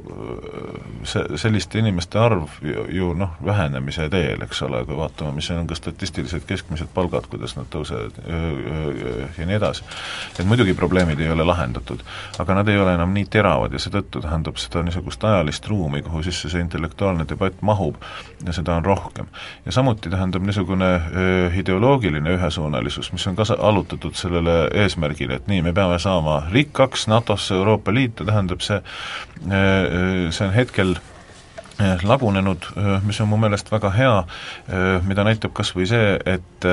see, 1.08 1.38
selliste 1.40 1.80
inimeste 1.80 2.20
arv 2.20 2.60
ju, 2.62 2.86
ju 2.94 3.12
noh, 3.18 3.36
vähenemise 3.46 4.08
teel, 4.14 4.42
eks 4.46 4.62
ole, 4.68 4.84
kui 4.88 4.98
vaatame, 4.98 5.34
mis 5.38 5.50
on 5.54 5.68
ka 5.70 5.78
statistilised 5.78 6.46
keskmised 6.48 6.92
palgad, 6.94 7.28
kuidas 7.32 7.56
nad 7.58 7.70
tõusevad 7.74 8.20
ja 9.38 9.48
nii 9.48 9.58
edasi. 9.58 9.84
et 10.40 10.46
muidugi 10.46 10.74
probleemid 10.78 11.20
ei 11.20 11.32
ole 11.32 11.46
lahendatud, 11.48 12.04
aga 12.40 12.60
nad 12.60 12.70
ei 12.70 12.80
ole 12.80 12.94
enam 12.98 13.14
nii 13.16 13.26
teravad 13.32 13.74
ja 13.74 13.82
seetõttu 13.82 14.22
tähendab 14.24 14.60
seda 14.62 14.84
niisugust 14.86 15.24
ajalist 15.24 15.68
ruumi, 15.68 16.02
kuhu 16.06 16.24
sisse 16.24 16.50
see 16.52 16.62
intellektuaalne 16.64 17.26
debatt 17.30 17.62
mahub 17.62 17.98
ja 18.46 18.54
seda 18.54 18.78
on 18.78 18.86
rohkem. 18.86 19.28
ja 19.66 19.72
samuti 19.72 20.10
tähendab 20.10 20.46
niisugune 20.46 20.92
ideoloogiline 21.60 22.36
ühesuunalisus, 22.38 23.12
mis 23.14 23.28
on 23.28 23.36
ka 23.36 23.46
allutatud 23.60 24.16
sellele 24.16 24.58
eesmärgile, 24.74 25.40
et 25.42 25.48
nii, 25.48 25.62
me 25.66 25.74
peame 25.74 26.00
saama 26.00 26.40
rikkaks 26.52 27.08
NATO-sse, 27.12 27.56
Euroopa 27.56 27.94
Liitu, 27.94 28.26
tähendab 28.28 28.62
see, 28.66 28.82
see 29.48 30.48
on 30.48 30.54
hetkel 30.56 30.96
Eh, 30.98 31.17
lagunenud, 32.04 32.66
eh, 32.78 33.04
mis 33.06 33.20
on 33.22 33.30
mu 33.30 33.38
meelest 33.38 33.70
väga 33.72 33.92
hea, 33.94 34.16
eh, 34.68 35.06
mida 35.06 35.24
näitab 35.24 35.54
kas 35.54 35.74
või 35.76 35.86
see, 35.90 36.18
et 36.26 36.66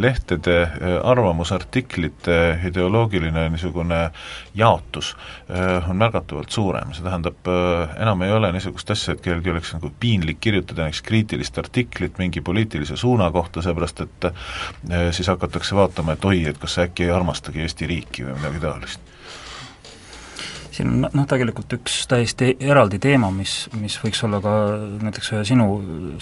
lehtede 0.00 0.56
arvamusartiklite 1.04 2.38
ideoloogiline 2.66 3.44
niisugune 3.52 3.98
jaotus 4.56 5.12
on 5.88 5.98
märgatavalt 6.00 6.50
suurem, 6.50 6.94
see 6.96 7.04
tähendab, 7.04 7.50
enam 8.00 8.24
ei 8.24 8.32
ole 8.32 8.52
niisugust 8.56 8.90
asja, 8.94 9.14
et 9.14 9.20
kellelgi 9.20 9.52
oleks 9.52 9.74
nagu 9.76 9.92
piinlik 10.00 10.40
kirjutada 10.40 10.86
näiteks 10.86 11.04
kriitilist 11.06 11.58
artiklit 11.60 12.18
mingi 12.18 12.40
poliitilise 12.40 12.96
suuna 12.96 13.30
kohta, 13.30 13.62
seepärast 13.62 14.00
et 14.06 14.28
siis 15.12 15.28
hakatakse 15.28 15.76
vaatama, 15.76 16.16
et 16.16 16.24
oi, 16.24 16.44
et 16.48 16.58
kas 16.58 16.78
sa 16.78 16.88
äkki 16.88 17.04
ei 17.04 17.14
armastagi 17.14 17.66
Eesti 17.66 17.90
riiki 17.90 18.26
või 18.26 18.40
midagi 18.40 18.64
taolist 18.64 19.11
siin 20.72 20.88
on 20.88 21.02
noh, 21.04 21.26
tegelikult 21.28 21.74
üks 21.76 21.98
täiesti 22.08 22.52
eraldi 22.64 22.98
teema, 23.02 23.28
mis, 23.34 23.66
mis 23.76 23.98
võiks 24.00 24.22
olla 24.26 24.40
ka 24.44 24.52
näiteks 25.02 25.32
ühe 25.34 25.42
sinu 25.48 25.66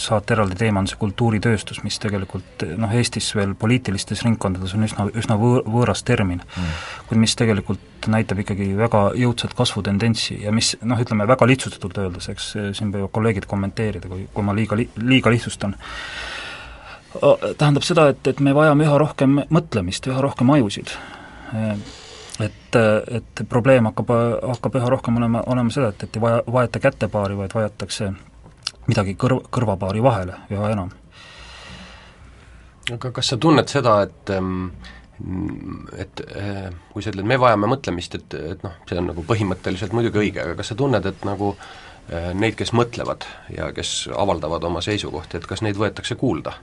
saate 0.01 0.34
eraldi 0.34 0.59
teema, 0.59 0.82
on 0.82 0.88
see 0.90 0.98
kultuuritööstus, 1.01 1.82
mis 1.86 2.01
tegelikult 2.03 2.64
noh, 2.80 2.94
Eestis 2.98 3.30
veel 3.38 3.55
poliitilistes 3.59 4.24
ringkondades 4.26 4.74
on 4.76 4.86
üsna, 4.88 5.07
üsna 5.22 5.38
võõr, 5.40 5.62
võõras 5.70 6.03
termin. 6.07 6.42
Mm., 6.42 6.74
kuid 7.11 7.22
mis 7.22 7.36
tegelikult 7.38 8.11
näitab 8.11 8.42
ikkagi 8.42 8.72
väga 8.78 9.05
jõudsat 9.20 9.55
kasvutendentsi 9.59 10.40
ja 10.44 10.55
mis 10.57 10.74
noh, 10.82 10.98
ütleme 11.01 11.28
väga 11.30 11.48
lihtsustatult 11.51 12.03
öeldes, 12.03 12.30
eks 12.32 12.51
siin 12.78 12.92
võivad 12.94 13.14
kolleegid 13.14 13.46
kommenteerida, 13.51 14.11
kui, 14.11 14.26
kui 14.34 14.46
ma 14.46 14.57
liiga 14.57 14.78
li-, 14.78 14.90
liiga 15.05 15.30
lihtsustan, 15.32 15.76
tähendab 17.59 17.86
seda, 17.86 18.11
et, 18.12 18.22
et 18.30 18.42
me 18.42 18.55
vajame 18.57 18.86
üha 18.86 18.98
rohkem 19.03 19.42
mõtlemist, 19.51 20.07
üha 20.11 20.22
rohkem 20.22 20.55
ajusid 20.59 20.94
et, 22.45 22.76
et 23.18 23.43
probleem 23.49 23.91
hakkab, 23.91 24.12
hakkab 24.55 24.78
üha 24.80 24.91
rohkem 24.95 25.16
olema, 25.20 25.43
olema 25.53 25.72
seda, 25.74 25.91
et, 25.95 26.07
et 26.07 26.16
ei 26.16 26.22
vaja, 26.22 26.43
vaeta 26.53 26.82
kätepaari, 26.82 27.36
vaid 27.38 27.55
vajatakse 27.57 28.11
midagi 28.88 29.16
kõrv, 29.20 29.45
kõrvapaari 29.53 30.03
vahele 30.05 30.38
üha 30.55 30.70
enam. 30.72 30.95
aga 32.95 33.12
kas 33.14 33.32
sa 33.32 33.38
tunned 33.38 33.68
seda, 33.70 34.01
et 34.09 34.34
et 36.01 36.22
kui 36.93 37.05
sa 37.05 37.12
ütled, 37.12 37.26
me 37.28 37.36
vajame 37.36 37.68
mõtlemist, 37.68 38.14
et, 38.16 38.34
et 38.55 38.62
noh, 38.64 38.78
see 38.88 38.99
on 38.99 39.11
nagu 39.11 39.24
põhimõtteliselt 39.28 39.93
muidugi 39.93 40.22
õige, 40.22 40.41
aga 40.45 40.57
kas 40.57 40.72
sa 40.72 40.76
tunned, 40.78 41.07
et 41.07 41.26
nagu 41.28 41.53
neid, 42.11 42.57
kes 42.59 42.73
mõtlevad 42.75 43.25
ja 43.55 43.69
kes 43.75 44.09
avaldavad 44.11 44.65
oma 44.67 44.83
seisukohti, 44.83 45.39
et 45.39 45.47
kas 45.47 45.63
neid 45.67 45.79
võetakse 45.79 46.19
kuulda? 46.19 46.57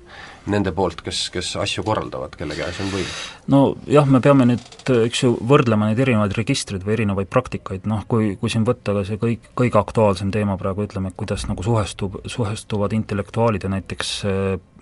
nende 0.47 0.71
poolt, 0.71 1.01
kes, 1.03 1.25
kes 1.33 1.49
asju 1.59 1.83
korraldavad, 1.83 2.37
kelle 2.39 2.55
käes 2.55 2.77
on 2.79 2.87
võim? 2.93 3.07
no 3.51 3.59
jah, 3.91 4.07
me 4.07 4.21
peame 4.23 4.45
nüüd, 4.47 4.63
eks 5.03 5.23
ju, 5.25 5.33
võrdlema 5.49 5.89
neid 5.89 5.99
erinevaid 6.03 6.35
registreid 6.37 6.85
või 6.87 6.95
erinevaid 6.95 7.27
praktikaid, 7.31 7.87
noh 7.89 8.05
kui, 8.07 8.33
kui 8.39 8.51
siin 8.51 8.63
võtta 8.67 8.95
ka 8.95 9.03
see 9.07 9.19
kõik, 9.19 9.51
kõige 9.59 9.79
aktuaalsem 9.81 10.31
teema 10.31 10.55
praegu, 10.59 10.87
ütleme, 10.87 11.11
kuidas 11.19 11.43
nagu 11.49 11.63
suhestub, 11.67 12.19
suhestuvad 12.31 12.95
intellektuaalid 12.95 13.67
ja 13.67 13.73
näiteks 13.75 14.13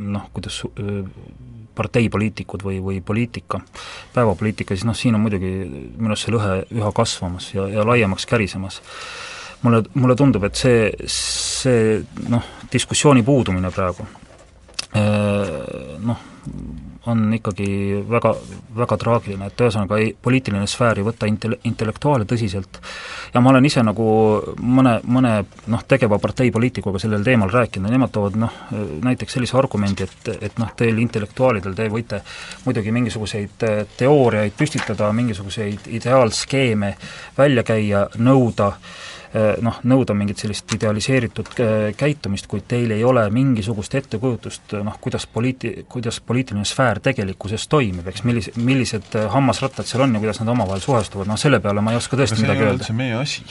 noh, 0.05 0.29
kuidas 0.37 0.61
parteipoliitikud 1.75 2.63
või, 2.63 2.79
või 2.83 3.01
poliitika, 3.05 3.59
päevapoliitika, 4.13 4.77
siis 4.77 4.85
noh, 4.87 4.97
siin 4.97 5.17
on 5.17 5.25
muidugi 5.25 5.51
minu 5.65 6.13
arust 6.13 6.27
see 6.27 6.35
lõhe 6.35 6.59
üha 6.77 6.91
kasvamas 6.95 7.49
ja, 7.55 7.65
ja 7.73 7.87
laiemaks 7.87 8.29
kärisemas 8.29 8.81
mulle, 9.65 9.81
mulle 9.97 10.15
tundub, 10.19 10.45
et 10.47 10.59
see, 10.59 10.91
see 11.09 11.97
noh, 12.29 12.53
diskussiooni 12.71 13.25
puudumine 13.25 13.73
praegu 13.73 14.05
Äh, 14.95 15.99
noh, 15.99 16.17
on 17.05 17.33
ikkagi 17.33 17.65
väga, 18.09 18.29
väga 18.77 18.95
traagiline, 18.97 19.49
et 19.49 19.61
ühesõnaga 19.61 19.97
ei, 19.99 20.13
poliitiline 20.23 20.63
sfäär 20.71 21.01
ei 21.01 21.05
võta 21.05 21.27
intelle-, 21.27 21.57
intellektuaale 21.67 22.23
tõsiselt. 22.29 22.79
Ja 23.33 23.41
ma 23.43 23.51
olen 23.51 23.67
ise 23.67 23.83
nagu 23.83 24.05
mõne, 24.63 24.93
mõne 25.03 25.33
noh, 25.73 25.83
tegeva 25.83 26.19
partei 26.23 26.53
poliitikuga 26.55 27.01
sellel 27.03 27.27
teemal 27.27 27.51
rääkinud 27.51 27.91
ja 27.91 27.97
nemad 27.97 28.13
toovad 28.15 28.39
noh, 28.39 28.55
näiteks 29.03 29.35
sellise 29.35 29.57
argumendi, 29.59 30.07
et, 30.07 30.31
et 30.47 30.61
noh, 30.63 30.71
teil 30.79 31.01
intellektuaalidel, 31.03 31.75
te 31.75 31.89
võite 31.91 32.21
muidugi 32.63 32.95
mingisuguseid 32.95 33.67
äh, 33.67 33.81
teooriaid 33.99 34.55
püstitada, 34.55 35.11
mingisuguseid 35.17 35.91
ideaalskeeme 35.99 36.93
välja 37.35 37.67
käia, 37.67 38.07
nõuda 38.15 38.71
äh, 38.71 38.95
noh, 39.61 39.79
nõuda 39.83 40.15
mingit 40.17 40.41
sellist 40.41 40.71
idealiseeritud 40.77 41.51
eh, 41.59 41.85
käitumist, 41.97 42.47
kuid 42.51 42.67
teil 42.71 42.93
ei 42.95 43.03
ole 43.03 43.25
mingisugust 43.33 43.95
ettekujutust 43.99 44.77
noh, 44.85 44.99
kuidas 45.01 45.27
poliiti-, 45.27 45.85
kuidas 45.91 46.21
poliitiline 46.25 46.65
sfäär 46.67 47.01
tegelikkuses 47.03 47.67
toimib, 47.71 48.07
eks 48.11 48.25
millis-, 48.27 48.51
millised 48.55 49.17
hammasrattad 49.33 49.87
seal 49.89 50.05
on 50.07 50.15
ja 50.15 50.23
kuidas 50.23 50.41
nad 50.41 50.53
omavahel 50.55 50.83
suhestuvad, 50.83 51.31
noh 51.31 51.39
selle 51.39 51.59
peale 51.63 51.83
ma 51.83 51.95
ei 51.95 52.01
oska 52.01 52.19
tõesti 52.19 52.41
midagi 52.43 52.69
öelda. 52.69 52.87
see 52.87 52.97
meie 52.97 53.17
asi 53.19 53.43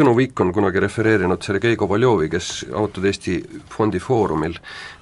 Tõnu 0.00 0.14
Viik 0.16 0.40
on 0.40 0.48
kunagi 0.56 0.80
refereerinud 0.80 1.42
Sergei 1.44 1.76
Kovaljovi, 1.76 2.30
kes 2.32 2.46
Avatud 2.72 3.04
Eesti 3.04 3.34
Fondi 3.68 3.98
Foorumil 4.00 4.54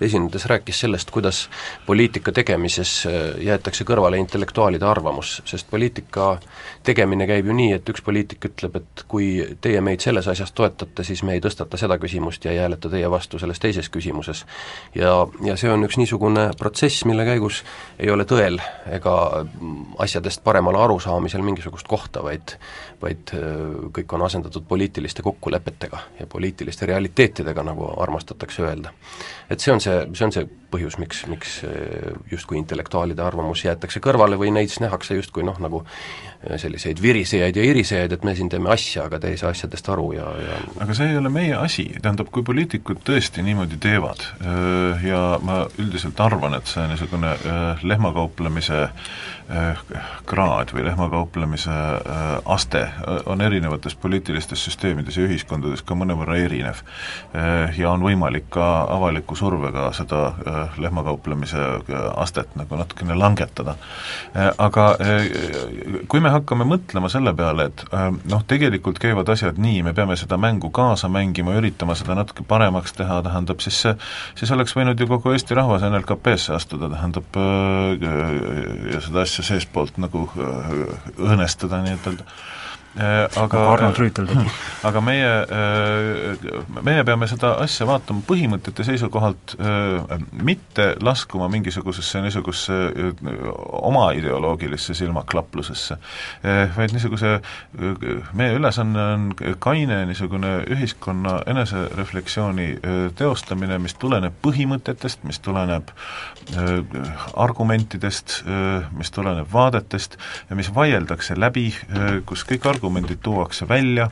esinedes 0.02 0.48
rääkis 0.50 0.80
sellest, 0.82 1.12
kuidas 1.14 1.44
poliitika 1.86 2.32
tegemises 2.34 2.94
äh, 3.06 3.28
jäetakse 3.46 3.86
kõrvale 3.86 4.18
intellektuaalide 4.18 4.88
arvamus, 4.90 5.36
sest 5.46 5.70
poliitika 5.70 6.40
tegemine 6.82 7.28
käib 7.30 7.46
ju 7.46 7.54
nii, 7.54 7.76
et 7.76 7.92
üks 7.92 8.02
poliitik 8.02 8.48
ütleb, 8.50 8.80
et 8.80 9.04
kui 9.06 9.28
teie 9.62 9.78
meid 9.86 10.02
selles 10.02 10.26
asjas 10.34 10.50
toetate, 10.50 11.06
siis 11.06 11.22
me 11.22 11.38
ei 11.38 11.44
tõstata 11.46 11.78
seda 11.78 12.00
küsimust 12.02 12.48
ja 12.48 12.56
ei 12.56 12.58
hääleta 12.64 12.90
teie 12.90 13.06
vastu 13.06 13.38
selles 13.38 13.62
teises 13.62 13.92
küsimuses. 13.94 14.42
ja, 14.98 15.14
ja 15.46 15.54
see 15.54 15.70
on 15.70 15.86
üks 15.86 16.00
niisugune 16.02 16.48
protsess, 16.58 17.06
mille 17.06 17.28
käigus 17.28 17.62
ei 18.02 18.10
ole 18.10 18.26
tõel 18.26 18.58
ega 18.90 19.46
asjadest 20.02 20.42
paremale 20.42 20.82
arusaamisel 20.82 21.46
mingisugust 21.46 21.86
kohta, 21.86 22.26
vaid 22.26 22.58
vaid 23.02 23.34
äh, 23.34 23.44
kõik 23.94 24.14
on 24.16 24.24
asendatud 24.26 24.66
poliitiliste 24.68 25.22
kokkulepetega 25.22 26.00
ja 26.20 26.26
poliitiliste 26.26 26.86
realiteetidega, 26.86 27.62
nagu 27.62 27.92
armastatakse 28.02 28.62
öelda. 28.62 28.92
et 29.50 29.60
see 29.60 29.72
on 29.72 29.80
see, 29.80 30.00
see 30.14 30.26
on 30.26 30.32
see 30.32 30.48
põhjus, 30.70 30.98
miks, 31.00 31.22
miks 31.30 31.58
äh, 31.66 32.12
justkui 32.32 32.58
intellektuaalide 32.60 33.22
arvamus 33.24 33.64
jäetakse 33.64 34.02
kõrvale 34.04 34.38
või 34.40 34.52
neid 34.54 34.72
siis 34.72 34.82
nähakse 34.84 35.16
justkui 35.18 35.44
noh, 35.46 35.56
nagu 35.62 35.82
äh, 35.84 36.58
selliseid 36.60 37.02
virisejaid 37.02 37.56
ja 37.56 37.64
irisejaid, 37.70 38.12
et 38.12 38.26
me 38.26 38.34
siin 38.38 38.50
teeme 38.52 38.72
asja, 38.74 39.06
aga 39.08 39.20
te 39.22 39.32
ei 39.32 39.40
saa 39.40 39.52
asjadest 39.54 39.88
aru 39.94 40.10
ja, 40.16 40.28
ja 40.44 40.60
aga 40.84 40.96
see 40.96 41.10
ei 41.12 41.18
ole 41.20 41.32
meie 41.32 41.56
asi, 41.58 41.88
tähendab, 42.02 42.30
kui 42.34 42.44
poliitikud 42.46 43.02
tõesti 43.06 43.44
niimoodi 43.46 43.80
teevad 43.82 44.24
ja 45.04 45.22
ma 45.44 45.62
üldiselt 45.80 46.20
arvan, 46.20 46.56
et 46.58 46.68
see 46.70 46.84
niisugune 46.90 47.34
lehmakauplemise 47.82 48.86
kraad 50.28 50.72
või 50.76 50.84
lehmakauplemise 50.84 51.74
aste 52.44 52.82
on 53.26 53.40
erinevates 53.40 53.94
poliitilistes 53.96 54.64
süsteemides 54.68 55.16
ja 55.16 55.24
ühiskondades 55.24 55.82
ka 55.86 55.96
mõnevõrra 55.96 56.36
erinev. 56.42 56.82
Ja 57.78 57.94
on 57.94 58.04
võimalik 58.04 58.50
ka 58.52 58.66
avaliku 58.92 59.38
survega 59.38 59.88
seda 59.96 60.20
lehmakauplemise 60.78 61.60
äh, 61.60 62.02
astet 62.20 62.54
nagu 62.58 62.78
natukene 62.78 63.16
langetada. 63.18 63.76
Äh, 64.34 64.50
aga 64.58 64.88
kui 66.08 66.20
me 66.24 66.32
hakkame 66.32 66.66
mõtlema 66.68 67.10
selle 67.12 67.34
peale, 67.36 67.68
et 67.70 67.84
noh, 68.28 68.42
tegelikult 68.48 69.00
käivad 69.02 69.28
asjad 69.32 69.58
nii, 69.60 69.82
me 69.86 69.94
peame 69.96 70.16
seda 70.18 70.38
mängu 70.40 70.70
kaasa 70.74 71.10
mängima, 71.12 71.56
üritama 71.58 71.96
seda 71.98 72.16
natuke 72.18 72.46
paremaks 72.48 72.96
teha, 72.98 73.20
tähendab 73.26 73.62
siis 73.64 73.80
see, 73.84 73.94
siis 74.38 74.52
oleks 74.54 74.76
võinud 74.76 75.00
ju 75.00 75.08
kogu 75.10 75.34
Eesti 75.34 75.56
rahvas 75.58 75.86
NLKP-sse 75.88 76.54
astuda, 76.56 76.90
tähendab 76.94 77.40
ja 78.02 79.02
seda 79.04 79.24
asja 79.24 79.46
seestpoolt 79.52 80.00
nagu 80.02 80.26
õõnestada 80.36 81.82
nii-ütelda 81.84 82.26
Äh, 82.26 82.58
aga 82.98 83.60
Arnold 83.72 83.98
Rüütel 83.98 84.26
tegi. 84.26 84.44
aga 84.88 85.00
meie, 85.04 85.30
äh, 85.54 86.48
meie 86.84 87.04
peame 87.06 87.28
seda 87.30 87.54
asja 87.62 87.86
vaatama 87.88 88.24
põhimõtete 88.26 88.84
seisukohalt, 88.86 89.54
äh, 89.62 90.18
mitte 90.32 90.90
laskuma 91.04 91.48
mingisugusesse 91.52 92.22
niisugusesse 92.24 92.78
oma 93.78 94.08
ideoloogilisse 94.18 94.96
silmaklaplusesse, 94.98 95.98
vaid 96.76 96.92
niisuguse, 96.94 97.38
meie 98.38 98.56
ülesanne 98.56 99.04
on 99.14 99.28
kaine 99.62 100.00
niisugune 100.08 100.52
ühiskonna 100.74 101.38
enesereflektsiooni 101.50 102.68
teostamine, 103.18 103.78
mis 103.82 103.94
tuleneb 104.00 104.36
põhimõtetest, 104.44 105.24
mis 105.28 105.40
tuleneb 105.44 105.92
argumentidest, 107.36 108.40
mis 108.96 109.12
tuleneb 109.14 109.50
vaadetest 109.52 110.18
ja 110.50 110.58
mis 110.58 110.70
vaieldakse 110.74 111.36
läbi, 111.38 111.68
kus 112.28 112.46
kõik 112.48 112.66
argumendid 112.68 112.87
argumendid 112.88 113.22
tuuakse 113.22 113.68
välja 113.68 114.10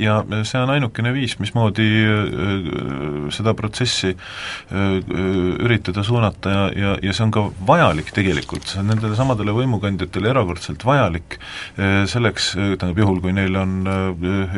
ja 0.00 0.22
see 0.48 0.56
on 0.56 0.70
ainukene 0.72 1.10
viis, 1.12 1.34
mismoodi 1.36 1.84
äh, 2.08 3.26
seda 3.28 3.52
protsessi 3.52 4.14
üritada 4.72 6.00
suunata 6.06 6.52
ja, 6.54 6.62
ja, 6.72 6.94
ja 7.04 7.12
see 7.12 7.26
on 7.26 7.34
ka 7.34 7.42
vajalik 7.68 8.08
tegelikult, 8.16 8.64
see 8.64 8.80
on 8.80 8.88
nendele 8.88 9.18
samadele 9.18 9.52
võimukandjatele 9.58 10.30
erakordselt 10.32 10.86
vajalik 10.88 11.36
selleks, 11.76 12.54
tähendab 12.56 13.02
juhul, 13.02 13.20
kui 13.20 13.34
neil 13.36 13.58
on 13.60 13.74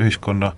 ühiskonna 0.04 0.52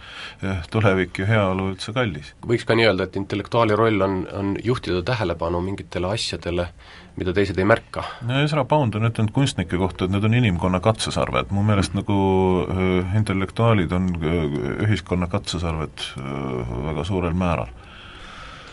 tulevik 0.69 1.23
ja 1.23 1.31
heaolu 1.31 1.71
üldse 1.73 1.97
kallis. 1.97 2.35
võiks 2.45 2.69
ka 2.69 2.77
nii 2.77 2.91
öelda, 2.91 3.09
et 3.09 3.17
intellektuaali 3.17 3.81
roll 3.81 4.05
on, 4.05 4.27
on 4.37 4.53
juhtida 4.61 5.01
tähelepanu 5.09 5.65
mingitele 5.65 6.13
asjadele, 6.19 6.69
mida 7.17 7.35
teised 7.35 7.59
ei 7.59 7.67
märka. 7.69 8.05
no 8.27 8.41
Ezra 8.43 8.65
Pound 8.65 8.95
on 8.99 9.09
ütelnud 9.09 9.33
kunstnike 9.35 9.79
kohta, 9.79 10.07
et 10.07 10.15
need 10.15 10.27
on 10.27 10.35
inimkonna 10.35 10.81
katsesarved, 10.85 11.53
mu 11.55 11.63
meelest 11.67 11.95
nagu 11.95 12.19
äh, 12.65 13.17
intellektuaalid 13.21 13.93
on 13.95 14.11
äh, 14.19 14.59
ühiskonna 14.89 15.31
katsesarved 15.31 16.09
äh, 16.19 16.77
väga 16.91 17.07
suurel 17.07 17.37
määral 17.39 17.73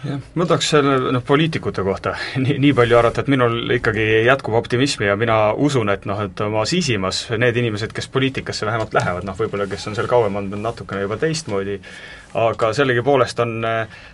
jah, 0.05 0.21
ma 0.35 0.47
tahaks 0.49 0.71
selle 0.73 0.95
noh, 1.13 1.23
poliitikute 1.25 1.83
kohta 1.85 2.15
nii, 2.43 2.57
nii 2.61 2.73
palju 2.77 2.97
arvata, 2.97 3.23
et 3.23 3.31
minul 3.31 3.75
ikkagi 3.77 4.07
jätkub 4.27 4.57
optimismi 4.61 5.09
ja 5.09 5.17
mina 5.19 5.37
usun, 5.53 5.91
et 5.93 6.07
noh, 6.09 6.23
et 6.25 6.45
oma 6.45 6.65
sisimas 6.69 7.25
need 7.37 7.57
inimesed, 7.61 7.93
kes 7.95 8.09
poliitikasse 8.13 8.65
vähemalt 8.69 8.95
lähevad, 8.97 9.27
noh 9.27 9.37
võib-olla 9.37 9.69
kes 9.71 9.87
on 9.91 9.97
seal 9.97 10.09
kauem 10.11 10.35
olnud, 10.41 10.57
on 10.57 10.65
natukene 10.65 11.05
juba 11.05 11.17
teistmoodi, 11.21 11.77
aga 12.41 12.71
sellegipoolest 12.73 13.39
on, 13.43 13.57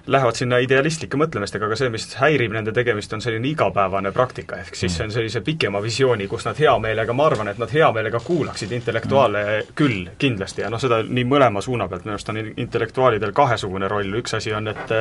lähevad 0.07 0.39
sinna 0.39 0.57
idealistlike 0.63 1.19
mõtlemistega, 1.21 1.67
aga 1.69 1.77
see, 1.79 1.91
mis 1.93 2.07
häirib 2.17 2.55
nende 2.55 2.73
tegemist, 2.73 3.13
on 3.13 3.21
selline 3.21 3.51
igapäevane 3.51 4.11
praktika, 4.15 4.61
ehk 4.63 4.75
siis 4.75 4.95
see 4.97 5.05
on 5.05 5.13
sellise 5.13 5.43
pikema 5.45 5.81
visiooni, 5.83 6.27
kus 6.27 6.47
nad 6.49 6.57
hea 6.59 6.73
meelega, 6.81 7.13
ma 7.13 7.27
arvan, 7.29 7.51
et 7.51 7.61
nad 7.61 7.73
hea 7.73 7.91
meelega 7.93 8.21
kuulaksid 8.25 8.73
intellektuaale 8.79 9.43
küll, 9.77 10.07
kindlasti, 10.17 10.65
ja 10.65 10.71
noh, 10.73 10.81
seda 10.81 11.03
nii 11.05 11.27
mõlema 11.29 11.61
suuna 11.61 11.87
pealt, 11.87 12.07
minu 12.07 12.17
arust 12.17 12.33
on 12.33 12.41
intellektuaalidel 12.49 13.35
kahesugune 13.37 13.91
roll, 13.91 14.17
üks 14.21 14.33
asi 14.39 14.55
on, 14.55 14.73
et 14.73 14.97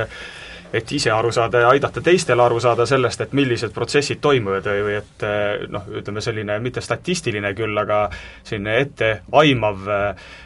et 0.72 0.92
ise 0.92 1.10
aru 1.10 1.32
saada 1.32 1.60
ja 1.60 1.68
aidata 1.74 2.00
teistel 2.00 2.40
aru 2.40 2.60
saada 2.60 2.86
sellest, 2.86 3.20
et 3.20 3.36
millised 3.36 3.74
protsessid 3.74 4.20
toimuvad 4.20 4.66
või, 4.66 4.82
või 4.88 4.96
et 4.98 5.28
noh, 5.72 5.86
ütleme 6.00 6.24
selline 6.24 6.58
mitte 6.62 6.80
statistiline 6.80 7.54
küll, 7.54 7.78
aga 7.78 8.06
selline 8.44 8.80
etteaimav 8.82 9.88
äh, 9.88 10.10
Äh, 10.16 10.45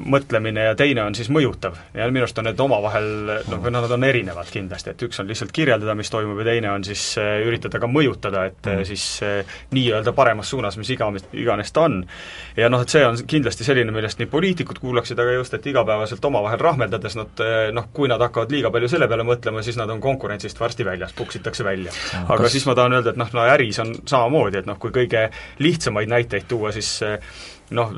mõtlemine 0.00 0.64
ja 0.70 0.74
teine 0.78 1.04
on 1.04 1.14
siis 1.14 1.28
mõjutav. 1.30 1.76
ja 1.94 2.06
minu 2.10 2.24
arust 2.24 2.38
on 2.38 2.48
need 2.48 2.60
omavahel, 2.60 3.08
noh, 3.50 3.60
või 3.62 3.72
nad 3.74 3.90
on 3.90 4.04
erinevad 4.04 4.48
kindlasti, 4.50 4.90
et 4.90 5.02
üks 5.06 5.20
on 5.22 5.28
lihtsalt 5.28 5.52
kirjeldada, 5.54 5.94
mis 5.94 6.10
toimub, 6.10 6.38
ja 6.40 6.48
teine 6.50 6.70
on 6.72 6.84
siis 6.84 7.04
äh, 7.20 7.40
üritada 7.46 7.78
ka 7.80 7.88
mõjutada, 7.90 8.46
et 8.50 8.66
mm. 8.66 8.84
siis 8.88 9.04
nii-öelda 9.76 10.14
paremas 10.16 10.50
suunas, 10.50 10.78
mis 10.80 10.90
iga, 10.90 11.10
iganes 11.32 11.72
ta 11.72 11.86
on. 11.86 12.00
ja 12.56 12.70
noh, 12.72 12.82
et 12.82 12.92
see 12.92 13.04
on 13.06 13.20
kindlasti 13.26 13.66
selline, 13.66 13.94
millest 13.94 14.18
nii 14.20 14.30
poliitikud 14.30 14.80
kuulaksid, 14.82 15.20
aga 15.20 15.36
just, 15.38 15.54
et 15.54 15.70
igapäevaselt 15.70 16.24
omavahel 16.24 16.60
rahmeldades 16.60 17.18
nad 17.20 17.44
noh, 17.76 17.90
kui 17.94 18.10
nad 18.10 18.22
hakkavad 18.24 18.50
liiga 18.52 18.72
palju 18.74 18.90
selle 18.90 19.08
peale 19.10 19.26
mõtlema, 19.28 19.62
siis 19.66 19.78
nad 19.78 19.90
on 19.92 20.02
konkurentsist 20.02 20.60
varsti 20.60 20.86
väljas, 20.86 21.14
puksitakse 21.16 21.64
välja. 21.66 21.94
aga 22.26 22.42
Kas... 22.42 22.52
siis 22.56 22.66
ma 22.66 22.74
tahan 22.78 22.98
öelda, 22.98 23.14
et 23.14 23.20
noh, 23.20 23.30
no 23.36 23.46
äris 23.54 23.78
on 23.82 23.94
samamoodi, 24.04 24.62
et 24.62 24.70
noh, 24.70 24.78
kui 24.80 24.94
kõige 24.94 25.28
lihtsamaid 25.62 26.10
näiteid 26.10 26.48
tuua, 26.50 26.72
siis 26.74 26.98
noh, 27.76 27.92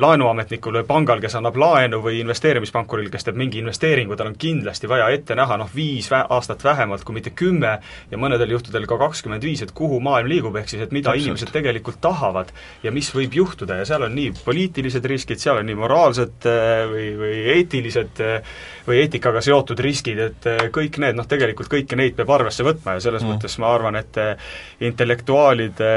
laenuametnikul 0.00 0.78
või 0.80 0.86
pangal, 0.88 1.20
kes 1.20 1.36
annab 1.38 1.56
laenu, 1.60 2.00
või 2.04 2.20
investeerimispankuril, 2.22 3.10
kes 3.12 3.26
teeb 3.26 3.38
mingi 3.40 3.60
investeeringu, 3.60 4.16
tal 4.16 4.30
on 4.30 4.38
kindlasti 4.40 4.88
vaja 4.88 5.08
ette 5.12 5.36
näha 5.38 5.58
noh, 5.60 5.68
viis 5.74 6.08
vä-, 6.12 6.24
aastat 6.34 6.64
vähemalt, 6.64 7.04
kui 7.04 7.18
mitte 7.18 7.34
kümme, 7.36 7.74
ja 8.10 8.20
mõnedel 8.20 8.54
juhtudel 8.56 8.88
ka 8.88 8.98
kakskümmend 9.00 9.44
viis, 9.44 9.62
et 9.64 9.74
kuhu 9.76 10.00
maailm 10.04 10.30
liigub, 10.32 10.56
ehk 10.56 10.72
siis 10.72 10.84
et 10.86 10.94
mida 10.94 11.10
Täpselt. 11.10 11.26
inimesed 11.26 11.52
tegelikult 11.52 12.00
tahavad 12.00 12.52
ja 12.82 12.92
mis 12.94 13.10
võib 13.14 13.36
juhtuda 13.36 13.80
ja 13.80 13.88
seal 13.88 14.06
on 14.08 14.16
nii 14.16 14.32
poliitilised 14.44 15.04
riskid, 15.12 15.42
seal 15.42 15.60
on 15.60 15.68
nii 15.68 15.78
moraalsed 15.78 16.48
äh, 16.48 16.82
või, 16.88 17.08
või 17.20 17.36
eetilised 17.58 18.24
äh, 18.24 18.56
või 18.88 19.02
eetikaga 19.02 19.42
seotud 19.44 19.80
riskid, 19.84 20.18
et 20.24 20.46
kõik 20.72 20.96
need, 21.02 21.16
noh 21.18 21.26
tegelikult 21.28 21.68
kõiki 21.68 21.96
neid 21.98 22.16
peab 22.16 22.30
arvesse 22.38 22.64
võtma 22.64 22.96
ja 22.96 23.04
selles 23.04 23.24
mm. 23.24 23.34
mõttes 23.34 23.58
ma 23.60 23.74
arvan, 23.74 23.98
et 24.00 24.16
intellektuaalide 24.88 25.90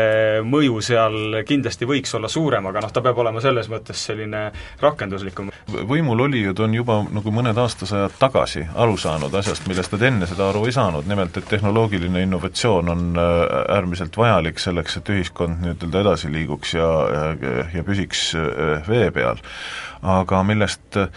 mõju 0.43 0.82
seal 0.84 1.39
kindlasti 1.47 1.88
võiks 1.88 2.11
olla 2.17 2.27
suurem, 2.32 2.67
aga 2.67 2.84
noh, 2.84 2.91
ta 2.91 3.03
peab 3.05 3.20
olema 3.22 3.41
selles 3.43 3.69
mõttes 3.72 4.05
selline 4.09 4.47
rakenduslikum. 4.82 5.51
võimulolijad 5.88 6.59
on 6.65 6.74
juba 6.76 6.99
nagu 7.07 7.34
mõned 7.34 7.57
aastasajad 7.57 8.17
tagasi 8.19 8.65
aru 8.76 8.97
saanud 8.97 9.34
asjast, 9.41 9.67
millest 9.69 9.93
nad 9.95 10.07
enne 10.09 10.30
seda 10.30 10.49
aru 10.49 10.65
ei 10.67 10.76
saanud, 10.76 11.07
nimelt 11.07 11.38
et 11.38 11.47
tehnoloogiline 11.49 12.26
innovatsioon 12.26 12.89
on 12.89 13.05
äh, 13.15 13.45
äärmiselt 13.78 14.17
vajalik 14.17 14.59
selleks, 14.59 14.97
et 14.97 15.13
ühiskond 15.13 15.61
nii-ütelda 15.61 16.03
edasi 16.05 16.34
liiguks 16.34 16.76
ja, 16.76 16.89
ja, 17.13 17.55
ja 17.76 17.86
püsiks 17.88 18.32
äh, 18.36 18.82
vee 18.88 19.11
peal 19.15 19.41
aga 20.02 20.41
millest 20.47 20.97
äh, 20.99 21.08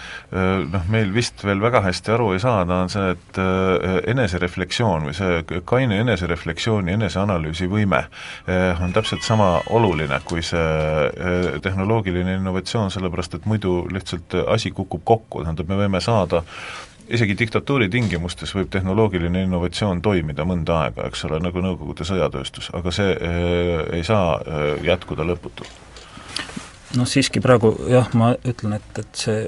noh, 0.70 0.86
meil 0.92 1.12
vist 1.14 1.44
veel 1.46 1.62
väga 1.62 1.82
hästi 1.84 2.14
aru 2.16 2.30
ei 2.34 2.42
saada, 2.42 2.82
on 2.84 2.92
see, 2.92 3.14
et 3.14 3.40
enesereflektsioon 4.14 5.08
või 5.08 5.16
see 5.16 5.60
kaine 5.66 5.98
enesereflektsiooni, 6.04 6.94
eneseanalüüsi 6.98 7.68
võime 7.70 8.04
on 8.82 8.92
täpselt 8.94 9.24
sama 9.26 9.48
oluline 9.74 10.18
kui 10.28 10.42
see 10.44 11.58
tehnoloogiline 11.64 12.36
innovatsioon, 12.38 12.92
sellepärast 12.94 13.38
et 13.38 13.46
muidu 13.50 13.82
lihtsalt 13.92 14.36
asi 14.48 14.72
kukub 14.74 15.04
kokku, 15.04 15.44
tähendab, 15.44 15.70
me 15.70 15.78
võime 15.84 16.02
saada 16.04 16.44
isegi 17.08 17.36
diktatuuri 17.38 17.88
tingimustes 17.92 18.54
võib 18.56 18.70
tehnoloogiline 18.72 19.44
innovatsioon 19.44 20.02
toimida 20.04 20.46
mõnda 20.48 20.80
aega, 20.84 21.08
eks 21.10 21.26
ole, 21.28 21.40
nagu 21.44 21.64
Nõukogude 21.64 22.06
sõjatööstus, 22.08 22.70
aga 22.76 22.92
see 22.94 23.14
äh, 23.14 23.72
ei 23.98 24.04
saa 24.06 24.38
äh, 24.40 24.68
jätkuda 24.84 25.26
lõputult 25.28 25.83
noh, 26.98 27.08
siiski 27.08 27.42
praegu 27.44 27.72
jah, 27.90 28.10
ma 28.18 28.32
ütlen, 28.46 28.76
et, 28.78 29.00
et 29.02 29.22
see 29.24 29.38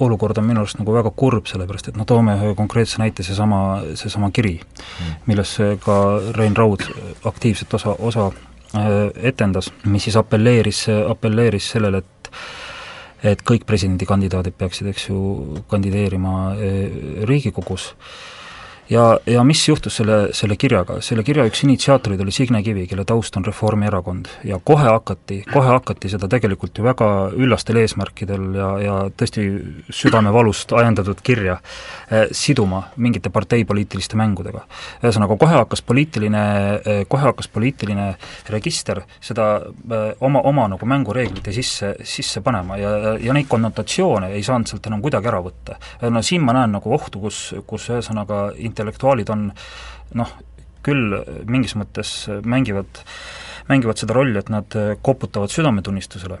olukord 0.00 0.38
on 0.38 0.46
minu 0.46 0.62
arust 0.62 0.78
nagu 0.80 0.94
väga 0.94 1.12
kurb, 1.16 1.48
sellepärast 1.50 1.92
et 1.92 1.98
no 2.00 2.06
toome 2.08 2.36
ühe 2.38 2.52
konkreetse 2.58 3.02
näite, 3.02 3.26
seesama, 3.26 3.80
seesama 3.98 4.30
kiri 4.34 4.58
mm., 4.60 5.24
milles 5.30 5.56
ka 5.84 5.98
Rein 6.36 6.56
Raud 6.56 6.86
aktiivset 7.28 7.74
osa, 7.78 7.96
osa 7.98 8.30
Äh, 8.76 9.28
etendas, 9.28 9.70
mis 9.88 10.04
siis 10.04 10.16
apelleeris, 10.20 10.86
apelleeris 11.08 11.70
sellele, 11.72 12.02
et 12.04 12.32
et 13.24 13.40
kõik 13.42 13.64
presidendikandidaadid 13.66 14.54
peaksid, 14.54 14.90
eks 14.92 15.08
ju, 15.08 15.20
kandideerima 15.72 16.34
äh, 16.52 17.24
Riigikogus 17.26 17.88
ja, 18.90 19.18
ja 19.26 19.44
mis 19.44 19.68
juhtus 19.68 19.96
selle, 20.00 20.18
selle 20.36 20.56
kirjaga, 20.60 20.98
selle 21.04 21.22
kirja 21.26 21.44
üks 21.48 21.62
initsiaatorid 21.64 22.20
oli 22.24 22.32
Signe 22.34 22.62
Kivi, 22.64 22.86
kelle 22.88 23.04
taust 23.08 23.36
on 23.36 23.44
Reformierakond 23.46 24.30
ja 24.48 24.58
kohe 24.64 24.88
hakati, 24.88 25.42
kohe 25.52 25.68
hakati 25.68 26.10
seda 26.12 26.28
tegelikult 26.30 26.78
ju 26.78 26.86
väga 26.86 27.08
üllastel 27.36 27.80
eesmärkidel 27.82 28.46
ja, 28.56 28.70
ja 28.82 28.96
tõesti 29.10 29.44
südamevalust 29.94 30.72
ajendatud 30.78 31.20
kirja 31.24 31.58
eh, 32.10 32.28
siduma 32.32 32.84
mingite 32.96 33.30
parteipoliitiliste 33.34 34.16
mängudega. 34.18 34.64
ühesõnaga, 35.02 35.36
kohe 35.40 35.58
hakkas 35.58 35.84
poliitiline 35.84 36.44
eh,, 36.78 37.02
kohe 37.08 37.28
hakkas 37.28 37.50
poliitiline 37.52 38.08
register 38.54 39.02
seda 39.20 39.48
eh, 39.66 40.08
oma, 40.20 40.42
oma 40.48 40.68
nagu 40.74 40.88
mängureeglite 40.88 41.52
sisse, 41.52 41.94
sisse 42.04 42.40
panema 42.44 42.80
ja, 42.80 42.94
ja 43.20 43.36
neid 43.36 43.48
konnotatsioone 43.48 44.32
ei 44.36 44.42
saanud 44.46 44.70
sealt 44.70 44.88
enam 44.88 45.04
kuidagi 45.04 45.28
ära 45.28 45.42
võtta. 45.44 45.78
no 46.08 46.22
siin 46.24 46.42
ma 46.44 46.56
näen 46.56 46.72
nagu 46.78 46.92
ohtu, 46.94 47.20
kus, 47.28 47.42
kus 47.68 47.88
ühesõnaga 47.92 48.48
intellektuaalid 48.78 49.34
on 49.34 49.48
noh, 50.18 50.36
küll 50.86 51.18
mingis 51.50 51.74
mõttes 51.76 52.12
mängivad, 52.46 53.02
mängivad 53.68 53.98
seda 54.00 54.14
rolli, 54.16 54.38
et 54.38 54.52
nad 54.52 54.78
koputavad 55.02 55.52
südametunnistusele 55.52 56.38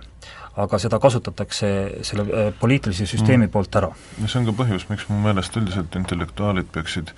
aga 0.58 0.78
seda 0.82 0.98
kasutatakse 1.02 1.68
selle 2.06 2.24
äh, 2.26 2.48
poliitilise 2.58 3.06
süsteemi 3.06 3.46
mm. 3.46 3.52
poolt 3.54 3.78
ära. 3.78 3.90
ja 4.18 4.30
see 4.30 4.40
on 4.40 4.48
ka 4.48 4.54
põhjus, 4.58 4.86
miks 4.90 5.06
mu 5.10 5.18
meelest 5.22 5.56
üldiselt 5.60 5.94
intellektuaalid 5.98 6.70
peaksid 6.74 7.12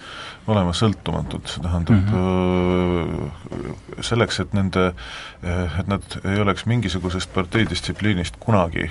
olema 0.50 0.74
sõltumatud, 0.76 1.46
see 1.48 1.62
tähendab 1.64 1.96
mm 1.96 2.02
-hmm. 2.10 4.02
selleks, 4.04 4.40
et 4.44 4.56
nende, 4.56 4.86
äh, 5.44 5.78
et 5.80 5.88
nad 5.90 6.18
ei 6.24 6.40
oleks 6.42 6.66
mingisugusest 6.70 7.32
parteidistsipliinist 7.34 8.36
kunagi 8.40 8.90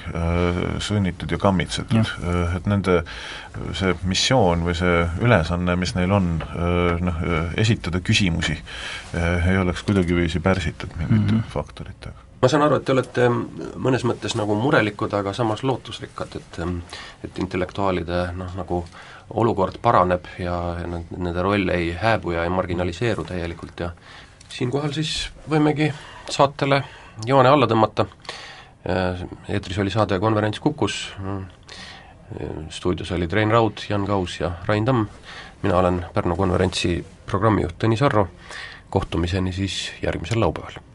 sunnitud 0.80 1.32
ja 1.32 1.38
kammitsetud, 1.38 2.14
et 2.56 2.66
nende 2.70 3.04
see 3.74 3.94
missioon 4.04 4.64
või 4.66 4.76
see 4.78 5.04
ülesanne, 5.22 5.76
mis 5.76 5.96
neil 5.96 6.12
on, 6.16 6.32
noh, 7.02 7.22
esitada 7.58 8.00
küsimusi, 8.00 8.58
ei 9.14 9.58
oleks 9.58 9.84
kuidagiviisi 9.84 10.40
pärsitud 10.40 10.96
mingite 10.98 11.34
mm 11.34 11.40
-hmm. 11.40 11.54
faktoritega 11.54 12.29
ma 12.42 12.48
saan 12.48 12.64
aru, 12.64 12.80
et 12.80 12.86
te 12.88 12.94
olete 12.96 13.28
mõnes 13.30 14.06
mõttes 14.08 14.36
nagu 14.40 14.56
murelikud, 14.56 15.14
aga 15.14 15.34
samas 15.36 15.64
lootusrikkad, 15.64 16.40
et 16.40 16.60
et 17.24 17.40
intellektuaalide 17.44 18.30
noh, 18.38 18.54
nagu 18.56 18.84
olukord 19.30 19.78
paraneb 19.82 20.26
ja, 20.40 20.56
nad, 20.88 21.12
nende 21.18 21.44
roll 21.46 21.70
ei 21.70 21.92
hääbu 21.94 22.34
ja 22.34 22.44
ei 22.44 22.54
marginaliseeru 22.54 23.26
täielikult 23.30 23.84
ja 23.84 23.92
siinkohal 24.50 24.94
siis 24.96 25.30
võimegi 25.50 25.92
saatele 26.30 26.82
joone 27.28 27.50
alla 27.50 27.68
tõmmata, 27.70 28.08
eetris 29.50 29.78
oli 29.84 29.94
saade 29.94 30.20
Konverents 30.20 30.60
Kukus, 30.64 31.00
stuudios 32.74 33.12
olid 33.12 33.34
Rein 33.34 33.52
Raud, 33.52 33.86
Jan 33.90 34.08
Kaus 34.08 34.40
ja 34.40 34.54
Rain 34.66 34.86
Tamm, 34.86 35.06
mina 35.62 35.78
olen 35.78 36.06
Pärnu 36.14 36.38
konverentsi 36.40 36.98
programmijuht 37.30 37.78
Tõnis 37.82 38.06
Arro, 38.06 38.30
kohtumiseni 38.90 39.54
siis 39.54 39.90
järgmisel 40.02 40.40
laupäeval 40.42 40.89